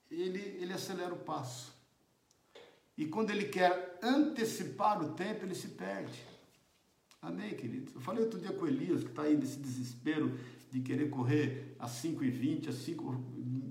ele, 0.08 0.56
ele 0.60 0.72
acelera 0.72 1.12
o 1.12 1.18
passo. 1.18 1.72
E 2.96 3.06
quando 3.06 3.30
ele 3.30 3.46
quer 3.46 3.98
antecipar 4.02 5.02
o 5.02 5.14
tempo, 5.14 5.44
ele 5.44 5.54
se 5.54 5.68
perde. 5.68 6.29
Amém, 7.22 7.54
queridos? 7.54 7.94
Eu 7.94 8.00
falei 8.00 8.24
outro 8.24 8.40
dia 8.40 8.52
com 8.52 8.66
Elias, 8.66 9.04
que 9.04 9.10
está 9.10 9.22
aí 9.22 9.36
nesse 9.36 9.58
desespero 9.58 10.38
de 10.70 10.80
querer 10.80 11.10
correr 11.10 11.76
a 11.78 11.86
5,20, 11.86 12.68
a 12.68 12.72
5 12.72 13.12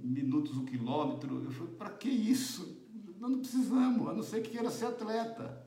minutos 0.03 0.55
o 0.55 0.65
quilômetro. 0.65 1.43
Eu 1.43 1.51
falei, 1.51 1.73
para 1.73 1.89
que 1.89 2.09
isso? 2.09 2.77
Nós 3.19 3.31
não 3.31 3.39
precisamos, 3.39 4.07
a 4.07 4.13
não 4.13 4.21
ser 4.21 4.43
que 4.43 4.51
queira 4.51 4.69
ser 4.69 4.85
atleta. 4.85 5.65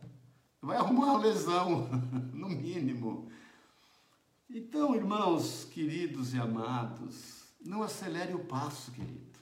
Vai 0.61 0.77
arrumar 0.77 1.15
uma 1.15 1.19
lesão, 1.19 1.89
no 2.33 2.49
mínimo. 2.49 3.29
Então, 4.49 4.95
irmãos 4.95 5.65
queridos 5.65 6.35
e 6.35 6.39
amados, 6.39 7.43
não 7.65 7.83
acelere 7.83 8.33
o 8.33 8.45
passo, 8.45 8.93
querido. 8.93 9.33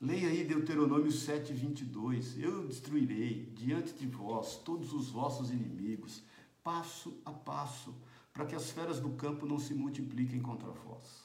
Leia 0.00 0.28
aí 0.28 0.44
Deuteronômio 0.44 1.10
7, 1.10 1.52
22. 1.52 2.38
Eu 2.38 2.68
destruirei 2.68 3.50
diante 3.56 3.94
de 3.94 4.06
vós 4.06 4.58
todos 4.58 4.92
os 4.92 5.08
vossos 5.08 5.50
inimigos 5.50 6.22
passo 6.66 7.16
a 7.24 7.30
passo, 7.30 7.94
para 8.32 8.44
que 8.44 8.56
as 8.56 8.72
feras 8.72 8.98
do 8.98 9.10
campo 9.10 9.46
não 9.46 9.56
se 9.56 9.72
multipliquem 9.72 10.42
contra 10.42 10.68
vós. 10.68 11.24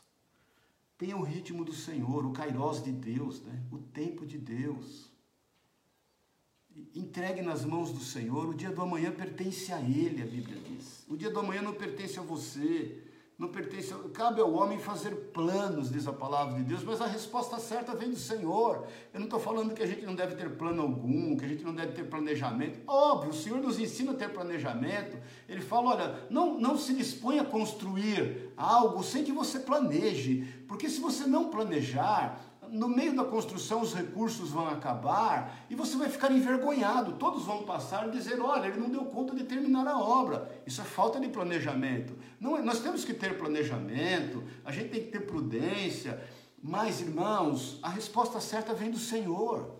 Tenha 1.00 1.18
o 1.18 1.24
ritmo 1.24 1.66
do 1.66 1.74
Senhor, 1.74 2.24
o 2.28 2.32
kairós 2.32 2.84
de 2.84 2.92
Deus, 2.92 3.42
né? 3.42 3.60
o 3.72 3.80
tempo 3.80 4.24
de 4.24 4.38
Deus. 4.38 5.10
Entregue 6.94 7.42
nas 7.42 7.66
mãos 7.66 7.92
do 7.92 8.00
Senhor, 8.00 8.50
o 8.50 8.54
dia 8.54 8.70
do 8.70 8.84
amanhã 8.84 9.12
pertence 9.12 9.74
a 9.74 9.82
Ele, 9.82 10.22
a 10.22 10.28
Bíblia 10.28 10.62
diz. 10.62 11.04
O 11.10 11.18
dia 11.18 11.32
do 11.32 11.40
amanhã 11.40 11.64
não 11.64 11.74
pertence 11.74 12.20
a 12.20 12.22
você 12.22 13.04
não 13.42 13.48
pertence, 13.48 13.92
cabe 14.14 14.40
ao 14.40 14.54
homem 14.54 14.78
fazer 14.78 15.16
planos, 15.34 15.90
diz 15.92 16.08
a 16.08 16.14
palavra 16.14 16.60
de 16.60 16.64
Deus, 16.64 16.84
mas 16.84 17.02
a 17.02 17.08
resposta 17.08 17.58
certa 17.58 17.96
vem 17.96 18.12
do 18.12 18.16
Senhor. 18.16 18.86
Eu 19.12 19.20
não 19.20 19.26
estou 19.26 19.40
falando 19.40 19.74
que 19.74 19.82
a 19.82 19.88
gente 19.88 20.06
não 20.06 20.14
deve 20.14 20.36
ter 20.36 20.48
plano 20.52 20.84
algum, 20.84 21.36
que 21.36 21.46
a 21.46 21.48
gente 21.48 21.64
não 21.64 21.74
deve 21.74 21.94
ter 21.94 22.04
planejamento. 22.04 22.80
Óbvio, 22.86 23.32
o 23.32 23.34
Senhor 23.34 23.60
nos 23.60 23.80
ensina 23.80 24.12
a 24.12 24.16
ter 24.16 24.30
planejamento. 24.30 25.18
Ele 25.50 25.60
fala: 25.60 25.90
olha, 25.90 26.28
não, 26.30 26.60
não 26.60 26.78
se 26.78 26.94
dispõe 26.94 27.40
a 27.40 27.44
construir 27.44 28.54
algo 28.56 29.04
sem 29.04 29.24
que 29.24 29.32
você 29.32 29.60
planeje, 29.60 30.48
porque 30.68 30.88
se 30.88 31.02
você 31.02 31.26
não 31.26 31.50
planejar, 31.50 32.40
no 32.72 32.88
meio 32.88 33.16
da 33.16 33.26
construção 33.26 33.82
os 33.82 33.94
recursos 33.94 34.50
vão 34.50 34.68
acabar 34.68 35.66
e 35.70 35.76
você 35.76 35.98
vai 35.98 36.10
ficar 36.10 36.32
envergonhado. 36.32 37.14
Todos 37.14 37.44
vão 37.44 37.64
passar 37.64 38.08
e 38.08 38.12
dizer: 38.12 38.40
olha, 38.40 38.68
ele 38.68 38.80
não 38.80 38.90
deu 38.90 39.06
conta 39.06 39.36
de 39.36 39.44
terminar 39.44 39.86
a 39.88 40.00
obra. 40.00 40.50
Isso 40.66 40.80
é 40.82 40.84
falta 40.84 41.20
de 41.20 41.28
planejamento. 41.28 42.18
Não, 42.40 42.58
é, 42.58 42.62
nós 42.62 42.80
temos 42.80 43.04
que 43.04 43.14
ter 43.14 43.38
planejamento, 43.38 44.44
a 44.64 44.72
gente 44.72 44.90
tem 44.90 45.04
que 45.04 45.12
ter 45.12 45.28
prudência, 45.28 46.24
mas 46.64 47.02
irmãos, 47.02 47.78
a 47.84 47.90
resposta 47.90 48.40
certa 48.40 48.74
vem 48.74 48.90
do 48.90 49.00
Senhor. 49.00 49.76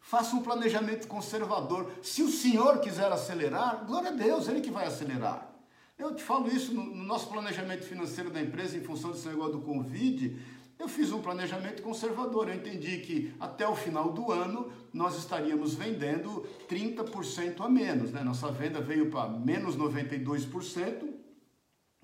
Faça 0.00 0.34
um 0.34 0.42
planejamento 0.42 1.06
conservador. 1.06 1.90
Se 2.02 2.22
o 2.22 2.28
Senhor 2.28 2.80
quiser 2.80 3.10
acelerar, 3.12 3.84
glória 3.86 4.10
a 4.10 4.12
Deus, 4.12 4.48
Ele 4.48 4.60
que 4.60 4.70
vai 4.70 4.86
acelerar. 4.86 5.48
Eu 5.96 6.16
te 6.16 6.22
falo 6.22 6.48
isso 6.48 6.74
no, 6.74 6.82
no 6.82 7.04
nosso 7.04 7.28
planejamento 7.28 7.84
financeiro 7.84 8.28
da 8.28 8.42
empresa, 8.42 8.76
em 8.76 8.82
função 8.82 9.12
desse 9.12 9.28
negócio 9.28 9.52
do 9.52 9.60
Covid. 9.60 10.36
Eu 10.82 10.88
fiz 10.88 11.12
um 11.12 11.22
planejamento 11.22 11.80
conservador. 11.80 12.48
Eu 12.48 12.56
entendi 12.56 12.98
que 12.98 13.32
até 13.38 13.68
o 13.68 13.76
final 13.76 14.12
do 14.12 14.32
ano 14.32 14.68
nós 14.92 15.16
estaríamos 15.16 15.74
vendendo 15.76 16.44
30% 16.68 17.60
a 17.60 17.68
menos. 17.68 18.10
Né? 18.10 18.24
Nossa 18.24 18.50
venda 18.50 18.80
veio 18.80 19.08
para 19.08 19.28
menos 19.28 19.76
92% 19.76 21.08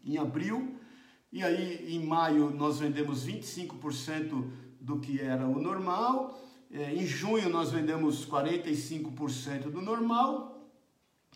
em 0.05 0.17
abril. 0.17 0.77
E 1.33 1.43
aí 1.43 1.93
em 1.93 2.07
maio 2.07 2.51
nós 2.51 2.79
vendemos 2.79 3.27
25% 3.27 4.49
do 4.81 5.01
que 5.01 5.21
era 5.21 5.45
o 5.45 5.59
normal. 5.61 6.41
É, 6.71 6.95
em 6.95 7.05
junho 7.05 7.49
nós 7.49 7.73
vendemos 7.73 8.25
45% 8.25 9.73
do 9.73 9.83
normal. 9.83 10.71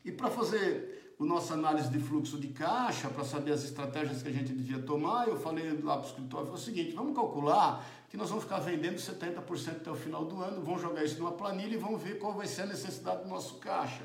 E 0.05 0.13
para 0.13 0.31
fazer 0.31 1.02
o 1.23 1.25
nossa 1.25 1.55
análise 1.55 1.89
de 1.89 2.01
fluxo 2.01 2.37
de 2.37 2.49
caixa, 2.49 3.09
para 3.09 3.23
saber 3.23 3.53
as 3.53 3.63
estratégias 3.63 4.25
que 4.25 4.29
a 4.29 4.33
gente 4.33 4.53
devia 4.53 4.83
tomar, 4.83 5.29
eu 5.29 5.39
falei 5.39 5.71
lá 5.81 5.97
para 5.97 6.05
o 6.05 6.09
escritório, 6.09 6.47
foi 6.49 6.57
o 6.57 6.59
seguinte, 6.59 6.97
vamos 6.97 7.15
calcular 7.15 7.89
que 8.11 8.17
nós 8.17 8.29
vamos 8.29 8.43
ficar 8.43 8.59
vendendo 8.59 8.97
70% 8.97 9.77
até 9.77 9.91
o 9.91 9.95
final 9.95 10.25
do 10.25 10.43
ano, 10.43 10.61
vamos 10.61 10.83
jogar 10.83 11.05
isso 11.05 11.21
numa 11.21 11.31
planilha 11.31 11.75
e 11.75 11.77
vamos 11.77 12.03
ver 12.03 12.19
qual 12.19 12.35
vai 12.35 12.49
ser 12.49 12.63
a 12.63 12.67
necessidade 12.67 13.23
do 13.23 13.29
nosso 13.29 13.59
caixa. 13.59 14.03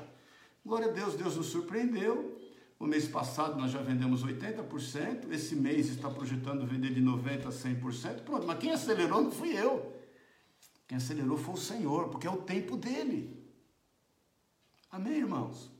Glória 0.64 0.86
a 0.86 0.92
Deus, 0.92 1.14
Deus 1.16 1.36
nos 1.36 1.46
surpreendeu. 1.46 2.40
O 2.78 2.86
mês 2.86 3.08
passado 3.08 3.58
nós 3.58 3.72
já 3.72 3.82
vendemos 3.82 4.24
80%, 4.24 5.32
esse 5.32 5.56
mês 5.56 5.88
está 5.88 6.08
projetando 6.08 6.64
vender 6.64 6.94
de 6.94 7.02
90% 7.02 7.46
a 7.46 7.50
100%. 7.50 8.20
Pronto, 8.20 8.46
mas 8.46 8.60
quem 8.60 8.70
acelerou 8.70 9.20
não 9.20 9.32
fui 9.32 9.58
eu. 9.58 9.92
Quem 10.86 10.96
acelerou 10.96 11.36
foi 11.36 11.54
o 11.54 11.58
Senhor, 11.58 12.10
porque 12.10 12.28
é 12.28 12.30
o 12.30 12.36
tempo 12.36 12.76
dele. 12.76 13.44
Amém, 14.88 15.16
irmãos? 15.16 15.77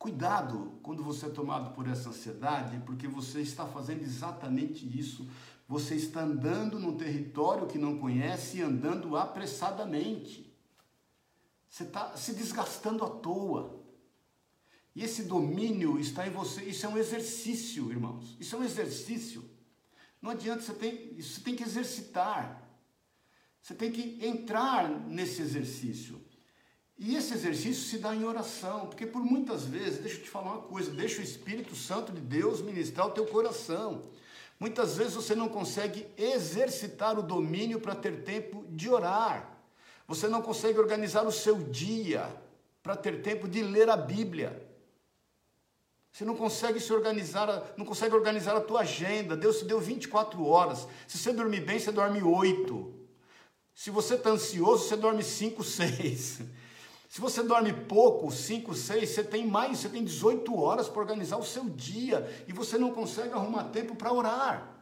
Cuidado 0.00 0.78
quando 0.82 1.04
você 1.04 1.26
é 1.26 1.28
tomado 1.28 1.74
por 1.74 1.86
essa 1.86 2.08
ansiedade, 2.08 2.82
porque 2.86 3.06
você 3.06 3.42
está 3.42 3.66
fazendo 3.66 4.00
exatamente 4.00 4.98
isso. 4.98 5.28
Você 5.68 5.94
está 5.94 6.22
andando 6.22 6.78
num 6.78 6.96
território 6.96 7.66
que 7.66 7.76
não 7.76 7.98
conhece 7.98 8.56
e 8.56 8.62
andando 8.62 9.14
apressadamente. 9.14 10.50
Você 11.68 11.82
está 11.82 12.16
se 12.16 12.32
desgastando 12.32 13.04
à 13.04 13.10
toa. 13.10 13.78
E 14.94 15.04
esse 15.04 15.24
domínio 15.24 16.00
está 16.00 16.26
em 16.26 16.30
você. 16.30 16.64
Isso 16.64 16.86
é 16.86 16.88
um 16.88 16.96
exercício, 16.96 17.90
irmãos. 17.90 18.38
Isso 18.40 18.56
é 18.56 18.58
um 18.58 18.64
exercício. 18.64 19.44
Não 20.22 20.30
adianta, 20.30 20.62
você 20.62 20.72
tem, 20.72 21.14
você 21.20 21.42
tem 21.42 21.54
que 21.54 21.62
exercitar. 21.62 22.66
Você 23.60 23.74
tem 23.74 23.92
que 23.92 24.18
entrar 24.24 24.88
nesse 24.88 25.42
exercício. 25.42 26.24
E 27.02 27.16
esse 27.16 27.32
exercício 27.32 27.82
se 27.82 27.96
dá 27.96 28.14
em 28.14 28.26
oração, 28.26 28.86
porque 28.86 29.06
por 29.06 29.22
muitas 29.24 29.64
vezes, 29.64 30.00
deixa 30.00 30.18
eu 30.18 30.22
te 30.22 30.28
falar 30.28 30.52
uma 30.52 30.60
coisa, 30.60 30.90
deixa 30.90 31.22
o 31.22 31.24
Espírito 31.24 31.74
Santo 31.74 32.12
de 32.12 32.20
Deus 32.20 32.60
ministrar 32.60 33.06
o 33.06 33.12
teu 33.12 33.24
coração. 33.24 34.02
Muitas 34.58 34.98
vezes 34.98 35.14
você 35.14 35.34
não 35.34 35.48
consegue 35.48 36.06
exercitar 36.18 37.18
o 37.18 37.22
domínio 37.22 37.80
para 37.80 37.94
ter 37.94 38.22
tempo 38.22 38.66
de 38.68 38.90
orar. 38.90 39.50
Você 40.06 40.28
não 40.28 40.42
consegue 40.42 40.78
organizar 40.78 41.26
o 41.26 41.32
seu 41.32 41.56
dia 41.62 42.28
para 42.82 42.94
ter 42.94 43.22
tempo 43.22 43.48
de 43.48 43.62
ler 43.62 43.88
a 43.88 43.96
Bíblia. 43.96 44.62
Você 46.12 46.26
não 46.26 46.36
consegue 46.36 46.78
se 46.80 46.92
organizar, 46.92 47.72
não 47.78 47.86
consegue 47.86 48.14
organizar 48.14 48.54
a 48.54 48.60
tua 48.60 48.80
agenda. 48.80 49.34
Deus 49.34 49.60
te 49.60 49.64
deu 49.64 49.80
24 49.80 50.44
horas. 50.44 50.86
Se 51.08 51.16
você 51.16 51.32
dormir 51.32 51.60
bem, 51.60 51.78
você 51.78 51.90
dorme 51.90 52.22
8. 52.22 52.94
Se 53.74 53.88
você 53.88 54.16
está 54.16 54.28
ansioso, 54.28 54.86
você 54.86 54.96
dorme 54.98 55.22
5, 55.22 55.64
6. 55.64 56.40
Se 57.10 57.20
você 57.20 57.42
dorme 57.42 57.72
pouco, 57.72 58.30
5, 58.30 58.72
6, 58.72 59.08
você 59.08 59.24
tem 59.24 59.44
mais, 59.44 59.78
você 59.78 59.88
tem 59.88 60.04
18 60.04 60.56
horas 60.56 60.88
para 60.88 61.02
organizar 61.02 61.38
o 61.38 61.44
seu 61.44 61.64
dia 61.64 62.44
e 62.46 62.52
você 62.52 62.78
não 62.78 62.92
consegue 62.92 63.34
arrumar 63.34 63.64
tempo 63.64 63.96
para 63.96 64.12
orar. 64.12 64.76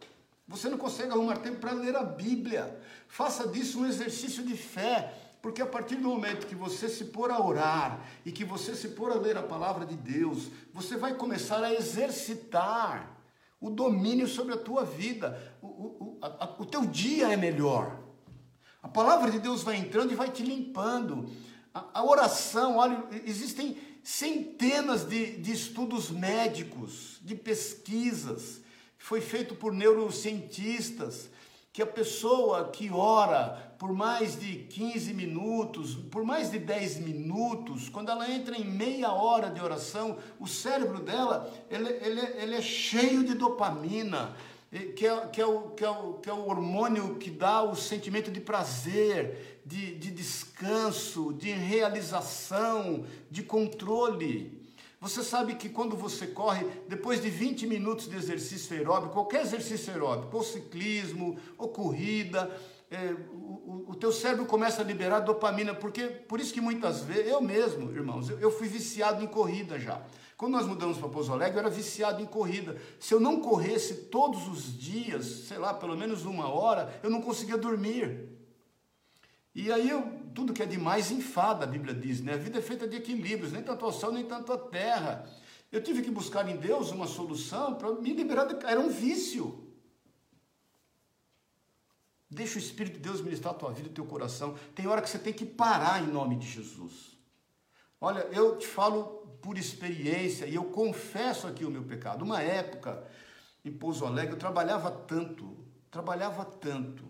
Você 0.47 0.69
não 0.69 0.77
consegue 0.77 1.11
arrumar 1.11 1.37
tempo 1.37 1.57
para 1.57 1.73
ler 1.73 1.97
a 1.97 2.05
Bíblia. 2.05 2.79
Faça 3.09 3.49
disso 3.49 3.81
um 3.81 3.87
exercício 3.87 4.43
de 4.45 4.55
fé, 4.55 5.11
porque 5.41 5.63
a 5.63 5.67
partir 5.67 5.97
do 5.97 6.07
momento 6.07 6.47
que 6.47 6.55
você 6.55 6.87
se 6.91 7.07
pôr 7.07 7.31
a 7.31 7.43
orar 7.43 7.99
e 8.27 8.31
que 8.31 8.45
você 8.45 8.77
se 8.77 8.89
pôr 8.89 9.11
a 9.11 9.15
ler 9.15 9.39
a 9.39 9.43
palavra 9.43 9.87
de 9.87 9.97
Deus, 9.97 10.51
você 10.75 10.99
vai 10.99 11.15
começar 11.15 11.65
a 11.65 11.73
exercitar 11.73 13.17
o 13.59 13.71
domínio 13.71 14.29
sobre 14.29 14.53
a 14.53 14.59
tua 14.59 14.85
vida. 14.85 15.57
O, 15.63 15.67
o, 15.67 16.19
a, 16.21 16.57
o 16.59 16.67
teu 16.67 16.85
dia 16.85 17.33
é 17.33 17.39
melhor. 17.39 17.99
A 18.83 18.89
palavra 18.89 19.31
de 19.31 19.39
Deus 19.39 19.63
vai 19.63 19.77
entrando 19.77 20.13
e 20.13 20.15
vai 20.15 20.31
te 20.31 20.43
limpando. 20.43 21.31
A, 21.93 22.05
oração, 22.05 22.77
olha, 22.77 23.05
existem 23.25 23.77
centenas 24.03 25.05
de, 25.05 25.37
de 25.37 25.53
estudos 25.53 26.11
médicos, 26.11 27.19
de 27.23 27.35
pesquisas, 27.35 28.61
foi 28.97 29.21
feito 29.21 29.55
por 29.55 29.73
neurocientistas, 29.73 31.31
que 31.73 31.83
a 31.83 31.87
pessoa 31.87 32.71
que 32.71 32.91
ora 32.91 33.69
por 33.79 33.93
mais 33.93 34.39
de 34.39 34.65
15 34.65 35.15
minutos, 35.15 35.95
por 35.95 36.25
mais 36.25 36.51
de 36.51 36.59
10 36.59 36.99
minutos, 36.99 37.89
quando 37.89 38.11
ela 38.11 38.29
entra 38.29 38.57
em 38.57 38.65
meia 38.65 39.13
hora 39.13 39.49
de 39.49 39.61
oração, 39.61 40.19
o 40.41 40.49
cérebro 40.49 40.99
dela 40.99 41.49
ele, 41.71 41.89
ele, 41.89 42.21
ele 42.43 42.55
é 42.57 42.61
cheio 42.61 43.23
de 43.23 43.35
dopamina, 43.35 44.35
que 44.97 45.07
é, 45.07 45.27
que, 45.29 45.41
é 45.41 45.47
o, 45.47 45.71
que, 45.71 45.85
é 45.85 45.89
o, 45.89 46.15
que 46.15 46.29
é 46.29 46.33
o 46.33 46.49
hormônio 46.49 47.15
que 47.15 47.31
dá 47.31 47.63
o 47.63 47.77
sentimento 47.77 48.31
de 48.31 48.41
prazer, 48.41 49.58
de, 49.69 49.95
de 49.97 50.11
descanso, 50.11 51.35
de 51.35 51.51
realização, 51.51 53.05
de 53.31 53.43
controle. 53.43 54.67
Você 54.99 55.23
sabe 55.23 55.57
que 55.57 55.69
quando 55.69 55.95
você 55.95 56.27
corre, 56.27 56.67
depois 56.89 57.21
de 57.21 57.29
20 57.29 57.67
minutos 57.67 58.09
de 58.09 58.17
exercício 58.17 58.75
aeróbico, 58.75 59.13
qualquer 59.13 59.43
exercício 59.43 59.93
aeróbico, 59.93 60.35
ou 60.35 60.43
ciclismo, 60.43 61.39
ou 61.59 61.69
corrida, 61.69 62.51
é, 62.91 63.15
o, 63.31 63.85
o, 63.89 63.95
teu 63.95 64.11
cérebro 64.11 64.47
começa 64.47 64.81
a 64.81 64.85
liberar 64.85 65.21
dopamina, 65.21 65.75
porque 65.75 66.07
por 66.07 66.41
isso 66.41 66.55
que 66.55 66.63
muitas 66.63 67.03
vezes, 67.03 67.31
eu 67.31 67.43
mesmo, 67.43 67.93
irmãos, 67.93 68.31
eu, 68.31 68.41
eu 68.41 68.51
fui 68.51 68.69
viciado 68.69 69.23
em 69.23 69.27
corrida 69.27 69.79
já. 69.79 70.03
Quando 70.39 70.53
nós 70.53 70.67
mudamos 70.67 70.97
para 70.97 71.11
Pouso 71.11 71.31
Alegre, 71.31 71.57
eu 71.57 71.61
era 71.61 71.71
viciado 71.71 72.23
em 72.23 72.27
corrida. 72.27 72.81
Se 72.99 73.13
eu 73.13 73.21
não 73.21 73.41
corresse 73.41 74.07
todos 74.07 74.49
os 74.49 74.79
dias, 74.79 75.27
sei 75.47 75.59
lá, 75.59 75.75
pelo 75.75 75.95
menos 75.95 76.25
uma 76.25 76.49
hora, 76.49 76.99
eu 77.03 77.11
não 77.11 77.21
conseguia 77.21 77.59
dormir. 77.59 78.38
E 79.59 79.73
aí 79.73 79.91
eu, 79.91 80.03
tudo 80.37 80.53
que 80.53 80.63
é 80.63 80.67
demais 80.67 81.11
enfada, 81.11 81.65
a 81.65 81.67
Bíblia 81.67 81.93
diz, 81.93 82.21
né? 82.21 82.35
A 82.35 82.37
vida 82.37 82.61
é 82.61 82.63
feita 82.63 82.87
de 82.87 82.95
equilíbrios, 82.95 83.51
nem 83.51 83.61
tanto 83.61 83.85
ao 83.85 83.93
céu, 83.93 84.13
nem 84.13 84.25
tanto 84.25 84.53
à 84.53 84.57
terra. 84.57 85.29
Eu 85.73 85.83
tive 85.83 86.01
que 86.01 86.13
buscar 86.13 86.49
em 86.49 86.57
Deus 86.57 86.93
uma 86.93 87.09
solução 87.09 87.75
para 87.75 87.93
me 87.95 88.13
liberar, 88.13 88.45
de... 88.45 88.65
era 88.65 88.79
um 88.79 88.89
vício. 88.89 89.67
Deixa 92.31 92.55
o 92.55 92.61
Espírito 92.61 92.95
de 92.95 93.01
Deus 93.01 93.21
ministrar 93.21 93.53
a 93.53 93.59
tua 93.59 93.73
vida 93.73 93.89
o 93.89 93.93
teu 93.93 94.07
coração. 94.07 94.57
Tem 94.77 94.87
hora 94.87 95.03
que 95.03 95.11
você 95.11 95.19
tem 95.19 95.33
que 95.33 95.45
parar 95.45 96.05
em 96.05 96.07
nome 96.07 96.37
de 96.37 96.47
Jesus. 96.47 97.19
Olha, 98.01 98.29
eu 98.31 98.59
te 98.59 98.67
falo 98.69 99.27
por 99.43 99.59
experiência, 99.59 100.47
e 100.47 100.55
eu 100.55 100.67
confesso 100.67 101.49
aqui 101.49 101.65
o 101.65 101.71
meu 101.71 101.83
pecado. 101.83 102.25
Uma 102.25 102.41
época, 102.41 103.05
em 103.65 103.73
Pouso 103.73 104.07
Alegre, 104.07 104.35
eu 104.35 104.39
trabalhava 104.39 104.89
tanto, 104.89 105.57
trabalhava 105.91 106.45
tanto, 106.45 107.08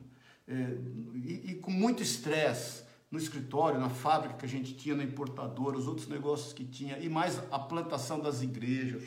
e, 1.14 1.50
e, 1.50 1.54
com 1.56 1.70
muito 1.70 2.02
estresse 2.02 2.82
no 3.10 3.18
escritório, 3.18 3.78
na 3.78 3.90
fábrica 3.90 4.34
que 4.36 4.46
a 4.46 4.48
gente 4.48 4.74
tinha, 4.74 4.94
na 4.94 5.04
importadora, 5.04 5.76
os 5.76 5.86
outros 5.86 6.08
negócios 6.08 6.52
que 6.52 6.64
tinha, 6.64 6.98
e 6.98 7.08
mais 7.08 7.38
a 7.50 7.58
plantação 7.58 8.20
das 8.20 8.42
igrejas. 8.42 9.02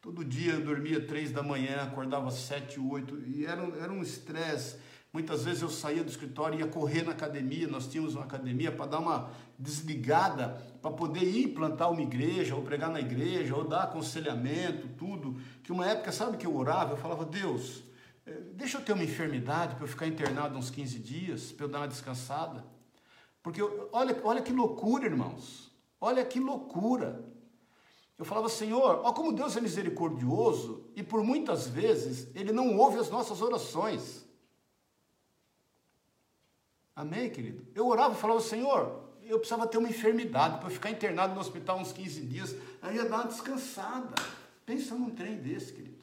Todo 0.00 0.24
dia 0.24 0.52
eu 0.52 0.64
dormia 0.64 1.06
três 1.06 1.32
da 1.32 1.42
manhã, 1.42 1.82
acordava 1.82 2.30
sete, 2.30 2.78
oito, 2.78 3.18
e 3.26 3.44
era, 3.44 3.62
era 3.78 3.92
um 3.92 4.02
estresse 4.02 4.76
Muitas 5.10 5.44
vezes 5.44 5.62
eu 5.62 5.70
saía 5.70 6.04
do 6.04 6.10
escritório 6.10 6.58
e 6.58 6.60
ia 6.60 6.68
correr 6.68 7.02
na 7.02 7.12
academia, 7.12 7.66
nós 7.66 7.86
tínhamos 7.86 8.14
uma 8.14 8.24
academia 8.24 8.70
para 8.70 8.86
dar 8.86 8.98
uma 8.98 9.30
desligada, 9.58 10.62
para 10.82 10.90
poder 10.90 11.24
ir 11.24 11.48
plantar 11.48 11.88
uma 11.88 12.02
igreja, 12.02 12.54
ou 12.54 12.62
pregar 12.62 12.90
na 12.90 13.00
igreja, 13.00 13.56
ou 13.56 13.64
dar 13.64 13.84
aconselhamento, 13.84 14.86
tudo. 14.98 15.40
Que 15.62 15.72
uma 15.72 15.86
época, 15.86 16.12
sabe 16.12 16.36
que 16.36 16.46
eu 16.46 16.54
orava? 16.54 16.92
Eu 16.92 16.98
falava, 16.98 17.24
Deus, 17.24 17.82
deixa 18.54 18.78
eu 18.78 18.84
ter 18.84 18.92
uma 18.92 19.04
enfermidade 19.04 19.74
para 19.74 19.84
eu 19.84 19.88
ficar 19.88 20.06
internado 20.06 20.58
uns 20.58 20.70
15 20.70 20.98
dias, 20.98 21.52
para 21.52 21.66
eu 21.66 21.68
dar 21.68 21.78
uma 21.80 21.88
descansada. 21.88 22.64
Porque 23.42 23.62
olha, 23.92 24.20
olha 24.24 24.42
que 24.42 24.52
loucura, 24.52 25.06
irmãos. 25.06 25.72
Olha 26.00 26.24
que 26.24 26.38
loucura. 26.38 27.24
Eu 28.18 28.24
falava, 28.24 28.48
Senhor, 28.48 29.00
ó 29.04 29.12
como 29.12 29.32
Deus 29.32 29.56
é 29.56 29.60
misericordioso 29.60 30.84
e 30.96 31.02
por 31.02 31.22
muitas 31.22 31.68
vezes 31.68 32.28
Ele 32.34 32.52
não 32.52 32.76
ouve 32.76 32.98
as 32.98 33.10
nossas 33.10 33.40
orações. 33.40 34.26
Amém, 36.96 37.30
querido? 37.30 37.64
Eu 37.76 37.86
orava 37.86 38.14
e 38.14 38.16
falava, 38.16 38.40
Senhor, 38.40 39.08
eu 39.22 39.38
precisava 39.38 39.68
ter 39.68 39.78
uma 39.78 39.88
enfermidade 39.88 40.58
para 40.58 40.66
eu 40.66 40.72
ficar 40.72 40.90
internado 40.90 41.34
no 41.34 41.40
hospital 41.40 41.78
uns 41.78 41.92
15 41.92 42.22
dias, 42.22 42.56
aí 42.82 42.96
ia 42.96 43.04
dar 43.04 43.18
uma 43.18 43.26
descansada. 43.26 44.14
Pensa 44.66 44.94
num 44.94 45.10
trem 45.10 45.36
desse, 45.36 45.72
querido. 45.72 45.97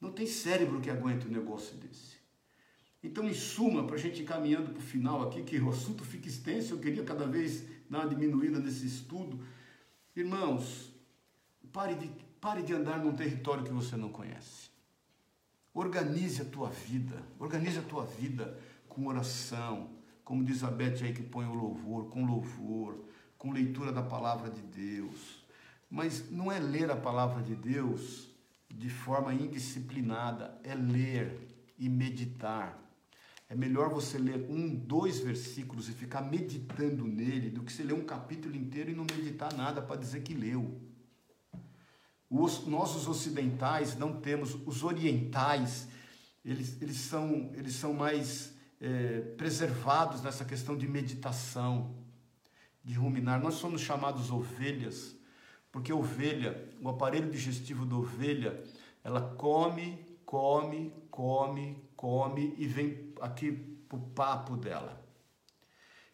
Não 0.00 0.12
tem 0.12 0.26
cérebro 0.26 0.80
que 0.80 0.90
aguente 0.90 1.26
um 1.26 1.30
negócio 1.30 1.76
desse. 1.76 2.16
Então, 3.02 3.28
em 3.28 3.34
suma, 3.34 3.86
para 3.86 3.94
a 3.94 3.98
gente 3.98 4.22
ir 4.22 4.24
caminhando 4.24 4.70
para 4.70 4.78
o 4.78 4.82
final 4.82 5.22
aqui, 5.22 5.42
que 5.42 5.58
o 5.60 5.70
assunto 5.70 6.04
fica 6.04 6.28
extenso, 6.28 6.74
eu 6.74 6.78
queria 6.78 7.04
cada 7.04 7.26
vez 7.26 7.64
dar 7.88 8.00
uma 8.00 8.08
diminuída 8.08 8.58
nesse 8.58 8.86
estudo. 8.86 9.38
Irmãos, 10.14 10.90
pare 11.72 11.94
de, 11.94 12.10
pare 12.40 12.62
de 12.62 12.72
andar 12.72 12.98
num 12.98 13.14
território 13.14 13.62
que 13.62 13.72
você 13.72 13.96
não 13.96 14.08
conhece. 14.08 14.70
Organize 15.72 16.42
a 16.42 16.44
tua 16.44 16.68
vida, 16.68 17.22
organize 17.38 17.78
a 17.78 17.82
tua 17.82 18.04
vida 18.04 18.58
com 18.88 19.06
oração, 19.06 19.90
como 20.24 20.42
diz 20.42 20.64
a 20.64 20.70
Beth 20.70 21.02
aí 21.02 21.12
que 21.12 21.22
põe 21.22 21.46
o 21.46 21.54
louvor, 21.54 22.08
com 22.08 22.24
louvor, 22.24 23.04
com 23.38 23.52
leitura 23.52 23.92
da 23.92 24.02
palavra 24.02 24.50
de 24.50 24.62
Deus. 24.62 25.44
Mas 25.88 26.30
não 26.30 26.50
é 26.50 26.58
ler 26.58 26.90
a 26.90 26.96
palavra 26.96 27.42
de 27.42 27.54
Deus 27.54 28.25
de 28.70 28.88
forma 28.88 29.32
indisciplinada, 29.32 30.60
é 30.62 30.74
ler 30.74 31.56
e 31.78 31.88
meditar. 31.88 32.82
É 33.48 33.54
melhor 33.54 33.90
você 33.90 34.18
ler 34.18 34.46
um, 34.50 34.74
dois 34.74 35.20
versículos 35.20 35.88
e 35.88 35.92
ficar 35.92 36.20
meditando 36.20 37.06
nele 37.06 37.48
do 37.48 37.62
que 37.62 37.72
você 37.72 37.84
ler 37.84 37.94
um 37.94 38.04
capítulo 38.04 38.56
inteiro 38.56 38.90
e 38.90 38.94
não 38.94 39.04
meditar 39.04 39.52
nada 39.54 39.80
para 39.80 39.96
dizer 39.96 40.22
que 40.22 40.34
leu. 40.34 40.80
Os, 42.28 42.66
nós, 42.66 42.96
os 42.96 43.06
ocidentais, 43.06 43.96
não 43.96 44.20
temos, 44.20 44.54
os 44.66 44.82
orientais, 44.82 45.86
eles, 46.44 46.80
eles, 46.82 46.96
são, 46.96 47.52
eles 47.54 47.74
são 47.74 47.94
mais 47.94 48.52
é, 48.80 49.20
preservados 49.36 50.22
nessa 50.22 50.44
questão 50.44 50.76
de 50.76 50.88
meditação, 50.88 51.94
de 52.82 52.94
ruminar. 52.94 53.40
Nós 53.40 53.54
somos 53.54 53.80
chamados 53.80 54.30
ovelhas, 54.30 55.15
porque 55.76 55.92
ovelha, 55.92 56.66
o 56.80 56.88
aparelho 56.88 57.30
digestivo 57.30 57.84
da 57.84 57.96
ovelha, 57.96 58.64
ela 59.04 59.20
come, 59.20 60.02
come, 60.24 60.90
come, 61.10 61.76
come 61.94 62.54
e 62.56 62.66
vem 62.66 63.12
aqui 63.20 63.52
para 63.86 63.98
o 63.98 64.00
papo 64.00 64.56
dela. 64.56 65.04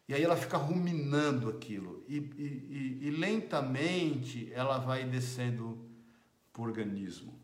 E 0.09 0.15
aí 0.15 0.23
ela 0.25 0.37
fica 0.37 0.57
ruminando 0.57 1.49
aquilo 1.49 2.05
e, 2.09 2.17
e, 2.17 2.99
e, 3.03 3.07
e 3.07 3.11
lentamente 3.13 4.53
ela 4.53 4.79
vai 4.79 5.05
descendo 5.05 5.89
para 6.53 6.63
o 6.63 6.65
organismo. 6.65 7.41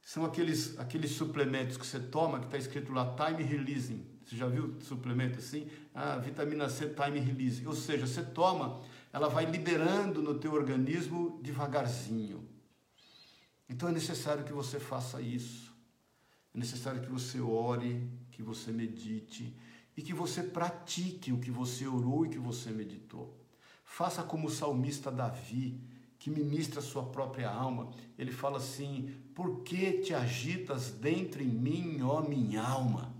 São 0.00 0.24
aqueles, 0.24 0.78
aqueles 0.78 1.10
suplementos 1.10 1.76
que 1.76 1.86
você 1.86 2.00
toma 2.00 2.38
que 2.38 2.46
está 2.46 2.56
escrito 2.56 2.94
lá 2.94 3.14
time 3.14 3.42
releasing 3.42 4.16
você 4.26 4.34
já 4.34 4.48
viu 4.48 4.74
suplemento 4.80 5.38
assim? 5.38 5.68
Ah, 5.94 6.18
vitamina 6.18 6.68
C 6.68 6.88
time 6.88 7.20
release. 7.20 7.64
Ou 7.64 7.72
seja, 7.72 8.08
você 8.08 8.24
toma, 8.24 8.82
ela 9.16 9.30
vai 9.30 9.46
liberando 9.46 10.20
no 10.20 10.38
teu 10.38 10.52
organismo 10.52 11.40
devagarzinho. 11.42 12.46
Então 13.66 13.88
é 13.88 13.92
necessário 13.92 14.44
que 14.44 14.52
você 14.52 14.78
faça 14.78 15.22
isso. 15.22 15.74
É 16.54 16.58
necessário 16.58 17.00
que 17.00 17.08
você 17.08 17.40
ore, 17.40 18.06
que 18.30 18.42
você 18.42 18.70
medite 18.70 19.56
e 19.96 20.02
que 20.02 20.12
você 20.12 20.42
pratique 20.42 21.32
o 21.32 21.40
que 21.40 21.50
você 21.50 21.86
orou 21.86 22.26
e 22.26 22.28
que 22.28 22.38
você 22.38 22.70
meditou. 22.70 23.34
Faça 23.86 24.22
como 24.22 24.48
o 24.48 24.50
salmista 24.50 25.10
Davi, 25.10 25.80
que 26.18 26.28
ministra 26.28 26.80
a 26.80 26.82
sua 26.82 27.06
própria 27.06 27.48
alma. 27.48 27.90
Ele 28.18 28.30
fala 28.30 28.58
assim: 28.58 29.18
Por 29.34 29.62
que 29.62 29.92
te 30.02 30.12
agitas 30.12 30.90
dentro 30.90 31.42
em 31.42 31.48
mim, 31.48 32.02
ó 32.02 32.20
minha 32.20 32.62
alma? 32.62 33.16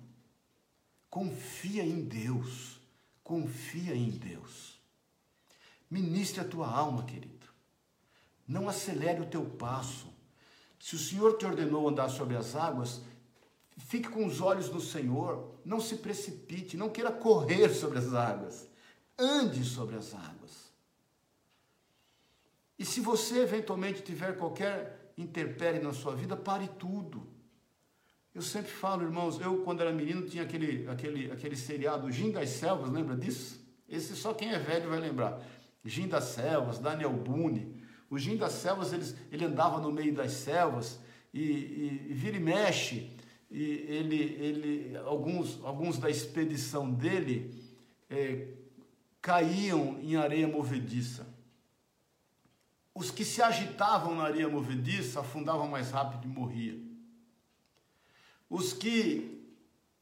Confia 1.09 1.83
em 1.83 2.05
Deus. 2.05 2.83
Confia 3.25 3.97
em 3.97 4.11
Deus. 4.11 4.76
Ministre 5.91 6.41
a 6.41 6.45
tua 6.45 6.69
alma, 6.69 7.05
querido. 7.05 7.47
Não 8.47 8.69
acelere 8.69 9.21
o 9.21 9.27
teu 9.27 9.45
passo. 9.45 10.13
Se 10.79 10.95
o 10.95 10.99
Senhor 10.99 11.37
te 11.37 11.47
ordenou 11.47 11.89
andar 11.89 12.09
sobre 12.09 12.37
as 12.37 12.55
águas, 12.55 13.03
fique 13.79 14.09
com 14.09 14.27
os 14.27 14.41
olhos 14.41 14.71
no 14.71 14.81
Senhor, 14.81 15.55
não 15.65 15.81
se 15.81 15.97
precipite, 15.97 16.77
não 16.77 16.91
queira 16.91 17.11
correr 17.11 17.69
sobre 17.71 17.99
as 17.99 18.13
águas. 18.15 18.69
Ande 19.19 19.65
sobre 19.65 19.97
as 19.97 20.15
águas. 20.15 20.67
E 22.79 22.85
se 22.85 23.01
você 23.01 23.41
eventualmente 23.41 24.03
tiver 24.03 24.37
qualquer 24.37 25.13
interpere 25.17 25.79
na 25.79 25.93
sua 25.93 26.15
vida, 26.15 26.37
pare 26.37 26.69
tudo. 26.79 27.27
Eu 28.35 28.43
sempre 28.43 28.71
falo, 28.71 29.03
irmãos, 29.03 29.41
eu 29.41 29.63
quando 29.63 29.81
era 29.81 29.91
menino 29.91 30.29
tinha 30.29 30.43
aquele, 30.43 30.87
aquele, 30.89 31.33
aquele 31.33 31.57
seriado 31.57 32.11
Gin 32.13 32.33
das 32.33 32.51
Selvas, 32.51 32.91
lembra 32.91 33.17
disso? 33.17 33.65
Esse 33.89 34.15
só 34.15 34.35
quem 34.35 34.51
é 34.53 34.59
velho 34.59 34.91
vai 34.91 35.01
lembrar. 35.01 35.43
Gin 35.89 36.09
das 36.09 36.25
Selvas, 36.25 36.79
Daniel 36.79 37.13
Boone. 37.13 37.83
O 38.11 38.19
Gin 38.19 38.37
das 38.37 38.53
Selvas, 38.53 38.93
ele 39.31 39.45
andava 39.45 39.81
no 39.81 39.93
meio 39.93 40.15
das 40.15 40.33
selvas 40.33 40.99
e, 41.33 41.41
e, 41.41 42.07
e 42.11 42.15
vira 42.15 42.37
e 42.37 42.41
mexe. 42.41 43.11
E 43.51 43.63
ele, 43.63 44.17
ele, 44.17 44.97
alguns, 44.99 45.63
alguns 45.65 45.99
da 45.99 46.11
expedição 46.11 46.91
dele 46.91 47.55
é, 48.11 48.49
caíam 49.21 49.99
em 50.01 50.17
areia 50.17 50.49
movediça. 50.49 51.27
Os 52.95 53.11
que 53.11 53.25
se 53.25 53.43
agitavam 53.43 54.15
na 54.15 54.25
areia 54.25 54.49
movediça 54.49 55.21
afundavam 55.21 55.69
mais 55.69 55.91
rápido 55.91 56.25
e 56.25 56.29
morriam. 56.29 56.81
Os 58.49 58.73
que 58.73 59.36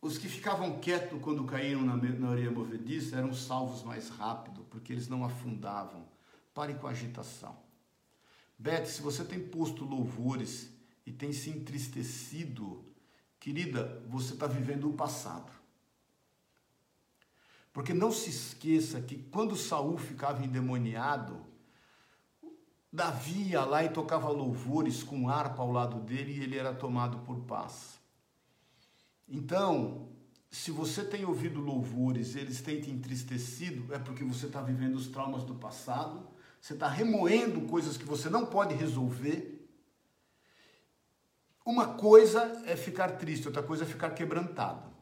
os 0.04 0.18
que 0.18 0.28
ficavam 0.28 0.78
quietos 0.80 1.18
quando 1.22 1.44
caíram 1.44 1.80
na, 1.80 1.96
na 1.96 2.28
areia 2.28 2.50
movediça 2.50 3.16
eram 3.16 3.32
salvos 3.32 3.82
mais 3.82 4.10
rápido, 4.10 4.62
porque 4.68 4.92
eles 4.92 5.08
não 5.08 5.24
afundavam. 5.24 6.06
Pare 6.52 6.74
com 6.74 6.86
a 6.86 6.90
agitação. 6.90 7.56
Beth, 8.58 8.84
se 8.84 9.00
você 9.00 9.24
tem 9.24 9.40
posto 9.40 9.82
louvores 9.82 10.70
e 11.06 11.10
tem 11.10 11.32
se 11.32 11.48
entristecido, 11.48 12.84
querida, 13.40 14.04
você 14.06 14.34
está 14.34 14.46
vivendo 14.46 14.90
o 14.90 14.92
passado. 14.92 15.50
Porque 17.72 17.94
não 17.94 18.12
se 18.12 18.28
esqueça 18.28 19.00
que 19.00 19.16
quando 19.16 19.56
Saul 19.56 19.96
ficava 19.96 20.44
endemoniado, 20.44 21.40
Davi 22.92 23.52
ia 23.52 23.64
lá 23.64 23.82
e 23.82 23.88
tocava 23.88 24.28
louvores 24.28 25.02
com 25.02 25.30
harpa 25.30 25.62
ao 25.62 25.72
lado 25.72 25.98
dele 26.00 26.34
e 26.34 26.42
ele 26.42 26.58
era 26.58 26.74
tomado 26.74 27.20
por 27.20 27.40
paz. 27.46 27.93
Então, 29.28 30.08
se 30.50 30.70
você 30.70 31.04
tem 31.04 31.24
ouvido 31.24 31.60
louvores, 31.60 32.36
eles 32.36 32.60
têm 32.60 32.80
te 32.80 32.90
entristecido, 32.90 33.92
é 33.92 33.98
porque 33.98 34.22
você 34.22 34.46
está 34.46 34.62
vivendo 34.62 34.94
os 34.94 35.08
traumas 35.08 35.42
do 35.42 35.54
passado, 35.54 36.26
você 36.60 36.74
está 36.74 36.88
remoendo 36.88 37.62
coisas 37.62 37.96
que 37.96 38.04
você 38.04 38.30
não 38.30 38.46
pode 38.46 38.74
resolver. 38.74 39.68
Uma 41.64 41.94
coisa 41.94 42.62
é 42.66 42.76
ficar 42.76 43.12
triste, 43.18 43.46
outra 43.46 43.62
coisa 43.62 43.84
é 43.84 43.86
ficar 43.86 44.10
quebrantado. 44.10 44.92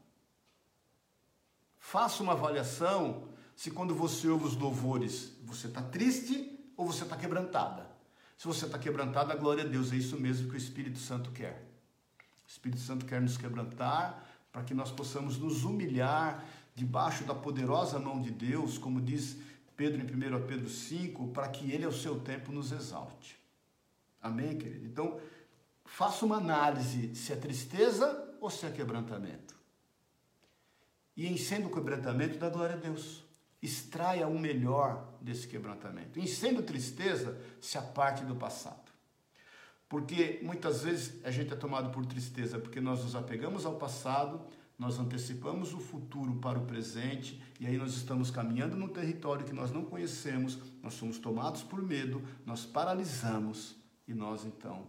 Faça 1.79 2.23
uma 2.23 2.33
avaliação 2.33 3.29
se 3.55 3.71
quando 3.71 3.95
você 3.95 4.29
ouve 4.29 4.47
os 4.47 4.57
louvores, 4.57 5.37
você 5.45 5.67
está 5.67 5.83
triste 5.83 6.59
ou 6.77 6.87
você 6.87 7.05
está 7.05 7.17
quebrantada. 7.17 7.91
Se 8.39 8.47
você 8.47 8.67
está 8.67 8.79
quebrantada, 8.79 9.35
glória 9.35 9.65
a 9.65 9.67
Deus, 9.67 9.93
é 9.93 9.97
isso 9.97 10.19
mesmo 10.19 10.49
que 10.49 10.55
o 10.55 10.59
Espírito 10.59 10.99
Santo 10.99 11.31
quer. 11.31 11.72
O 12.53 12.55
Espírito 12.55 12.83
Santo 12.83 13.07
quer 13.07 13.19
nos 13.19 13.39
quebrantar 13.39 14.27
para 14.53 14.63
que 14.63 14.75
nós 14.75 14.93
possamos 14.93 15.39
nos 15.39 15.65
humilhar 15.65 16.45
debaixo 16.75 17.25
da 17.25 17.35
poderosa 17.35 17.99
mão 17.99 18.21
de 18.21 18.31
Deus, 18.31 18.77
como 18.77 19.01
diz 19.01 19.39
Pedro 19.75 20.03
em 20.03 20.05
1 20.05 20.47
Pedro 20.47 20.69
5, 20.69 21.29
para 21.29 21.49
que 21.49 21.73
ele 21.73 21.87
ao 21.87 21.93
seu 21.93 22.21
tempo 22.21 22.53
nos 22.53 22.71
exalte. 22.71 23.39
Amém, 24.21 24.59
querido? 24.59 24.85
Então, 24.85 25.19
faça 25.87 26.27
uma 26.27 26.37
análise 26.37 27.15
se 27.15 27.33
é 27.33 27.37
tristeza 27.37 28.37
ou 28.39 28.51
se 28.51 28.67
é 28.67 28.71
quebrantamento. 28.71 29.57
E 31.17 31.27
em 31.27 31.39
sendo 31.39 31.71
quebrantamento, 31.71 32.37
dá 32.37 32.51
glória 32.51 32.77
a 32.77 32.79
Deus. 32.79 33.25
Extraia 33.63 34.29
o 34.29 34.39
melhor 34.39 35.11
desse 35.23 35.49
quebrantamento. 35.49 36.21
Em 36.21 36.27
sendo 36.27 36.63
tristeza, 36.63 37.41
se 37.63 37.79
aparte 37.79 38.25
do 38.25 38.37
passado. 38.37 38.82
Porque 39.93 40.41
muitas 40.43 40.85
vezes 40.85 41.23
a 41.23 41.31
gente 41.31 41.53
é 41.53 41.55
tomado 41.55 41.91
por 41.91 42.07
tristeza 42.07 42.59
porque 42.59 42.81
nós 42.81 43.05
nos 43.05 43.15
apegamos 43.15 43.67
ao 43.67 43.75
passado, 43.75 44.41
nós 44.79 44.99
antecipamos 44.99 45.75
o 45.75 45.79
futuro 45.79 46.37
para 46.37 46.59
o 46.59 46.65
presente 46.65 47.39
e 47.61 47.67
aí 47.67 47.77
nós 47.77 47.93
estamos 47.93 48.31
caminhando 48.31 48.75
num 48.75 48.89
território 48.89 49.45
que 49.45 49.53
nós 49.53 49.71
não 49.71 49.85
conhecemos, 49.85 50.59
nós 50.83 50.95
somos 50.95 51.19
tomados 51.19 51.63
por 51.63 51.83
medo, 51.83 52.23
nós 52.47 52.65
paralisamos 52.65 53.77
e 54.09 54.15
nós 54.15 54.47
então 54.47 54.87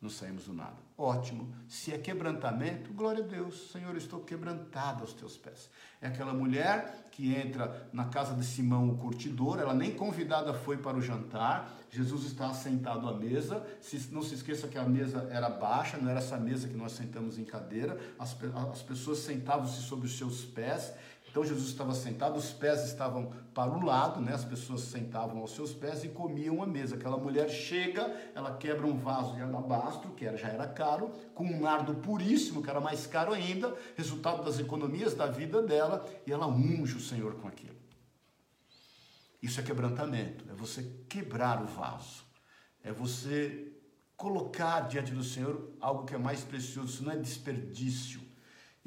não 0.00 0.08
saímos 0.08 0.44
do 0.44 0.52
nada. 0.52 0.76
Ótimo. 0.96 1.52
Se 1.68 1.92
é 1.92 1.98
quebrantamento, 1.98 2.92
glória 2.92 3.22
a 3.22 3.26
Deus. 3.26 3.70
Senhor, 3.72 3.96
estou 3.96 4.20
quebrantada 4.20 5.00
aos 5.00 5.12
teus 5.12 5.36
pés. 5.36 5.68
É 6.00 6.06
aquela 6.06 6.32
mulher 6.32 7.08
que 7.10 7.34
entra 7.34 7.88
na 7.92 8.04
casa 8.04 8.34
de 8.34 8.44
Simão, 8.44 8.88
o 8.88 8.96
curtidor, 8.96 9.58
ela 9.58 9.74
nem 9.74 9.92
convidada 9.92 10.54
foi 10.54 10.76
para 10.76 10.96
o 10.96 11.02
jantar. 11.02 11.72
Jesus 11.90 12.26
está 12.26 12.54
sentado 12.54 13.08
à 13.08 13.14
mesa. 13.14 13.66
não 14.12 14.22
se 14.22 14.34
esqueça 14.34 14.68
que 14.68 14.78
a 14.78 14.84
mesa 14.84 15.26
era 15.32 15.50
baixa, 15.50 15.96
não 15.96 16.08
era 16.08 16.20
essa 16.20 16.36
mesa 16.36 16.68
que 16.68 16.76
nós 16.76 16.92
sentamos 16.92 17.36
em 17.36 17.44
cadeira. 17.44 17.98
As, 18.18 18.36
as 18.72 18.82
pessoas 18.82 19.18
sentavam-se 19.18 19.82
sobre 19.82 20.06
os 20.06 20.16
seus 20.16 20.44
pés 20.44 20.92
então 21.30 21.44
Jesus 21.44 21.68
estava 21.68 21.94
sentado, 21.94 22.38
os 22.38 22.52
pés 22.52 22.84
estavam 22.84 23.32
para 23.52 23.70
o 23.70 23.84
lado, 23.84 24.20
né? 24.20 24.32
as 24.32 24.44
pessoas 24.44 24.80
sentavam 24.80 25.38
aos 25.38 25.52
seus 25.54 25.74
pés 25.74 26.02
e 26.02 26.08
comiam 26.08 26.62
a 26.62 26.66
mesa. 26.66 26.96
Aquela 26.96 27.18
mulher 27.18 27.48
chega, 27.50 28.02
ela 28.34 28.56
quebra 28.56 28.86
um 28.86 28.96
vaso 28.96 29.34
de 29.34 29.42
alabastro, 29.42 30.12
que 30.12 30.24
era, 30.24 30.36
já 30.36 30.48
era 30.48 30.66
caro, 30.66 31.10
com 31.34 31.44
um 31.44 31.60
nardo 31.60 31.94
puríssimo, 31.96 32.62
que 32.62 32.70
era 32.70 32.80
mais 32.80 33.06
caro 33.06 33.32
ainda, 33.32 33.74
resultado 33.94 34.42
das 34.42 34.58
economias 34.58 35.14
da 35.14 35.26
vida 35.26 35.62
dela, 35.62 36.04
e 36.26 36.32
ela 36.32 36.46
unge 36.46 36.96
o 36.96 37.00
Senhor 37.00 37.34
com 37.34 37.46
aquilo. 37.46 37.76
Isso 39.42 39.60
é 39.60 39.62
quebrantamento, 39.62 40.44
é 40.50 40.54
você 40.54 40.82
quebrar 41.08 41.62
o 41.62 41.66
vaso, 41.66 42.24
é 42.82 42.90
você 42.90 43.72
colocar 44.16 44.80
diante 44.88 45.12
do 45.12 45.22
Senhor 45.22 45.72
algo 45.80 46.04
que 46.04 46.14
é 46.14 46.18
mais 46.18 46.42
precioso, 46.42 46.88
isso 46.88 47.04
não 47.04 47.12
é 47.12 47.16
desperdício. 47.16 48.27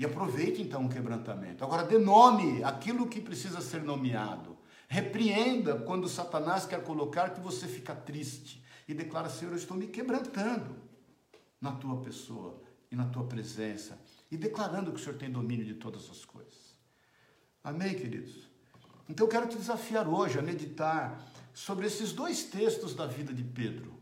E 0.02 0.06
aproveite 0.06 0.64
então 0.64 0.88
o 0.88 0.90
quebrantamento. 0.90 1.64
Agora, 1.64 1.84
dê 1.84 2.00
nome 2.00 2.64
aquilo 2.64 3.08
que 3.08 3.22
precisa 3.22 3.62
ser 3.62 3.84
nomeado. 3.84 4.58
Repreenda 4.88 5.78
quando 5.78 6.10
Satanás 6.10 6.66
quer 6.66 6.84
colocar 6.84 7.30
que 7.30 7.40
você 7.40 7.68
fica 7.68 7.94
triste. 7.94 8.64
E 8.88 8.96
declara, 8.96 9.30
Senhor, 9.30 9.52
eu 9.52 9.58
estou 9.60 9.78
me 9.78 9.86
quebrantando 9.86 10.76
na 11.62 11.74
tua 11.74 12.02
pessoa 12.02 12.64
e 12.90 12.96
na 12.96 13.06
tua 13.06 13.26
presença. 13.26 14.02
E 14.32 14.38
declarando 14.38 14.92
que 14.92 15.00
o 15.00 15.04
Senhor 15.04 15.20
tem 15.20 15.32
domínio 15.32 15.66
de 15.66 15.76
todas 15.76 16.10
as 16.10 16.26
coisas. 16.26 16.74
Amém, 17.64 17.94
queridos? 17.94 18.50
Então 19.08 19.28
eu 19.28 19.30
quero 19.30 19.48
te 19.48 19.56
desafiar 19.56 20.08
hoje 20.08 20.40
a 20.40 20.42
meditar 20.42 21.24
sobre 21.54 21.86
esses 21.86 22.12
dois 22.12 22.42
textos 22.46 22.96
da 22.96 23.06
vida 23.06 23.32
de 23.32 23.44
Pedro. 23.44 23.94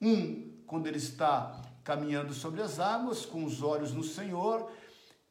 Um, 0.00 0.52
quando 0.68 0.86
ele 0.86 0.98
está 0.98 1.60
caminhando 1.82 2.32
sobre 2.32 2.62
as 2.62 2.78
águas, 2.78 3.26
com 3.26 3.44
os 3.44 3.60
olhos 3.60 3.92
no 3.92 4.04
Senhor, 4.04 4.70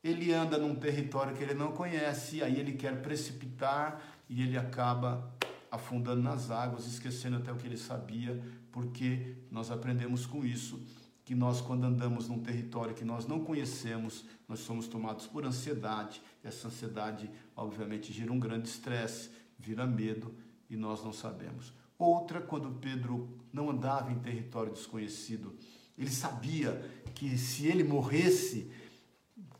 ele 0.04 0.34
anda 0.34 0.58
num 0.58 0.76
território 0.76 1.36
que 1.36 1.44
ele 1.44 1.54
não 1.54 1.72
conhece, 1.72 2.42
aí 2.44 2.60
ele 2.60 2.74
quer 2.74 3.02
precipitar 3.02 4.02
e 4.28 4.42
ele 4.42 4.58
acaba 4.58 5.32
afundando 5.70 6.22
nas 6.22 6.50
águas, 6.52 6.86
esquecendo 6.86 7.38
até 7.38 7.52
o 7.52 7.56
que 7.56 7.68
ele 7.68 7.78
sabia, 7.78 8.42
porque 8.72 9.36
nós 9.50 9.72
aprendemos 9.72 10.26
com 10.26 10.44
isso 10.44 10.82
que 11.24 11.36
nós 11.36 11.62
quando 11.62 11.86
andamos 11.86 12.28
num 12.28 12.40
território 12.40 12.96
que 12.96 13.06
nós 13.06 13.26
não 13.28 13.40
conhecemos, 13.40 14.26
nós 14.50 14.60
somos 14.60 14.88
tomados 14.88 15.28
por 15.28 15.46
ansiedade, 15.46 16.22
essa 16.44 16.68
ansiedade 16.68 17.30
obviamente 17.56 18.12
gera 18.12 18.34
um 18.34 18.40
grande 18.40 18.68
estresse, 18.68 19.30
vira 19.58 19.86
medo 19.86 20.36
e 20.70 20.76
nós 20.76 21.04
não 21.04 21.14
sabemos. 21.14 21.74
Outra, 21.98 22.42
quando 22.42 22.80
Pedro 22.80 23.30
não 23.54 23.70
andava 23.70 24.12
em 24.12 24.20
território 24.20 24.74
desconhecido, 24.74 25.56
ele 25.98 26.10
sabia 26.10 26.84
que 27.14 27.38
se 27.38 27.68
ele 27.68 27.84
morresse, 27.84 28.72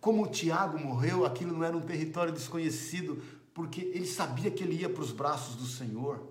como 0.02 0.28
Tiago 0.28 0.80
morreu, 0.80 1.24
aquilo 1.24 1.54
não 1.54 1.64
era 1.64 1.78
um 1.78 1.82
território 1.82 2.34
desconhecido, 2.34 3.22
porque 3.54 3.82
ele 3.82 4.08
sabia 4.08 4.50
que 4.50 4.64
ele 4.64 4.82
ia 4.82 4.90
para 4.90 5.04
os 5.04 5.12
braços 5.12 5.56
do 5.56 5.66
Senhor. 5.66 6.28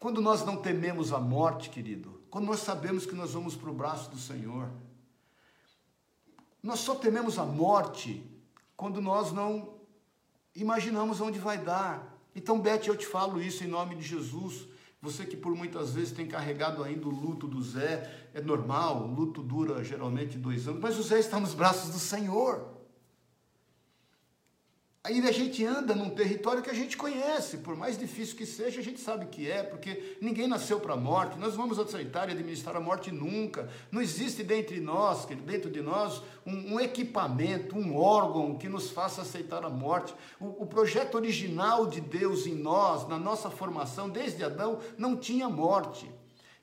Quando 0.00 0.20
nós 0.20 0.44
não 0.44 0.56
tememos 0.56 1.12
a 1.12 1.20
morte, 1.20 1.70
querido, 1.70 2.20
quando 2.28 2.46
nós 2.46 2.58
sabemos 2.58 3.06
que 3.06 3.14
nós 3.14 3.32
vamos 3.32 3.54
para 3.54 3.70
o 3.70 3.74
braço 3.74 4.10
do 4.10 4.18
Senhor, 4.18 4.68
nós 6.60 6.80
só 6.80 6.96
tememos 6.96 7.38
a 7.38 7.44
morte 7.44 8.28
quando 8.76 9.00
nós 9.00 9.30
não 9.30 9.74
imaginamos 10.52 11.20
onde 11.20 11.38
vai 11.38 11.58
dar. 11.58 12.18
Então, 12.34 12.60
Beth, 12.60 12.86
eu 12.86 12.96
te 12.96 13.06
falo 13.06 13.40
isso 13.40 13.62
em 13.62 13.68
nome 13.68 13.94
de 13.94 14.02
Jesus. 14.02 14.66
Você 15.02 15.26
que 15.26 15.36
por 15.36 15.52
muitas 15.52 15.94
vezes 15.94 16.12
tem 16.12 16.28
carregado 16.28 16.80
ainda 16.80 17.08
o 17.08 17.10
luto 17.10 17.48
do 17.48 17.60
Zé, 17.60 18.28
é 18.32 18.40
normal, 18.40 19.02
o 19.02 19.12
luto 19.12 19.42
dura 19.42 19.82
geralmente 19.82 20.38
dois 20.38 20.68
anos, 20.68 20.80
mas 20.80 20.96
o 20.96 21.02
Zé 21.02 21.18
está 21.18 21.40
nos 21.40 21.54
braços 21.54 21.92
do 21.92 21.98
Senhor. 21.98 22.64
Aí 25.04 25.18
a 25.26 25.32
gente 25.32 25.64
anda 25.66 25.96
num 25.96 26.10
território 26.10 26.62
que 26.62 26.70
a 26.70 26.74
gente 26.74 26.96
conhece, 26.96 27.56
por 27.56 27.74
mais 27.74 27.98
difícil 27.98 28.36
que 28.36 28.46
seja, 28.46 28.78
a 28.78 28.84
gente 28.84 29.00
sabe 29.00 29.26
que 29.26 29.50
é, 29.50 29.60
porque 29.60 30.16
ninguém 30.20 30.46
nasceu 30.46 30.78
para 30.78 30.94
a 30.94 30.96
morte, 30.96 31.36
nós 31.40 31.56
vamos 31.56 31.76
aceitar 31.76 32.28
e 32.28 32.32
administrar 32.32 32.76
a 32.76 32.80
morte 32.80 33.10
nunca. 33.10 33.68
Não 33.90 34.00
existe 34.00 34.44
dentro 34.44 34.76
de 34.76 34.80
nós, 34.80 35.24
dentro 35.24 35.68
de 35.68 35.82
nós, 35.82 36.22
um, 36.46 36.74
um 36.74 36.80
equipamento, 36.80 37.76
um 37.76 37.96
órgão 37.96 38.56
que 38.56 38.68
nos 38.68 38.90
faça 38.90 39.22
aceitar 39.22 39.64
a 39.64 39.68
morte. 39.68 40.14
O, 40.38 40.62
o 40.62 40.66
projeto 40.66 41.16
original 41.16 41.88
de 41.88 42.00
Deus 42.00 42.46
em 42.46 42.54
nós, 42.54 43.08
na 43.08 43.18
nossa 43.18 43.50
formação, 43.50 44.08
desde 44.08 44.44
Adão, 44.44 44.78
não 44.96 45.16
tinha 45.16 45.48
morte. 45.48 46.08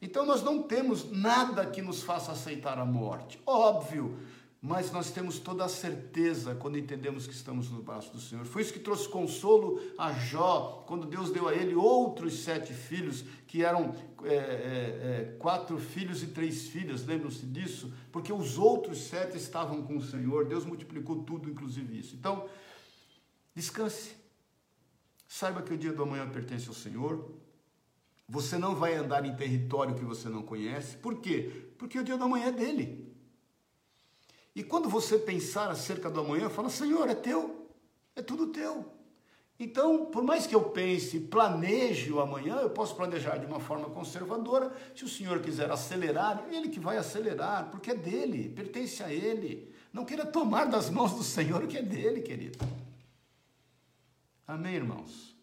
Então 0.01 0.25
nós 0.25 0.41
não 0.41 0.63
temos 0.63 1.11
nada 1.11 1.65
que 1.65 1.81
nos 1.81 2.01
faça 2.01 2.31
aceitar 2.31 2.79
a 2.79 2.85
morte. 2.85 3.37
Óbvio, 3.45 4.17
mas 4.61 4.91
nós 4.91 5.09
temos 5.09 5.39
toda 5.39 5.63
a 5.63 5.69
certeza 5.69 6.53
quando 6.53 6.77
entendemos 6.77 7.25
que 7.25 7.33
estamos 7.33 7.71
no 7.71 7.81
braço 7.81 8.11
do 8.11 8.19
Senhor. 8.19 8.45
Foi 8.45 8.61
isso 8.61 8.73
que 8.73 8.79
trouxe 8.79 9.07
consolo 9.07 9.81
a 9.97 10.11
Jó, 10.11 10.83
quando 10.85 11.07
Deus 11.07 11.31
deu 11.31 11.47
a 11.47 11.55
ele 11.55 11.75
outros 11.75 12.39
sete 12.43 12.73
filhos, 12.73 13.23
que 13.47 13.63
eram 13.63 13.95
é, 14.25 14.33
é, 14.33 14.35
é, 14.35 15.35
quatro 15.39 15.77
filhos 15.79 16.21
e 16.23 16.27
três 16.27 16.67
filhas, 16.67 17.05
lembram-se 17.05 17.45
disso? 17.45 17.93
Porque 18.11 18.33
os 18.33 18.57
outros 18.57 18.99
sete 19.03 19.37
estavam 19.37 19.81
com 19.81 19.95
o 19.95 20.03
Senhor, 20.03 20.45
Deus 20.45 20.65
multiplicou 20.65 21.23
tudo, 21.23 21.49
inclusive 21.49 21.97
isso. 21.97 22.15
Então, 22.15 22.49
descanse, 23.55 24.11
saiba 25.25 25.61
que 25.61 25.73
o 25.73 25.77
dia 25.77 25.93
do 25.93 26.03
amanhã 26.03 26.29
pertence 26.29 26.67
ao 26.67 26.73
Senhor, 26.73 27.31
você 28.27 28.57
não 28.57 28.75
vai 28.75 28.93
andar 28.93 29.25
em 29.25 29.35
território 29.37 29.95
que 29.95 30.03
você 30.03 30.27
não 30.27 30.43
conhece, 30.43 30.97
por 30.97 31.21
quê? 31.21 31.71
Porque 31.77 31.97
o 31.97 32.03
dia 32.03 32.17
do 32.17 32.25
amanhã 32.25 32.47
é 32.47 32.51
dele. 32.51 33.08
E 34.59 34.63
quando 34.63 34.89
você 34.89 35.17
pensar 35.17 35.71
acerca 35.71 36.09
do 36.09 36.19
amanhã, 36.19 36.49
fala: 36.49 36.69
Senhor, 36.69 37.07
é 37.09 37.15
teu, 37.15 37.65
é 38.13 38.21
tudo 38.21 38.47
teu. 38.47 38.93
Então, 39.57 40.07
por 40.07 40.21
mais 40.21 40.45
que 40.45 40.53
eu 40.53 40.63
pense, 40.63 41.17
planeje 41.17 42.11
o 42.11 42.19
amanhã, 42.19 42.57
eu 42.57 42.69
posso 42.69 42.93
planejar 42.93 43.37
de 43.37 43.45
uma 43.45 43.61
forma 43.61 43.89
conservadora. 43.89 44.75
Se 44.93 45.05
o 45.05 45.07
Senhor 45.07 45.39
quiser 45.39 45.71
acelerar, 45.71 46.45
é 46.49 46.57
Ele 46.57 46.67
que 46.67 46.77
vai 46.77 46.97
acelerar, 46.97 47.69
porque 47.71 47.91
é 47.91 47.95
dele, 47.95 48.49
pertence 48.49 49.01
a 49.01 49.09
Ele. 49.09 49.73
Não 49.93 50.03
queira 50.03 50.25
tomar 50.25 50.65
das 50.65 50.89
mãos 50.89 51.13
do 51.13 51.23
Senhor 51.23 51.63
o 51.63 51.67
que 51.67 51.77
é 51.77 51.81
dele, 51.81 52.19
querido. 52.19 52.59
Amém, 54.45 54.75
irmãos? 54.75 55.37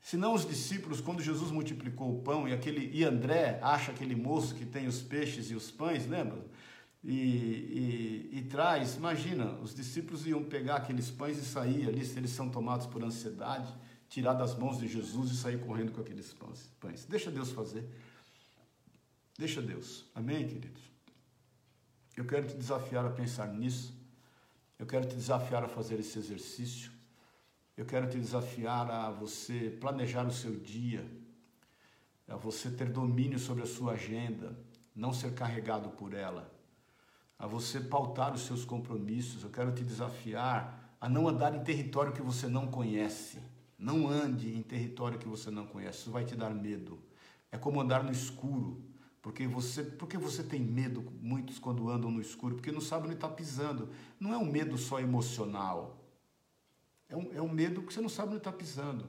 Senão 0.00 0.32
os 0.32 0.46
discípulos, 0.46 1.00
quando 1.00 1.20
Jesus 1.20 1.50
multiplicou 1.50 2.12
o 2.12 2.22
pão 2.22 2.46
e 2.46 2.52
aquele 2.52 2.88
e 2.96 3.02
André 3.02 3.58
acha 3.60 3.90
aquele 3.90 4.14
moço 4.14 4.54
que 4.54 4.64
tem 4.64 4.86
os 4.86 5.02
peixes 5.02 5.50
e 5.50 5.56
os 5.56 5.72
pães, 5.72 6.06
lembra? 6.06 6.40
E, 7.04 8.30
e, 8.32 8.38
e, 8.38 8.42
traz, 8.42 8.94
imagina, 8.94 9.54
os 9.54 9.74
discípulos 9.74 10.24
iam 10.24 10.44
pegar 10.44 10.76
aqueles 10.76 11.10
pães 11.10 11.36
e 11.36 11.44
sair 11.44 11.88
ali, 11.88 12.04
se 12.04 12.16
eles 12.16 12.30
são 12.30 12.48
tomados 12.48 12.86
por 12.86 13.02
ansiedade, 13.02 13.74
tirar 14.08 14.34
das 14.34 14.56
mãos 14.56 14.78
de 14.78 14.86
Jesus 14.86 15.32
e 15.32 15.36
sair 15.36 15.58
correndo 15.58 15.90
com 15.90 16.00
aqueles 16.00 16.32
pães. 16.78 17.04
Deixa 17.06 17.30
Deus 17.30 17.50
fazer. 17.50 17.84
Deixa 19.36 19.60
Deus. 19.60 20.04
Amém, 20.14 20.46
queridos? 20.46 20.82
Eu 22.16 22.24
quero 22.24 22.46
te 22.46 22.54
desafiar 22.54 23.04
a 23.04 23.10
pensar 23.10 23.48
nisso. 23.48 23.92
Eu 24.78 24.86
quero 24.86 25.08
te 25.08 25.16
desafiar 25.16 25.64
a 25.64 25.68
fazer 25.68 25.98
esse 25.98 26.18
exercício. 26.18 26.92
Eu 27.76 27.84
quero 27.84 28.08
te 28.08 28.18
desafiar 28.18 28.88
a 28.88 29.10
você 29.10 29.76
planejar 29.80 30.24
o 30.24 30.32
seu 30.32 30.54
dia, 30.54 31.04
a 32.28 32.36
você 32.36 32.70
ter 32.70 32.90
domínio 32.90 33.40
sobre 33.40 33.64
a 33.64 33.66
sua 33.66 33.94
agenda, 33.94 34.56
não 34.94 35.12
ser 35.12 35.34
carregado 35.34 35.88
por 35.90 36.12
ela 36.12 36.61
a 37.42 37.46
você 37.48 37.80
pautar 37.80 38.32
os 38.32 38.42
seus 38.42 38.64
compromissos. 38.64 39.42
Eu 39.42 39.50
quero 39.50 39.72
te 39.72 39.82
desafiar 39.82 40.96
a 41.00 41.08
não 41.08 41.26
andar 41.26 41.52
em 41.52 41.64
território 41.64 42.12
que 42.12 42.22
você 42.22 42.46
não 42.46 42.68
conhece. 42.68 43.40
Não 43.76 44.08
ande 44.08 44.56
em 44.56 44.62
território 44.62 45.18
que 45.18 45.26
você 45.26 45.50
não 45.50 45.66
conhece. 45.66 45.98
Isso 45.98 46.12
vai 46.12 46.24
te 46.24 46.36
dar 46.36 46.54
medo. 46.54 47.00
É 47.50 47.58
como 47.58 47.80
andar 47.80 48.04
no 48.04 48.12
escuro. 48.12 48.80
Porque 49.20 49.44
você, 49.48 49.82
porque 49.82 50.16
você 50.16 50.44
tem 50.44 50.60
medo, 50.60 51.04
muitos 51.20 51.58
quando 51.58 51.90
andam 51.90 52.12
no 52.12 52.20
escuro, 52.20 52.54
porque 52.54 52.70
não 52.70 52.80
sabem 52.80 53.06
onde 53.06 53.16
está 53.16 53.28
pisando. 53.28 53.88
Não 54.20 54.32
é 54.32 54.38
um 54.38 54.46
medo 54.46 54.78
só 54.78 55.00
emocional. 55.00 56.00
É 57.08 57.16
um, 57.16 57.32
é 57.34 57.42
um 57.42 57.48
medo 57.48 57.82
que 57.82 57.92
você 57.92 58.00
não 58.00 58.08
sabe 58.08 58.28
onde 58.28 58.38
está 58.38 58.52
pisando. 58.52 59.08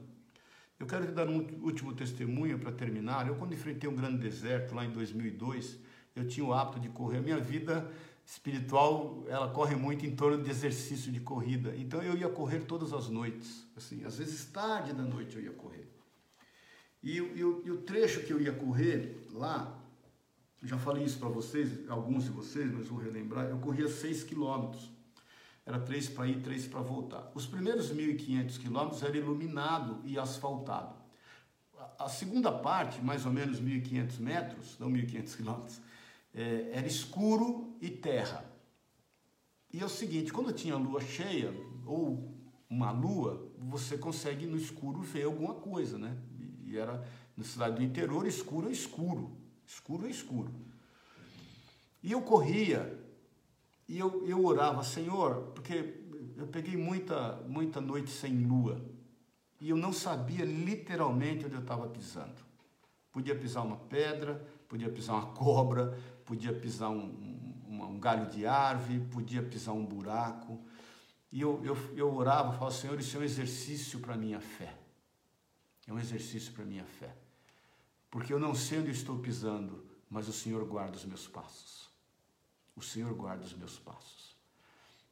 Eu 0.76 0.88
quero 0.88 1.06
te 1.06 1.12
dar 1.12 1.28
um 1.28 1.38
último 1.62 1.92
testemunho 1.92 2.58
para 2.58 2.72
terminar. 2.72 3.28
Eu, 3.28 3.36
quando 3.36 3.54
enfrentei 3.54 3.88
um 3.88 3.94
grande 3.94 4.18
deserto 4.18 4.74
lá 4.74 4.84
em 4.84 4.90
2002, 4.90 5.78
eu 6.16 6.26
tinha 6.26 6.44
o 6.44 6.52
hábito 6.52 6.80
de 6.80 6.88
correr. 6.88 7.18
A 7.18 7.22
minha 7.22 7.38
vida 7.38 7.88
espiritual, 8.26 9.24
ela 9.28 9.50
corre 9.50 9.76
muito 9.76 10.06
em 10.06 10.14
torno 10.14 10.42
de 10.42 10.50
exercício 10.50 11.12
de 11.12 11.20
corrida. 11.20 11.74
Então 11.76 12.02
eu 12.02 12.16
ia 12.16 12.28
correr 12.28 12.60
todas 12.60 12.92
as 12.92 13.08
noites, 13.08 13.66
assim, 13.76 14.04
às 14.04 14.18
vezes 14.18 14.44
tarde 14.46 14.92
da 14.92 15.02
noite 15.02 15.36
eu 15.36 15.42
ia 15.42 15.52
correr. 15.52 15.88
E, 17.02 17.18
e, 17.18 17.38
e 17.38 17.70
o 17.70 17.82
trecho 17.82 18.24
que 18.24 18.32
eu 18.32 18.40
ia 18.40 18.52
correr 18.52 19.26
lá, 19.32 19.78
já 20.62 20.78
falei 20.78 21.04
isso 21.04 21.18
para 21.18 21.28
vocês, 21.28 21.88
alguns 21.90 22.24
de 22.24 22.30
vocês, 22.30 22.72
mas 22.72 22.88
vou 22.88 22.98
relembrar, 22.98 23.44
eu 23.46 23.58
corria 23.58 23.88
6 23.88 24.24
quilômetros. 24.24 24.90
Era 25.66 25.78
três 25.78 26.08
para 26.08 26.26
ir, 26.26 26.42
três 26.42 26.66
para 26.66 26.80
voltar. 26.80 27.30
Os 27.34 27.46
primeiros 27.46 27.90
1.500 27.90 28.58
quilômetros 28.58 29.02
era 29.02 29.16
iluminado 29.16 30.00
e 30.04 30.18
asfaltado. 30.18 30.94
A 31.98 32.08
segunda 32.08 32.52
parte, 32.52 33.02
mais 33.02 33.24
ou 33.24 33.32
menos 33.32 33.60
1.500 33.60 34.18
metros, 34.18 34.78
não 34.78 34.90
1.500 34.90 35.36
quilômetros, 35.36 35.80
é, 36.34 36.70
era 36.72 36.86
escuro 36.86 37.76
e 37.80 37.88
terra. 37.90 38.44
E 39.72 39.80
é 39.80 39.84
o 39.84 39.88
seguinte, 39.88 40.32
quando 40.32 40.52
tinha 40.52 40.76
lua 40.76 41.00
cheia 41.00 41.52
ou 41.86 42.32
uma 42.68 42.90
lua, 42.90 43.50
você 43.58 43.96
consegue 43.96 44.46
no 44.46 44.56
escuro 44.56 45.00
ver 45.00 45.24
alguma 45.24 45.54
coisa, 45.54 45.98
né? 45.98 46.16
E 46.64 46.76
era 46.76 47.06
na 47.36 47.44
cidade 47.44 47.76
do 47.76 47.82
interior, 47.82 48.26
escuro 48.26 48.68
é 48.68 48.72
escuro, 48.72 49.36
escuro 49.66 50.06
é 50.06 50.10
escuro. 50.10 50.52
E 52.02 52.12
eu 52.12 52.22
corria 52.22 52.98
e 53.88 53.98
eu, 53.98 54.26
eu 54.26 54.44
orava, 54.44 54.82
Senhor, 54.82 55.52
porque 55.54 56.02
eu 56.36 56.46
peguei 56.46 56.76
muita, 56.76 57.36
muita 57.48 57.80
noite 57.80 58.10
sem 58.10 58.44
lua 58.44 58.80
e 59.60 59.70
eu 59.70 59.76
não 59.76 59.92
sabia 59.92 60.44
literalmente 60.44 61.46
onde 61.46 61.54
eu 61.54 61.60
estava 61.60 61.88
pisando. 61.88 62.44
Podia 63.12 63.34
pisar 63.34 63.62
uma 63.62 63.76
pedra, 63.76 64.44
podia 64.68 64.90
pisar 64.90 65.14
uma 65.14 65.26
cobra, 65.34 65.98
podia 66.24 66.52
pisar 66.52 66.90
um, 66.90 67.54
um, 67.68 67.82
um 67.82 68.00
galho 68.00 68.30
de 68.30 68.46
árvore, 68.46 69.00
podia 69.10 69.42
pisar 69.42 69.72
um 69.72 69.84
buraco. 69.84 70.60
E 71.30 71.40
eu, 71.40 71.60
eu, 71.64 71.76
eu 71.96 72.14
orava, 72.14 72.52
falava, 72.52 72.70
Senhor, 72.70 72.98
isso 72.98 73.16
é 73.16 73.20
um 73.20 73.24
exercício 73.24 73.98
para 74.00 74.14
a 74.14 74.16
minha 74.16 74.40
fé. 74.40 74.76
É 75.86 75.92
um 75.92 75.98
exercício 75.98 76.52
para 76.52 76.62
a 76.62 76.66
minha 76.66 76.84
fé. 76.84 77.14
Porque 78.10 78.32
eu 78.32 78.38
não 78.38 78.54
sei 78.54 78.78
onde 78.78 78.90
estou 78.90 79.18
pisando, 79.18 79.84
mas 80.08 80.28
o 80.28 80.32
Senhor 80.32 80.64
guarda 80.64 80.96
os 80.96 81.04
meus 81.04 81.26
passos. 81.26 81.90
O 82.76 82.82
Senhor 82.82 83.12
guarda 83.14 83.44
os 83.44 83.54
meus 83.54 83.78
passos. 83.78 84.36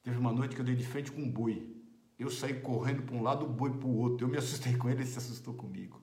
Teve 0.03 0.19
uma 0.19 0.33
noite 0.33 0.55
que 0.55 0.61
eu 0.61 0.65
dei 0.65 0.75
de 0.75 0.87
frente 0.87 1.11
com 1.11 1.21
um 1.21 1.31
boi. 1.31 1.77
Eu 2.19 2.31
saí 2.31 2.61
correndo 2.61 3.03
para 3.03 3.17
um 3.17 3.23
lado, 3.23 3.45
o 3.45 3.49
boi 3.49 3.73
para 3.73 3.87
o 3.87 3.97
outro. 3.97 4.25
Eu 4.25 4.31
me 4.31 4.39
assustei 4.39 4.77
com 4.77 4.89
ele, 4.89 5.03
ele 5.03 5.09
se 5.09 5.19
assustou 5.19 5.55
comigo. 5.55 6.01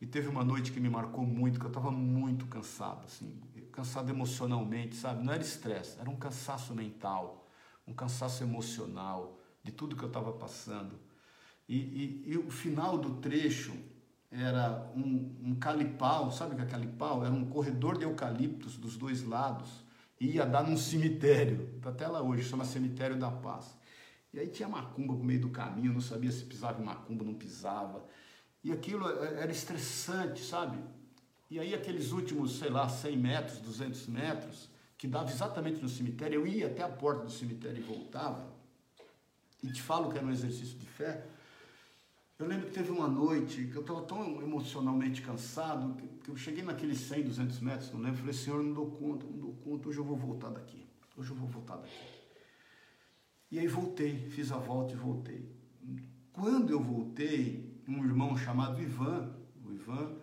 E 0.00 0.06
teve 0.06 0.28
uma 0.28 0.44
noite 0.44 0.70
que 0.70 0.78
me 0.78 0.88
marcou 0.88 1.24
muito, 1.24 1.58
que 1.58 1.64
eu 1.64 1.70
estava 1.70 1.90
muito 1.90 2.46
cansado, 2.46 3.04
assim, 3.04 3.40
cansado 3.78 4.10
emocionalmente, 4.10 4.96
sabe? 4.96 5.24
Não 5.24 5.32
era 5.32 5.40
estresse, 5.40 6.00
era 6.00 6.10
um 6.10 6.16
cansaço 6.16 6.74
mental, 6.74 7.48
um 7.86 7.94
cansaço 7.94 8.42
emocional 8.42 9.38
de 9.62 9.70
tudo 9.70 9.94
que 9.94 10.02
eu 10.02 10.08
estava 10.08 10.32
passando. 10.32 10.98
E, 11.68 11.76
e, 11.76 12.32
e, 12.32 12.38
o 12.38 12.50
final 12.50 12.98
do 12.98 13.20
trecho 13.20 13.72
era 14.32 14.90
um, 14.96 15.32
um 15.44 15.54
calipau, 15.54 16.32
sabe 16.32 16.54
o 16.54 16.56
que 16.56 16.62
é 16.62 16.66
calipau? 16.66 17.24
Era 17.24 17.32
um 17.32 17.44
corredor 17.44 17.96
de 17.96 18.04
eucaliptos 18.04 18.76
dos 18.76 18.96
dois 18.96 19.22
lados 19.22 19.84
e 20.20 20.32
ia 20.32 20.44
dar 20.44 20.64
num 20.64 20.76
cemitério, 20.76 21.78
tá 21.80 21.90
até 21.90 22.08
lá 22.08 22.20
hoje, 22.20 22.42
chama 22.42 22.64
Cemitério 22.64 23.16
da 23.16 23.30
Paz. 23.30 23.76
E 24.32 24.40
aí 24.40 24.48
tinha 24.48 24.68
macumba 24.68 25.14
no 25.14 25.22
meio 25.22 25.40
do 25.40 25.50
caminho, 25.50 25.92
não 25.92 26.00
sabia 26.00 26.32
se 26.32 26.44
pisava 26.44 26.82
em 26.82 26.84
macumba, 26.84 27.24
não 27.24 27.34
pisava. 27.34 28.04
E 28.64 28.72
aquilo 28.72 29.08
era 29.08 29.52
estressante, 29.52 30.42
sabe? 30.42 30.78
E 31.50 31.58
aí 31.58 31.74
aqueles 31.74 32.12
últimos, 32.12 32.58
sei 32.58 32.68
lá, 32.68 32.88
100 32.88 33.16
metros, 33.16 33.58
200 33.60 34.06
metros, 34.06 34.68
que 34.96 35.06
dava 35.06 35.30
exatamente 35.30 35.80
no 35.80 35.88
cemitério, 35.88 36.40
eu 36.40 36.46
ia 36.46 36.66
até 36.66 36.82
a 36.82 36.88
porta 36.88 37.24
do 37.24 37.30
cemitério 37.30 37.78
e 37.78 37.82
voltava, 37.82 38.52
e 39.62 39.72
te 39.72 39.80
falo 39.80 40.10
que 40.10 40.18
era 40.18 40.26
um 40.26 40.30
exercício 40.30 40.76
de 40.78 40.86
fé, 40.86 41.24
eu 42.38 42.46
lembro 42.46 42.66
que 42.66 42.72
teve 42.72 42.90
uma 42.90 43.08
noite 43.08 43.66
que 43.66 43.76
eu 43.76 43.80
estava 43.80 44.02
tão 44.02 44.40
emocionalmente 44.42 45.22
cansado, 45.22 45.96
que 46.22 46.30
eu 46.30 46.36
cheguei 46.36 46.62
naqueles 46.62 46.98
100, 47.00 47.24
200 47.24 47.60
metros, 47.60 47.92
não 47.92 48.00
lembro, 48.00 48.18
falei, 48.18 48.32
Senhor, 48.34 48.62
não 48.62 48.72
dou 48.72 48.90
conta, 48.90 49.26
não 49.26 49.38
dou 49.38 49.54
conta, 49.54 49.88
hoje 49.88 49.98
eu 49.98 50.04
vou 50.04 50.16
voltar 50.16 50.50
daqui, 50.50 50.86
hoje 51.16 51.30
eu 51.30 51.36
vou 51.36 51.48
voltar 51.48 51.76
daqui. 51.76 52.18
E 53.50 53.58
aí 53.58 53.66
voltei, 53.66 54.28
fiz 54.30 54.52
a 54.52 54.58
volta 54.58 54.92
e 54.92 54.96
voltei. 54.96 55.50
Quando 56.32 56.70
eu 56.70 56.80
voltei, 56.80 57.82
um 57.88 58.04
irmão 58.04 58.36
chamado 58.36 58.80
Ivan, 58.80 59.34
o 59.64 59.72
Ivan, 59.72 60.14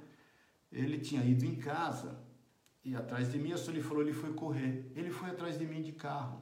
ele 0.83 0.99
tinha 0.99 1.23
ido 1.23 1.45
em 1.45 1.55
casa 1.55 2.19
e 2.83 2.95
atrás 2.95 3.31
de 3.31 3.39
mim, 3.39 3.51
a 3.51 3.55
ele 3.55 3.81
falou, 3.81 4.03
ele 4.03 4.13
foi 4.13 4.33
correr. 4.33 4.91
Ele 4.95 5.09
foi 5.09 5.31
atrás 5.31 5.57
de 5.57 5.65
mim 5.65 5.81
de 5.81 5.91
carro. 5.91 6.39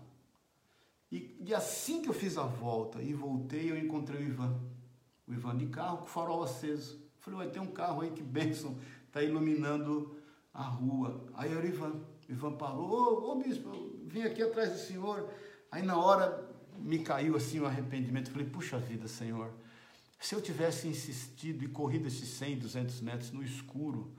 E, 1.10 1.38
e 1.40 1.54
assim 1.54 2.02
que 2.02 2.10
eu 2.10 2.14
fiz 2.14 2.38
a 2.38 2.44
volta 2.44 3.02
e 3.02 3.14
voltei, 3.14 3.72
eu 3.72 3.78
encontrei 3.78 4.22
o 4.22 4.28
Ivan. 4.28 4.60
O 5.26 5.34
Ivan 5.34 5.56
de 5.56 5.68
carro 5.68 6.00
com 6.00 6.06
o 6.06 6.08
farol 6.08 6.44
aceso. 6.44 7.02
Falei, 7.20 7.38
vai 7.40 7.50
ter 7.50 7.60
um 7.60 7.72
carro 7.72 8.02
aí, 8.02 8.12
que 8.12 8.22
bênção, 8.22 8.78
está 9.08 9.22
iluminando 9.22 10.18
a 10.54 10.64
rua. 10.64 11.24
Aí 11.36 11.52
era 11.52 11.62
o 11.62 11.66
Ivan. 11.66 12.02
O 12.28 12.32
Ivan 12.32 12.54
parou, 12.54 12.90
ô, 12.92 13.32
ô 13.32 13.36
bispo, 13.36 13.70
eu 13.70 14.02
vim 14.08 14.24
aqui 14.24 14.42
atrás 14.42 14.72
do 14.72 14.80
senhor. 14.80 15.30
Aí 15.72 15.82
na 15.82 15.98
hora 15.98 16.50
me 16.78 17.00
caiu 17.00 17.38
assim 17.38 17.60
o 17.60 17.64
um 17.64 17.68
arrependimento. 17.68 18.32
Falei, 18.32 18.48
puxa 18.48 18.78
vida, 18.78 19.08
Senhor, 19.08 19.54
se 20.20 20.36
eu 20.36 20.42
tivesse 20.42 20.88
insistido 20.88 21.64
e 21.64 21.68
corrido 21.68 22.08
esses 22.08 22.28
100, 22.30 22.60
200 22.60 23.02
metros 23.02 23.32
no 23.32 23.44
escuro, 23.44 24.12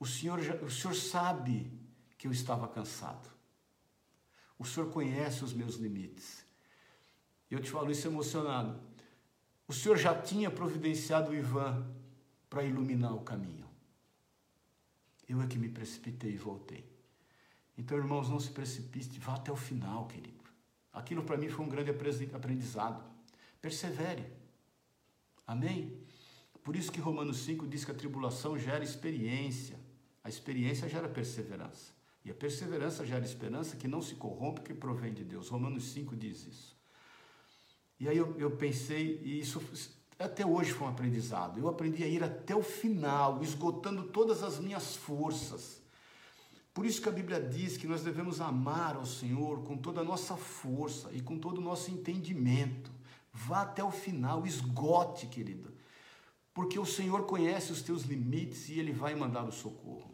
o 0.00 0.06
Senhor, 0.06 0.40
já, 0.40 0.54
o 0.56 0.70
senhor 0.70 0.94
sabe 0.94 1.70
que 2.18 2.26
eu 2.26 2.32
estava 2.32 2.66
cansado. 2.66 3.28
O 4.58 4.64
Senhor 4.64 4.90
conhece 4.90 5.42
os 5.42 5.54
meus 5.54 5.76
limites. 5.76 6.44
Eu 7.50 7.60
te 7.60 7.70
falo 7.70 7.90
isso 7.90 8.06
emocionado. 8.06 8.78
O 9.66 9.72
Senhor 9.72 9.96
já 9.96 10.20
tinha 10.20 10.50
providenciado 10.50 11.30
o 11.30 11.34
Ivan 11.34 11.86
para 12.50 12.62
iluminar 12.62 13.14
o 13.14 13.22
caminho. 13.22 13.66
Eu 15.26 15.40
é 15.40 15.46
que 15.46 15.56
me 15.56 15.70
precipitei 15.70 16.32
e 16.32 16.36
voltei. 16.36 16.84
Então, 17.78 17.96
irmãos, 17.96 18.28
não 18.28 18.38
se 18.38 18.50
precipite, 18.50 19.18
vá 19.18 19.36
até 19.36 19.50
o 19.50 19.56
final, 19.56 20.06
querido. 20.06 20.44
Aquilo 20.92 21.22
para 21.22 21.38
mim 21.38 21.48
foi 21.48 21.64
um 21.64 21.68
grande 21.68 21.90
aprendizado. 21.90 23.02
Persevere. 23.62 24.26
Amém? 25.46 26.06
Por 26.62 26.76
isso 26.76 26.92
que 26.92 27.00
Romanos 27.00 27.38
5 27.38 27.66
diz 27.66 27.82
que 27.82 27.92
a 27.92 27.94
tribulação 27.94 28.58
gera 28.58 28.84
experiência. 28.84 29.79
A 30.22 30.28
experiência 30.28 30.88
gera 30.88 31.08
perseverança. 31.08 31.92
E 32.24 32.30
a 32.30 32.34
perseverança 32.34 33.06
gera 33.06 33.24
esperança 33.24 33.76
que 33.76 33.88
não 33.88 34.02
se 34.02 34.14
corrompe, 34.14 34.60
que 34.60 34.74
provém 34.74 35.12
de 35.12 35.24
Deus. 35.24 35.48
Romanos 35.48 35.84
5 35.92 36.14
diz 36.16 36.46
isso. 36.46 36.76
E 37.98 38.08
aí 38.08 38.16
eu, 38.16 38.38
eu 38.38 38.50
pensei, 38.52 39.20
e 39.22 39.40
isso 39.40 39.62
até 40.18 40.44
hoje 40.44 40.72
foi 40.72 40.86
um 40.86 40.90
aprendizado. 40.90 41.58
Eu 41.58 41.68
aprendi 41.68 42.04
a 42.04 42.06
ir 42.06 42.22
até 42.22 42.54
o 42.54 42.62
final, 42.62 43.42
esgotando 43.42 44.04
todas 44.04 44.42
as 44.42 44.58
minhas 44.58 44.96
forças. 44.96 45.80
Por 46.72 46.86
isso 46.86 47.02
que 47.02 47.08
a 47.08 47.12
Bíblia 47.12 47.40
diz 47.40 47.76
que 47.76 47.86
nós 47.86 48.02
devemos 48.02 48.40
amar 48.40 48.96
ao 48.96 49.06
Senhor 49.06 49.62
com 49.64 49.76
toda 49.76 50.02
a 50.02 50.04
nossa 50.04 50.36
força 50.36 51.10
e 51.12 51.20
com 51.20 51.38
todo 51.38 51.58
o 51.58 51.62
nosso 51.62 51.90
entendimento. 51.90 52.90
Vá 53.32 53.62
até 53.62 53.82
o 53.82 53.90
final, 53.90 54.46
esgote, 54.46 55.26
querido. 55.26 55.72
Porque 56.52 56.78
o 56.78 56.86
Senhor 56.86 57.26
conhece 57.26 57.72
os 57.72 57.82
teus 57.82 58.02
limites 58.02 58.68
e 58.68 58.78
Ele 58.78 58.92
vai 58.92 59.14
mandar 59.14 59.44
o 59.44 59.52
socorro. 59.52 60.09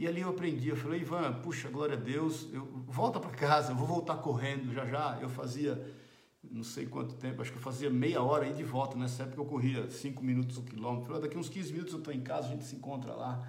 E 0.00 0.08
ali 0.08 0.22
eu 0.22 0.30
aprendi, 0.30 0.70
eu 0.70 0.76
falei, 0.76 1.02
Ivan, 1.02 1.30
puxa, 1.42 1.68
glória 1.68 1.94
a 1.94 2.00
Deus, 2.00 2.48
eu, 2.54 2.64
volta 2.86 3.20
para 3.20 3.32
casa, 3.32 3.72
eu 3.72 3.76
vou 3.76 3.86
voltar 3.86 4.16
correndo, 4.16 4.72
já 4.72 4.86
já. 4.86 5.18
Eu 5.20 5.28
fazia, 5.28 5.94
não 6.42 6.64
sei 6.64 6.86
quanto 6.86 7.16
tempo, 7.16 7.42
acho 7.42 7.52
que 7.52 7.58
eu 7.58 7.62
fazia 7.62 7.90
meia 7.90 8.22
hora 8.22 8.46
aí 8.46 8.54
de 8.54 8.64
volta, 8.64 8.96
nessa 8.96 9.24
época 9.24 9.42
eu 9.42 9.44
corria 9.44 9.90
cinco 9.90 10.24
minutos 10.24 10.56
o 10.56 10.62
quilômetro. 10.62 11.08
Falei, 11.08 11.20
daqui 11.20 11.36
uns 11.36 11.50
15 11.50 11.72
minutos 11.72 11.92
eu 11.92 11.98
estou 11.98 12.14
em 12.14 12.22
casa, 12.22 12.46
a 12.46 12.50
gente 12.50 12.64
se 12.64 12.76
encontra 12.76 13.12
lá. 13.12 13.46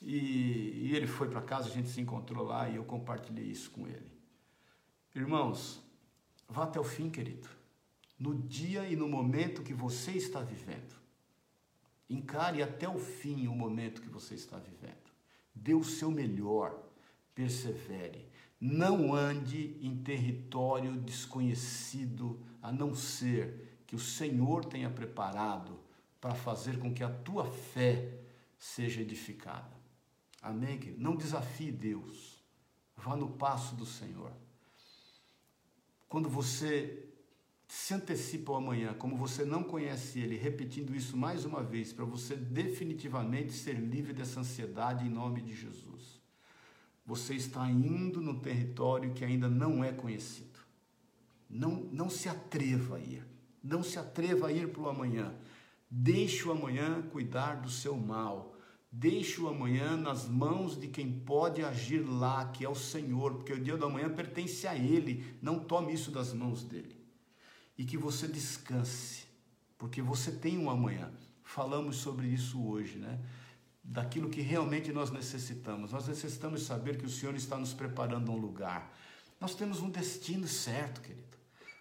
E, 0.00 0.86
e 0.86 0.96
ele 0.96 1.06
foi 1.06 1.28
para 1.28 1.42
casa, 1.42 1.68
a 1.68 1.70
gente 1.70 1.90
se 1.90 2.00
encontrou 2.00 2.42
lá 2.42 2.70
e 2.70 2.76
eu 2.76 2.84
compartilhei 2.84 3.44
isso 3.44 3.70
com 3.70 3.86
ele. 3.86 4.10
Irmãos, 5.14 5.82
vá 6.48 6.64
até 6.64 6.80
o 6.80 6.84
fim, 6.84 7.10
querido. 7.10 7.50
No 8.18 8.34
dia 8.34 8.88
e 8.88 8.96
no 8.96 9.06
momento 9.06 9.62
que 9.62 9.74
você 9.74 10.12
está 10.12 10.40
vivendo. 10.40 10.96
Encare 12.08 12.62
até 12.62 12.88
o 12.88 12.98
fim 12.98 13.46
o 13.46 13.54
momento 13.54 14.00
que 14.00 14.08
você 14.08 14.34
está 14.36 14.56
vivendo. 14.56 15.05
Dê 15.56 15.74
o 15.74 15.82
seu 15.82 16.10
melhor, 16.10 16.78
persevere. 17.34 18.28
Não 18.60 19.14
ande 19.14 19.76
em 19.80 19.96
território 19.96 20.92
desconhecido, 21.00 22.40
a 22.62 22.70
não 22.70 22.94
ser 22.94 23.80
que 23.86 23.96
o 23.96 23.98
Senhor 23.98 24.64
tenha 24.64 24.90
preparado 24.90 25.78
para 26.20 26.34
fazer 26.34 26.78
com 26.78 26.92
que 26.92 27.02
a 27.02 27.10
tua 27.10 27.44
fé 27.50 28.20
seja 28.58 29.00
edificada. 29.00 29.76
Amém, 30.42 30.78
querido? 30.78 31.02
Não 31.02 31.16
desafie 31.16 31.72
Deus. 31.72 32.44
Vá 32.96 33.16
no 33.16 33.30
passo 33.30 33.74
do 33.74 33.84
Senhor. 33.84 34.32
Quando 36.08 36.28
você 36.28 37.05
se 37.68 37.94
antecipa 37.94 38.52
ao 38.52 38.58
amanhã, 38.58 38.94
como 38.94 39.16
você 39.16 39.44
não 39.44 39.62
conhece 39.62 40.20
ele, 40.20 40.36
repetindo 40.36 40.94
isso 40.94 41.16
mais 41.16 41.44
uma 41.44 41.62
vez, 41.62 41.92
para 41.92 42.04
você 42.04 42.36
definitivamente 42.36 43.52
ser 43.52 43.74
livre 43.74 44.12
dessa 44.12 44.40
ansiedade 44.40 45.04
em 45.04 45.10
nome 45.10 45.42
de 45.42 45.54
Jesus. 45.54 46.20
Você 47.04 47.34
está 47.34 47.68
indo 47.68 48.20
no 48.20 48.40
território 48.40 49.12
que 49.12 49.24
ainda 49.24 49.48
não 49.48 49.82
é 49.82 49.92
conhecido. 49.92 50.58
Não, 51.48 51.88
não 51.92 52.08
se 52.08 52.28
atreva 52.28 52.96
a 52.96 53.00
ir. 53.00 53.24
Não 53.62 53.82
se 53.82 53.98
atreva 53.98 54.48
a 54.48 54.52
ir 54.52 54.72
para 54.72 54.82
o 54.82 54.88
amanhã. 54.88 55.34
Deixe 55.88 56.46
o 56.48 56.52
amanhã 56.52 57.02
cuidar 57.02 57.60
do 57.60 57.70
seu 57.70 57.96
mal. 57.96 58.56
Deixe 58.90 59.40
o 59.40 59.48
amanhã 59.48 59.96
nas 59.96 60.28
mãos 60.28 60.78
de 60.78 60.88
quem 60.88 61.12
pode 61.12 61.62
agir 61.62 62.00
lá, 62.00 62.48
que 62.48 62.64
é 62.64 62.68
o 62.68 62.74
Senhor, 62.74 63.34
porque 63.34 63.52
o 63.52 63.62
dia 63.62 63.76
do 63.76 63.86
amanhã 63.86 64.08
pertence 64.08 64.66
a 64.66 64.74
Ele. 64.74 65.24
Não 65.40 65.60
tome 65.60 65.92
isso 65.92 66.10
das 66.10 66.32
mãos 66.32 66.64
dele 66.64 66.95
e 67.78 67.84
que 67.84 67.96
você 67.96 68.26
descanse, 68.26 69.26
porque 69.76 70.00
você 70.00 70.32
tem 70.32 70.58
um 70.58 70.70
amanhã. 70.70 71.10
Falamos 71.42 71.96
sobre 71.96 72.26
isso 72.26 72.62
hoje, 72.66 72.98
né? 72.98 73.20
Daquilo 73.82 74.28
que 74.28 74.40
realmente 74.40 74.92
nós 74.92 75.10
necessitamos. 75.10 75.92
Nós 75.92 76.08
necessitamos 76.08 76.64
saber 76.64 76.98
que 76.98 77.06
o 77.06 77.10
Senhor 77.10 77.34
está 77.34 77.56
nos 77.56 77.72
preparando 77.72 78.32
um 78.32 78.36
lugar. 78.36 78.92
Nós 79.40 79.54
temos 79.54 79.80
um 79.80 79.90
destino 79.90 80.48
certo, 80.48 81.00
querido. 81.00 81.36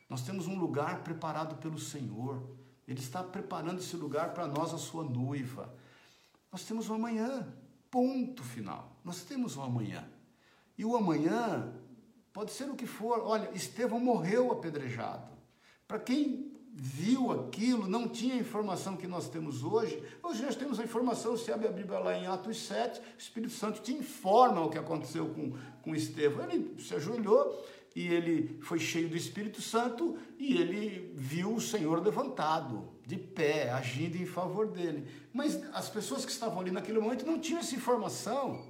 Nós 0.10 0.22
temos 0.22 0.48
um 0.48 0.58
lugar 0.58 1.04
preparado 1.04 1.56
pelo 1.56 1.80
Senhor. 1.80 2.48
Ele 2.88 3.00
está 3.00 3.24
preparando 3.24 3.80
esse 3.80 3.96
lugar 3.96 4.34
para 4.34 4.48
nós, 4.48 4.74
a 4.74 4.78
sua 4.78 5.04
noiva. 5.04 5.74
Nós 6.52 6.64
temos 6.64 6.90
um 6.90 6.96
amanhã, 6.96 7.48
ponto 7.90 8.44
final. 8.44 9.00
Nós 9.04 9.24
temos 9.24 9.58
um 9.58 9.64
amanhã. 9.64 10.08
E 10.78 10.86
o 10.86 10.96
amanhã 10.96 11.74
pode 12.32 12.52
ser 12.52 12.70
o 12.70 12.76
que 12.76 12.86
for. 12.86 13.22
Olha, 13.22 13.50
Estevão 13.56 14.00
morreu 14.00 14.52
apedrejado. 14.52 15.35
Para 15.88 16.00
quem 16.00 16.52
viu 16.78 17.32
aquilo, 17.32 17.88
não 17.88 18.08
tinha 18.10 18.36
a 18.36 18.40
informação 18.40 18.98
que 18.98 19.08
nós 19.08 19.30
temos 19.30 19.64
hoje. 19.64 20.04
Hoje 20.22 20.44
nós 20.44 20.58
temos 20.58 20.78
a 20.78 20.84
informação, 20.84 21.38
se 21.38 21.52
abre 21.52 21.68
a 21.68 21.72
Bíblia 21.72 22.00
lá 22.00 22.18
em 22.18 22.28
Atos 22.28 22.58
7, 22.66 23.00
o 23.00 23.04
Espírito 23.18 23.54
Santo 23.54 23.82
te 23.82 23.94
informa 23.94 24.62
o 24.62 24.70
que 24.70 24.78
aconteceu 24.78 25.30
com, 25.30 25.54
com 25.82 25.96
Estevão. 25.96 26.50
Ele 26.50 26.76
se 26.82 26.94
ajoelhou 26.94 27.66
e 27.96 28.08
ele 28.08 28.60
foi 28.62 28.78
cheio 28.78 29.08
do 29.08 29.16
Espírito 29.16 29.62
Santo 29.62 30.18
e 30.38 30.58
ele 30.58 31.14
viu 31.16 31.54
o 31.54 31.62
Senhor 31.62 32.04
levantado, 32.04 32.90
de 33.06 33.16
pé, 33.16 33.70
agindo 33.72 34.18
em 34.18 34.26
favor 34.26 34.68
dele. 34.68 35.08
Mas 35.32 35.64
as 35.74 35.90
pessoas 35.90 36.26
que 36.26 36.32
estavam 36.32 36.60
ali 36.60 36.72
naquele 36.72 37.00
momento 37.00 37.26
não 37.26 37.40
tinham 37.40 37.62
essa 37.62 37.74
informação. 37.74 38.68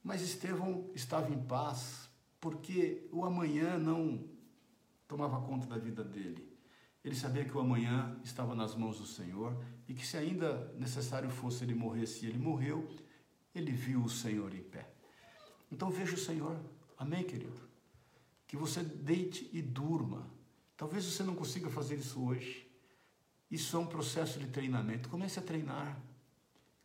Mas 0.00 0.22
Estevão 0.22 0.90
estava 0.94 1.32
em 1.32 1.42
paz, 1.42 2.08
porque 2.40 3.08
o 3.10 3.24
amanhã 3.24 3.78
não 3.78 4.31
tomava 5.12 5.42
conta 5.42 5.66
da 5.66 5.76
vida 5.76 6.02
dele. 6.02 6.50
Ele 7.04 7.14
sabia 7.14 7.44
que 7.44 7.54
o 7.54 7.60
amanhã 7.60 8.18
estava 8.24 8.54
nas 8.54 8.74
mãos 8.74 8.98
do 8.98 9.04
Senhor 9.04 9.62
e 9.86 9.92
que 9.92 10.06
se 10.06 10.16
ainda 10.16 10.72
necessário 10.78 11.28
fosse 11.28 11.64
ele 11.64 11.74
morrer, 11.74 12.06
se 12.06 12.24
ele 12.24 12.38
morreu, 12.38 12.88
ele 13.54 13.72
viu 13.72 14.02
o 14.02 14.08
Senhor 14.08 14.54
em 14.54 14.62
pé. 14.62 14.88
Então 15.70 15.90
veja 15.90 16.14
o 16.14 16.18
Senhor. 16.18 16.58
Amém, 16.96 17.24
querido? 17.24 17.60
Que 18.46 18.56
você 18.56 18.82
deite 18.82 19.50
e 19.52 19.60
durma. 19.60 20.26
Talvez 20.78 21.04
você 21.04 21.22
não 21.22 21.34
consiga 21.34 21.68
fazer 21.68 21.96
isso 21.96 22.24
hoje. 22.24 22.66
Isso 23.50 23.76
é 23.76 23.80
um 23.80 23.86
processo 23.86 24.38
de 24.38 24.46
treinamento. 24.46 25.10
Comece 25.10 25.38
a 25.38 25.42
treinar. 25.42 26.00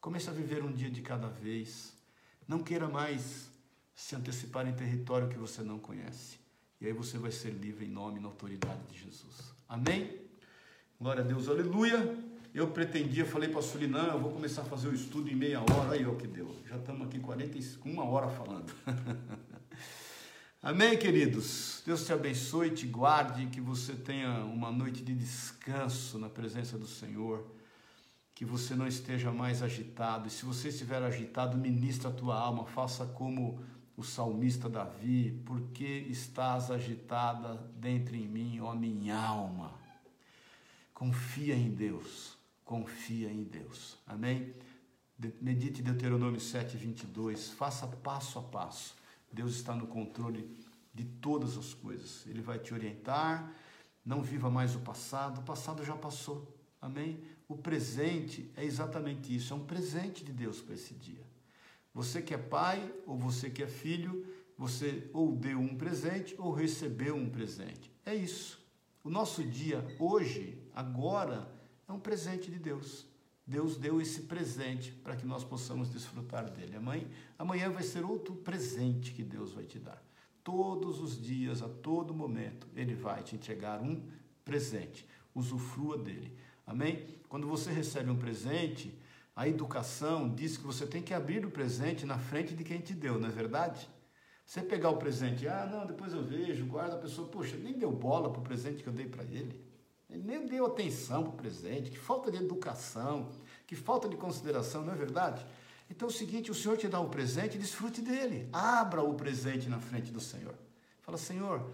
Comece 0.01 0.29
a 0.29 0.33
viver 0.33 0.65
um 0.65 0.73
dia 0.73 0.89
de 0.89 1.01
cada 1.01 1.29
vez. 1.29 1.95
Não 2.45 2.61
queira 2.61 2.89
mais 2.89 3.49
se 3.95 4.17
antecipar 4.17 4.67
em 4.67 4.73
território 4.73 5.29
que 5.29 5.37
você 5.37 5.63
não 5.63 5.79
conhece. 5.79 6.45
E 6.79 6.85
aí 6.85 6.93
você 6.93 7.17
vai 7.17 7.31
ser 7.31 7.49
livre 7.49 7.85
em 7.85 7.89
nome 7.89 8.19
e 8.19 8.21
na 8.21 8.27
autoridade 8.27 8.81
de 8.91 8.99
Jesus. 8.99 9.53
Amém? 9.67 10.21
Glória 10.99 11.23
a 11.23 11.27
Deus, 11.27 11.47
aleluia. 11.47 12.17
Eu 12.53 12.67
pretendia, 12.69 13.25
falei 13.25 13.49
para 13.49 13.59
a 13.59 13.63
Sueli, 13.63 13.87
não, 13.87 14.13
eu 14.13 14.19
vou 14.19 14.31
começar 14.31 14.61
a 14.61 14.65
fazer 14.65 14.87
o 14.87 14.93
estudo 14.93 15.29
em 15.29 15.35
meia 15.35 15.59
hora. 15.59 15.93
Aí, 15.93 16.05
ó, 16.05 16.15
que 16.15 16.27
deu. 16.27 16.55
Já 16.67 16.77
estamos 16.77 17.07
aqui 17.07 17.19
45, 17.19 17.89
uma 17.89 18.03
hora 18.03 18.27
falando. 18.29 18.71
Amém, 20.61 20.97
queridos? 20.97 21.83
Deus 21.85 22.05
te 22.05 22.13
abençoe, 22.13 22.71
te 22.71 22.87
guarde, 22.87 23.47
que 23.47 23.61
você 23.61 23.93
tenha 23.93 24.43
uma 24.43 24.71
noite 24.71 25.03
de 25.03 25.13
descanso 25.13 26.17
na 26.17 26.29
presença 26.29 26.77
do 26.77 26.87
Senhor, 26.87 27.45
que 28.33 28.43
você 28.43 28.75
não 28.75 28.87
esteja 28.87 29.31
mais 29.31 29.61
agitado. 29.61 30.27
E 30.27 30.31
se 30.31 30.45
você 30.45 30.69
estiver 30.69 31.01
agitado, 31.01 31.57
ministra 31.57 32.09
a 32.09 32.13
tua 32.13 32.35
alma, 32.35 32.65
faça 32.65 33.05
como 33.05 33.63
o 33.97 34.03
salmista 34.03 34.69
Davi, 34.69 35.41
porque 35.43 36.05
estás 36.07 36.69
agitada 36.69 37.55
dentro 37.75 38.15
em 38.15 38.27
mim, 38.27 38.59
ó 38.59 38.75
minha 38.75 39.17
alma. 39.17 39.73
Confia 40.93 41.55
em 41.55 41.71
Deus, 41.71 42.37
confia 42.63 43.31
em 43.31 43.43
Deus. 43.43 43.97
Amém? 44.05 44.53
Medite 45.41 45.81
Deuteronômio 45.81 46.39
7, 46.39 46.77
22. 46.77 47.49
Faça 47.49 47.87
passo 47.87 48.37
a 48.37 48.43
passo. 48.43 48.95
Deus 49.33 49.55
está 49.55 49.75
no 49.75 49.87
controle 49.87 50.47
de 50.93 51.03
todas 51.03 51.57
as 51.57 51.73
coisas. 51.73 52.25
Ele 52.27 52.41
vai 52.41 52.59
te 52.59 52.75
orientar. 52.75 53.51
Não 54.05 54.21
viva 54.21 54.49
mais 54.49 54.75
o 54.75 54.79
passado, 54.79 55.41
o 55.41 55.43
passado 55.43 55.83
já 55.83 55.95
passou. 55.95 56.55
Amém? 56.79 57.19
O 57.49 57.57
presente 57.57 58.49
é 58.55 58.63
exatamente 58.63 59.35
isso, 59.35 59.53
é 59.53 59.55
um 59.55 59.65
presente 59.65 60.23
de 60.23 60.31
Deus 60.31 60.61
para 60.61 60.75
esse 60.75 60.93
dia. 60.93 61.26
Você 61.97 62.21
que 62.21 62.31
é 62.31 62.37
pai 62.37 62.93
ou 63.07 63.17
você 63.17 63.49
que 63.49 63.63
é 63.63 63.67
filho, 63.67 64.23
você 64.55 65.09
ou 65.13 65.35
deu 65.35 65.57
um 65.57 65.75
presente 65.75 66.35
ou 66.37 66.53
recebeu 66.53 67.15
um 67.15 67.27
presente. 67.27 67.91
É 68.05 68.13
isso. 68.13 68.63
O 69.03 69.09
nosso 69.09 69.43
dia 69.43 69.83
hoje, 69.97 70.61
agora, 70.75 71.51
é 71.87 71.91
um 71.91 71.99
presente 71.99 72.51
de 72.51 72.59
Deus. 72.59 73.07
Deus 73.47 73.77
deu 73.77 73.99
esse 73.99 74.21
presente 74.21 74.91
para 74.91 75.15
que 75.15 75.25
nós 75.25 75.43
possamos 75.43 75.89
desfrutar 75.89 76.47
dele. 76.51 76.75
Amanhã, 76.75 77.07
amanhã 77.35 77.71
vai 77.71 77.81
ser 77.81 78.05
outro 78.05 78.35
presente 78.35 79.11
que 79.11 79.23
Deus 79.23 79.53
vai 79.53 79.63
te 79.63 79.79
dar. 79.79 79.99
Todos 80.43 80.99
os 80.99 81.19
dias, 81.19 81.63
a 81.63 81.67
todo 81.67 82.13
momento, 82.13 82.67
Ele 82.75 82.93
vai 82.93 83.23
te 83.23 83.33
entregar 83.33 83.81
um 83.81 84.07
presente. 84.45 85.03
Usufrua 85.33 85.97
dele. 85.97 86.31
Amém? 86.63 87.07
Quando 87.27 87.47
você 87.47 87.71
recebe 87.71 88.11
um 88.11 88.17
presente, 88.17 88.95
a 89.37 89.47
educação 89.47 90.27
diz 90.27 90.57
que 90.57 90.65
você 90.65 90.87
tem 90.87 90.99
que 90.99 91.13
abrir 91.13 91.45
o 91.45 91.51
presente 91.51 92.07
na 92.07 92.17
frente 92.17 92.55
de 92.55 92.63
quem 92.63 92.79
te 92.79 92.95
deu, 92.95 93.19
não 93.19 93.27
é 93.27 93.31
verdade? 93.31 93.87
Você 94.43 94.63
pegar 94.63 94.89
o 94.89 94.97
presente, 94.97 95.47
ah, 95.47 95.69
não, 95.71 95.85
depois 95.85 96.11
eu 96.11 96.23
vejo, 96.23 96.65
guarda 96.65 96.95
a 96.95 96.99
pessoa, 96.99 97.27
poxa, 97.27 97.55
nem 97.55 97.77
deu 97.77 97.91
bola 97.91 98.31
para 98.31 98.41
o 98.41 98.43
presente 98.43 98.81
que 98.81 98.89
eu 98.89 98.93
dei 98.93 99.05
para 99.05 99.23
ele. 99.23 99.63
Ele 100.09 100.23
nem 100.23 100.47
deu 100.47 100.65
atenção 100.65 101.21
para 101.21 101.33
o 101.33 101.37
presente, 101.37 101.91
que 101.91 101.99
falta 101.99 102.31
de 102.31 102.37
educação, 102.37 103.29
que 103.67 103.75
falta 103.75 104.09
de 104.09 104.17
consideração, 104.17 104.83
não 104.83 104.93
é 104.93 104.95
verdade? 104.95 105.45
Então 105.87 106.07
é 106.07 106.11
o 106.11 106.13
seguinte, 106.13 106.49
o 106.49 106.55
Senhor 106.55 106.75
te 106.75 106.87
dá 106.87 106.99
um 106.99 107.09
presente, 107.09 107.59
desfrute 107.59 108.01
dele. 108.01 108.49
Abra 108.51 109.03
o 109.03 109.13
presente 109.13 109.69
na 109.69 109.79
frente 109.79 110.11
do 110.11 110.19
Senhor. 110.19 110.55
Fala, 111.03 111.17
Senhor, 111.19 111.71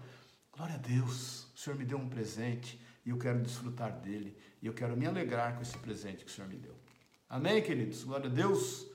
glória 0.52 0.74
a 0.74 0.78
Deus, 0.78 1.46
o 1.54 1.58
Senhor 1.58 1.78
me 1.78 1.86
deu 1.86 1.96
um 1.96 2.10
presente 2.10 2.78
e 3.06 3.08
eu 3.08 3.16
quero 3.16 3.40
desfrutar 3.40 3.98
dele. 4.00 4.36
E 4.60 4.66
eu 4.66 4.74
quero 4.74 4.94
me 4.94 5.06
alegrar 5.06 5.56
com 5.56 5.62
esse 5.62 5.78
presente 5.78 6.26
que 6.26 6.30
o 6.30 6.34
Senhor 6.34 6.46
me 6.46 6.56
deu. 6.56 6.73
Amém, 7.34 7.60
queridos? 7.60 8.04
Glória 8.04 8.30
a 8.30 8.32
Deus. 8.32 8.86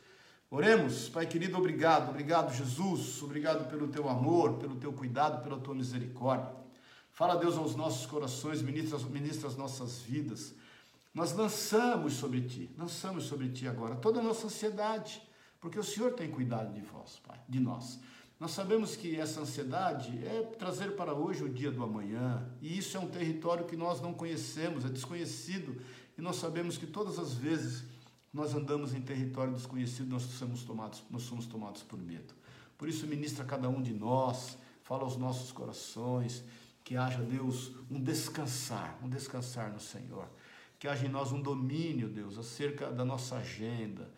Oremos, 0.50 1.10
Pai 1.10 1.28
querido, 1.28 1.58
obrigado, 1.58 2.12
obrigado, 2.12 2.56
Jesus, 2.56 3.22
obrigado 3.22 3.70
pelo 3.70 3.90
teu 3.90 4.08
amor, 4.08 4.54
pelo 4.54 4.78
teu 4.78 4.94
cuidado, 4.94 5.44
pela 5.44 5.60
tua 5.60 5.76
misericórdia. 5.76 6.56
Fala, 7.12 7.36
Deus, 7.36 7.58
aos 7.58 7.76
nossos 7.76 8.06
corações, 8.06 8.62
ministra, 8.62 8.98
ministra 9.00 9.50
as 9.50 9.58
nossas 9.58 10.00
vidas. 10.00 10.56
Nós 11.14 11.34
lançamos 11.34 12.14
sobre 12.14 12.44
ti, 12.44 12.74
lançamos 12.78 13.26
sobre 13.26 13.50
ti 13.50 13.68
agora 13.68 13.98
toda 13.98 14.22
a 14.22 14.24
nossa 14.24 14.48
ansiedade, 14.48 15.22
porque 15.60 15.78
o 15.78 15.84
Senhor 15.84 16.14
tem 16.14 16.32
cuidado 16.32 16.74
de 16.74 16.80
vós, 16.80 17.20
Pai, 17.28 17.42
de 17.50 17.60
nós. 17.60 18.00
Nós 18.40 18.52
sabemos 18.52 18.96
que 18.96 19.20
essa 19.20 19.42
ansiedade 19.42 20.18
é 20.26 20.44
trazer 20.58 20.96
para 20.96 21.14
hoje 21.14 21.44
o 21.44 21.50
dia 21.50 21.72
do 21.72 21.84
amanhã, 21.84 22.50
e 22.62 22.78
isso 22.78 22.96
é 22.96 23.02
um 23.02 23.10
território 23.10 23.66
que 23.66 23.76
nós 23.76 24.00
não 24.00 24.14
conhecemos, 24.14 24.86
é 24.86 24.88
desconhecido, 24.88 25.76
e 26.18 26.22
nós 26.22 26.38
sabemos 26.38 26.78
que 26.78 26.88
todas 26.88 27.20
as 27.20 27.34
vezes 27.34 27.99
nós 28.34 28.54
andamos 28.54 28.94
em 28.94 29.02
território 29.02 29.54
desconhecido, 29.54 30.10
nós 30.10 30.24
somos 30.24 30.64
tomados, 30.64 31.04
nós 31.10 31.24
somos 31.24 31.48
tomados 31.48 31.82
por 31.82 32.00
medo. 32.00 32.34
Por 32.78 32.88
isso, 32.88 33.08
ministra 33.08 33.44
cada 33.44 33.68
um 33.68 33.82
de 33.82 33.94
nós, 33.94 34.58
fala 34.84 35.04
aos 35.04 35.18
nossos 35.18 35.52
corações, 35.52 36.44
que 36.84 36.96
haja, 36.96 37.22
Deus, 37.22 37.74
um 37.90 38.00
descansar, 38.00 38.98
um 39.04 39.10
descansar 39.10 39.72
no 39.72 39.80
Senhor. 39.80 40.28
Que 40.78 40.88
haja 40.88 41.06
em 41.06 41.10
nós 41.10 41.32
um 41.32 41.42
domínio, 41.42 42.08
Deus, 42.08 42.38
acerca 42.38 42.92
da 42.92 43.04
nossa 43.04 43.36
agenda, 43.36 44.10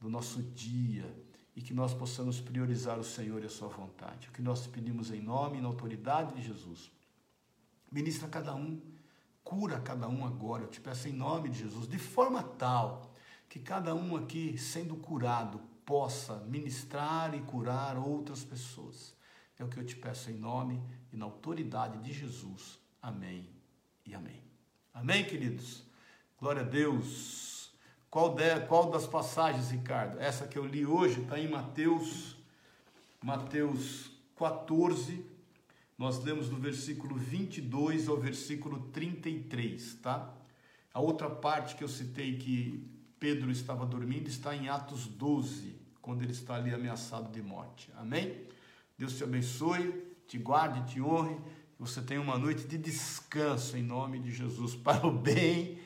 do 0.00 0.08
nosso 0.08 0.42
dia, 0.42 1.06
e 1.54 1.60
que 1.60 1.74
nós 1.74 1.94
possamos 1.94 2.40
priorizar 2.40 2.98
o 2.98 3.04
Senhor 3.04 3.42
e 3.42 3.46
a 3.46 3.50
Sua 3.50 3.68
vontade. 3.68 4.28
O 4.28 4.32
que 4.32 4.42
nós 4.42 4.66
pedimos 4.66 5.10
em 5.10 5.20
nome 5.20 5.58
e 5.58 5.60
na 5.60 5.68
autoridade 5.68 6.34
de 6.34 6.42
Jesus. 6.42 6.90
Ministra 7.90 8.28
cada 8.28 8.54
um, 8.54 8.80
cura 9.44 9.80
cada 9.80 10.08
um 10.08 10.26
agora, 10.26 10.64
eu 10.64 10.68
te 10.68 10.80
peço 10.80 11.08
em 11.08 11.12
nome 11.12 11.48
de 11.48 11.60
Jesus, 11.60 11.88
de 11.88 11.98
forma 11.98 12.42
tal 12.42 13.07
que 13.48 13.58
cada 13.58 13.94
um 13.94 14.16
aqui, 14.16 14.58
sendo 14.58 14.96
curado, 14.96 15.60
possa 15.84 16.36
ministrar 16.40 17.34
e 17.34 17.40
curar 17.40 17.96
outras 17.96 18.44
pessoas. 18.44 19.16
É 19.58 19.64
o 19.64 19.68
que 19.68 19.78
eu 19.78 19.86
te 19.86 19.96
peço 19.96 20.30
em 20.30 20.34
nome 20.34 20.80
e 21.12 21.16
na 21.16 21.24
autoridade 21.24 21.98
de 21.98 22.12
Jesus. 22.12 22.78
Amém 23.00 23.48
e 24.04 24.14
amém. 24.14 24.42
Amém, 24.92 25.24
queridos? 25.24 25.82
Glória 26.38 26.62
a 26.62 26.64
Deus. 26.64 27.72
Qual, 28.10 28.34
de, 28.34 28.60
qual 28.66 28.90
das 28.90 29.06
passagens, 29.06 29.70
Ricardo? 29.70 30.20
Essa 30.20 30.46
que 30.46 30.58
eu 30.58 30.64
li 30.64 30.84
hoje 30.84 31.22
está 31.22 31.38
em 31.38 31.48
Mateus, 31.48 32.36
Mateus 33.22 34.10
14. 34.36 35.24
Nós 35.96 36.22
lemos 36.22 36.48
do 36.48 36.56
versículo 36.56 37.16
22 37.16 38.08
ao 38.08 38.16
versículo 38.18 38.88
33, 38.90 39.94
tá? 39.96 40.32
A 40.92 41.00
outra 41.00 41.28
parte 41.28 41.74
que 41.74 41.82
eu 41.82 41.88
citei 41.88 42.36
que 42.38 42.97
Pedro 43.18 43.50
estava 43.50 43.84
dormindo 43.84 44.28
está 44.28 44.54
em 44.54 44.68
Atos 44.68 45.06
12, 45.06 45.76
quando 46.00 46.22
ele 46.22 46.32
está 46.32 46.54
ali 46.54 46.72
ameaçado 46.72 47.30
de 47.30 47.42
morte. 47.42 47.90
Amém? 47.96 48.46
Deus 48.96 49.16
te 49.16 49.24
abençoe, 49.24 49.92
te 50.26 50.38
guarde, 50.38 50.92
te 50.92 51.00
honre. 51.00 51.36
Você 51.78 52.00
tenha 52.00 52.20
uma 52.20 52.38
noite 52.38 52.66
de 52.66 52.78
descanso 52.78 53.76
em 53.76 53.82
nome 53.82 54.18
de 54.18 54.30
Jesus, 54.30 54.74
para 54.76 55.06
o 55.06 55.12
bem, 55.12 55.78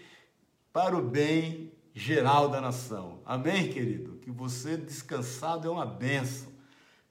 para 0.73 0.97
o 0.97 1.03
bem 1.03 1.73
geral 1.95 2.49
da 2.49 2.61
nação. 2.61 3.21
Amém, 3.25 3.71
querido? 3.71 4.19
Que 4.19 4.31
você 4.31 4.77
descansado 4.77 5.69
é 5.69 5.71
uma 5.71 5.87
benção. 5.87 6.53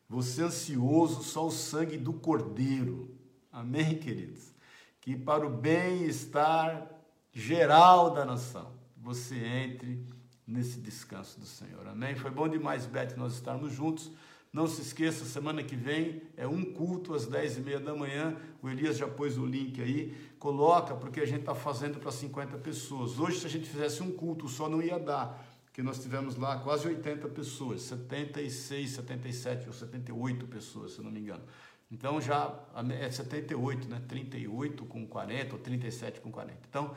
Você 0.09 0.43
ansioso, 0.43 1.23
só 1.23 1.47
o 1.47 1.51
sangue 1.51 1.97
do 1.97 2.13
Cordeiro. 2.13 3.15
Amém, 3.51 3.97
queridos? 3.97 4.53
Que 4.99 5.15
para 5.15 5.45
o 5.45 5.49
bem-estar 5.49 6.89
geral 7.33 8.13
da 8.13 8.25
nação, 8.25 8.71
você 8.97 9.35
entre 9.35 10.05
nesse 10.47 10.79
descanso 10.79 11.39
do 11.39 11.45
Senhor. 11.45 11.87
Amém? 11.87 12.15
Foi 12.15 12.31
bom 12.31 12.47
demais, 12.47 12.85
Beth, 12.85 13.15
nós 13.17 13.33
estarmos 13.33 13.71
juntos. 13.71 14.11
Não 14.53 14.67
se 14.67 14.81
esqueça, 14.81 15.23
semana 15.23 15.63
que 15.63 15.77
vem 15.77 16.21
é 16.35 16.45
um 16.45 16.65
culto 16.73 17.13
às 17.13 17.25
10 17.25 17.57
e 17.57 17.61
meia 17.61 17.79
da 17.79 17.95
manhã. 17.95 18.35
O 18.61 18.69
Elias 18.69 18.97
já 18.97 19.07
pôs 19.07 19.37
o 19.37 19.45
link 19.45 19.81
aí. 19.81 20.13
Coloca, 20.37 20.93
porque 20.93 21.21
a 21.21 21.25
gente 21.25 21.41
está 21.41 21.55
fazendo 21.55 21.99
para 21.99 22.11
50 22.11 22.57
pessoas. 22.57 23.17
Hoje, 23.17 23.39
se 23.39 23.45
a 23.45 23.49
gente 23.49 23.69
fizesse 23.69 24.03
um 24.03 24.11
culto 24.11 24.49
só, 24.49 24.67
não 24.67 24.81
ia 24.81 24.99
dar. 24.99 25.41
Porque 25.65 25.81
nós 25.81 26.01
tivemos 26.01 26.35
lá 26.35 26.59
quase 26.59 26.85
80 26.85 27.29
pessoas, 27.29 27.83
76, 27.83 28.89
77 28.89 29.67
ou 29.67 29.73
78 29.73 30.45
pessoas, 30.47 30.91
se 30.93 31.01
não 31.01 31.09
me 31.09 31.21
engano. 31.21 31.43
Então 31.89 32.19
já 32.19 32.53
é 32.99 33.09
78, 33.09 33.87
né? 33.87 34.01
38 34.05 34.85
com 34.85 35.07
40 35.07 35.55
ou 35.55 35.61
37 35.61 36.19
com 36.19 36.29
40. 36.29 36.59
Então 36.69 36.93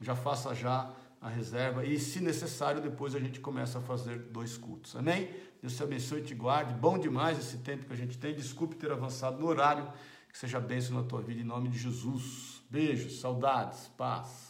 já 0.00 0.16
faça 0.16 0.54
já 0.54 0.90
a 1.24 1.28
reserva 1.30 1.86
e, 1.86 1.98
se 1.98 2.20
necessário, 2.20 2.82
depois 2.82 3.14
a 3.14 3.18
gente 3.18 3.40
começa 3.40 3.78
a 3.78 3.80
fazer 3.80 4.18
dois 4.18 4.58
cultos. 4.58 4.94
Amém? 4.94 5.30
Deus 5.62 5.74
te 5.74 5.82
abençoe 5.82 6.20
e 6.20 6.22
te 6.22 6.34
guarde. 6.34 6.74
Bom 6.74 6.98
demais 6.98 7.38
esse 7.38 7.56
tempo 7.56 7.86
que 7.86 7.92
a 7.94 7.96
gente 7.96 8.18
tem. 8.18 8.34
Desculpe 8.34 8.76
ter 8.76 8.92
avançado 8.92 9.38
no 9.40 9.46
horário. 9.46 9.90
Que 10.30 10.36
seja 10.36 10.60
bênção 10.60 11.00
na 11.00 11.02
tua 11.02 11.22
vida 11.22 11.40
em 11.40 11.44
nome 11.44 11.70
de 11.70 11.78
Jesus. 11.78 12.62
Beijos, 12.68 13.20
saudades, 13.20 13.88
paz. 13.96 14.43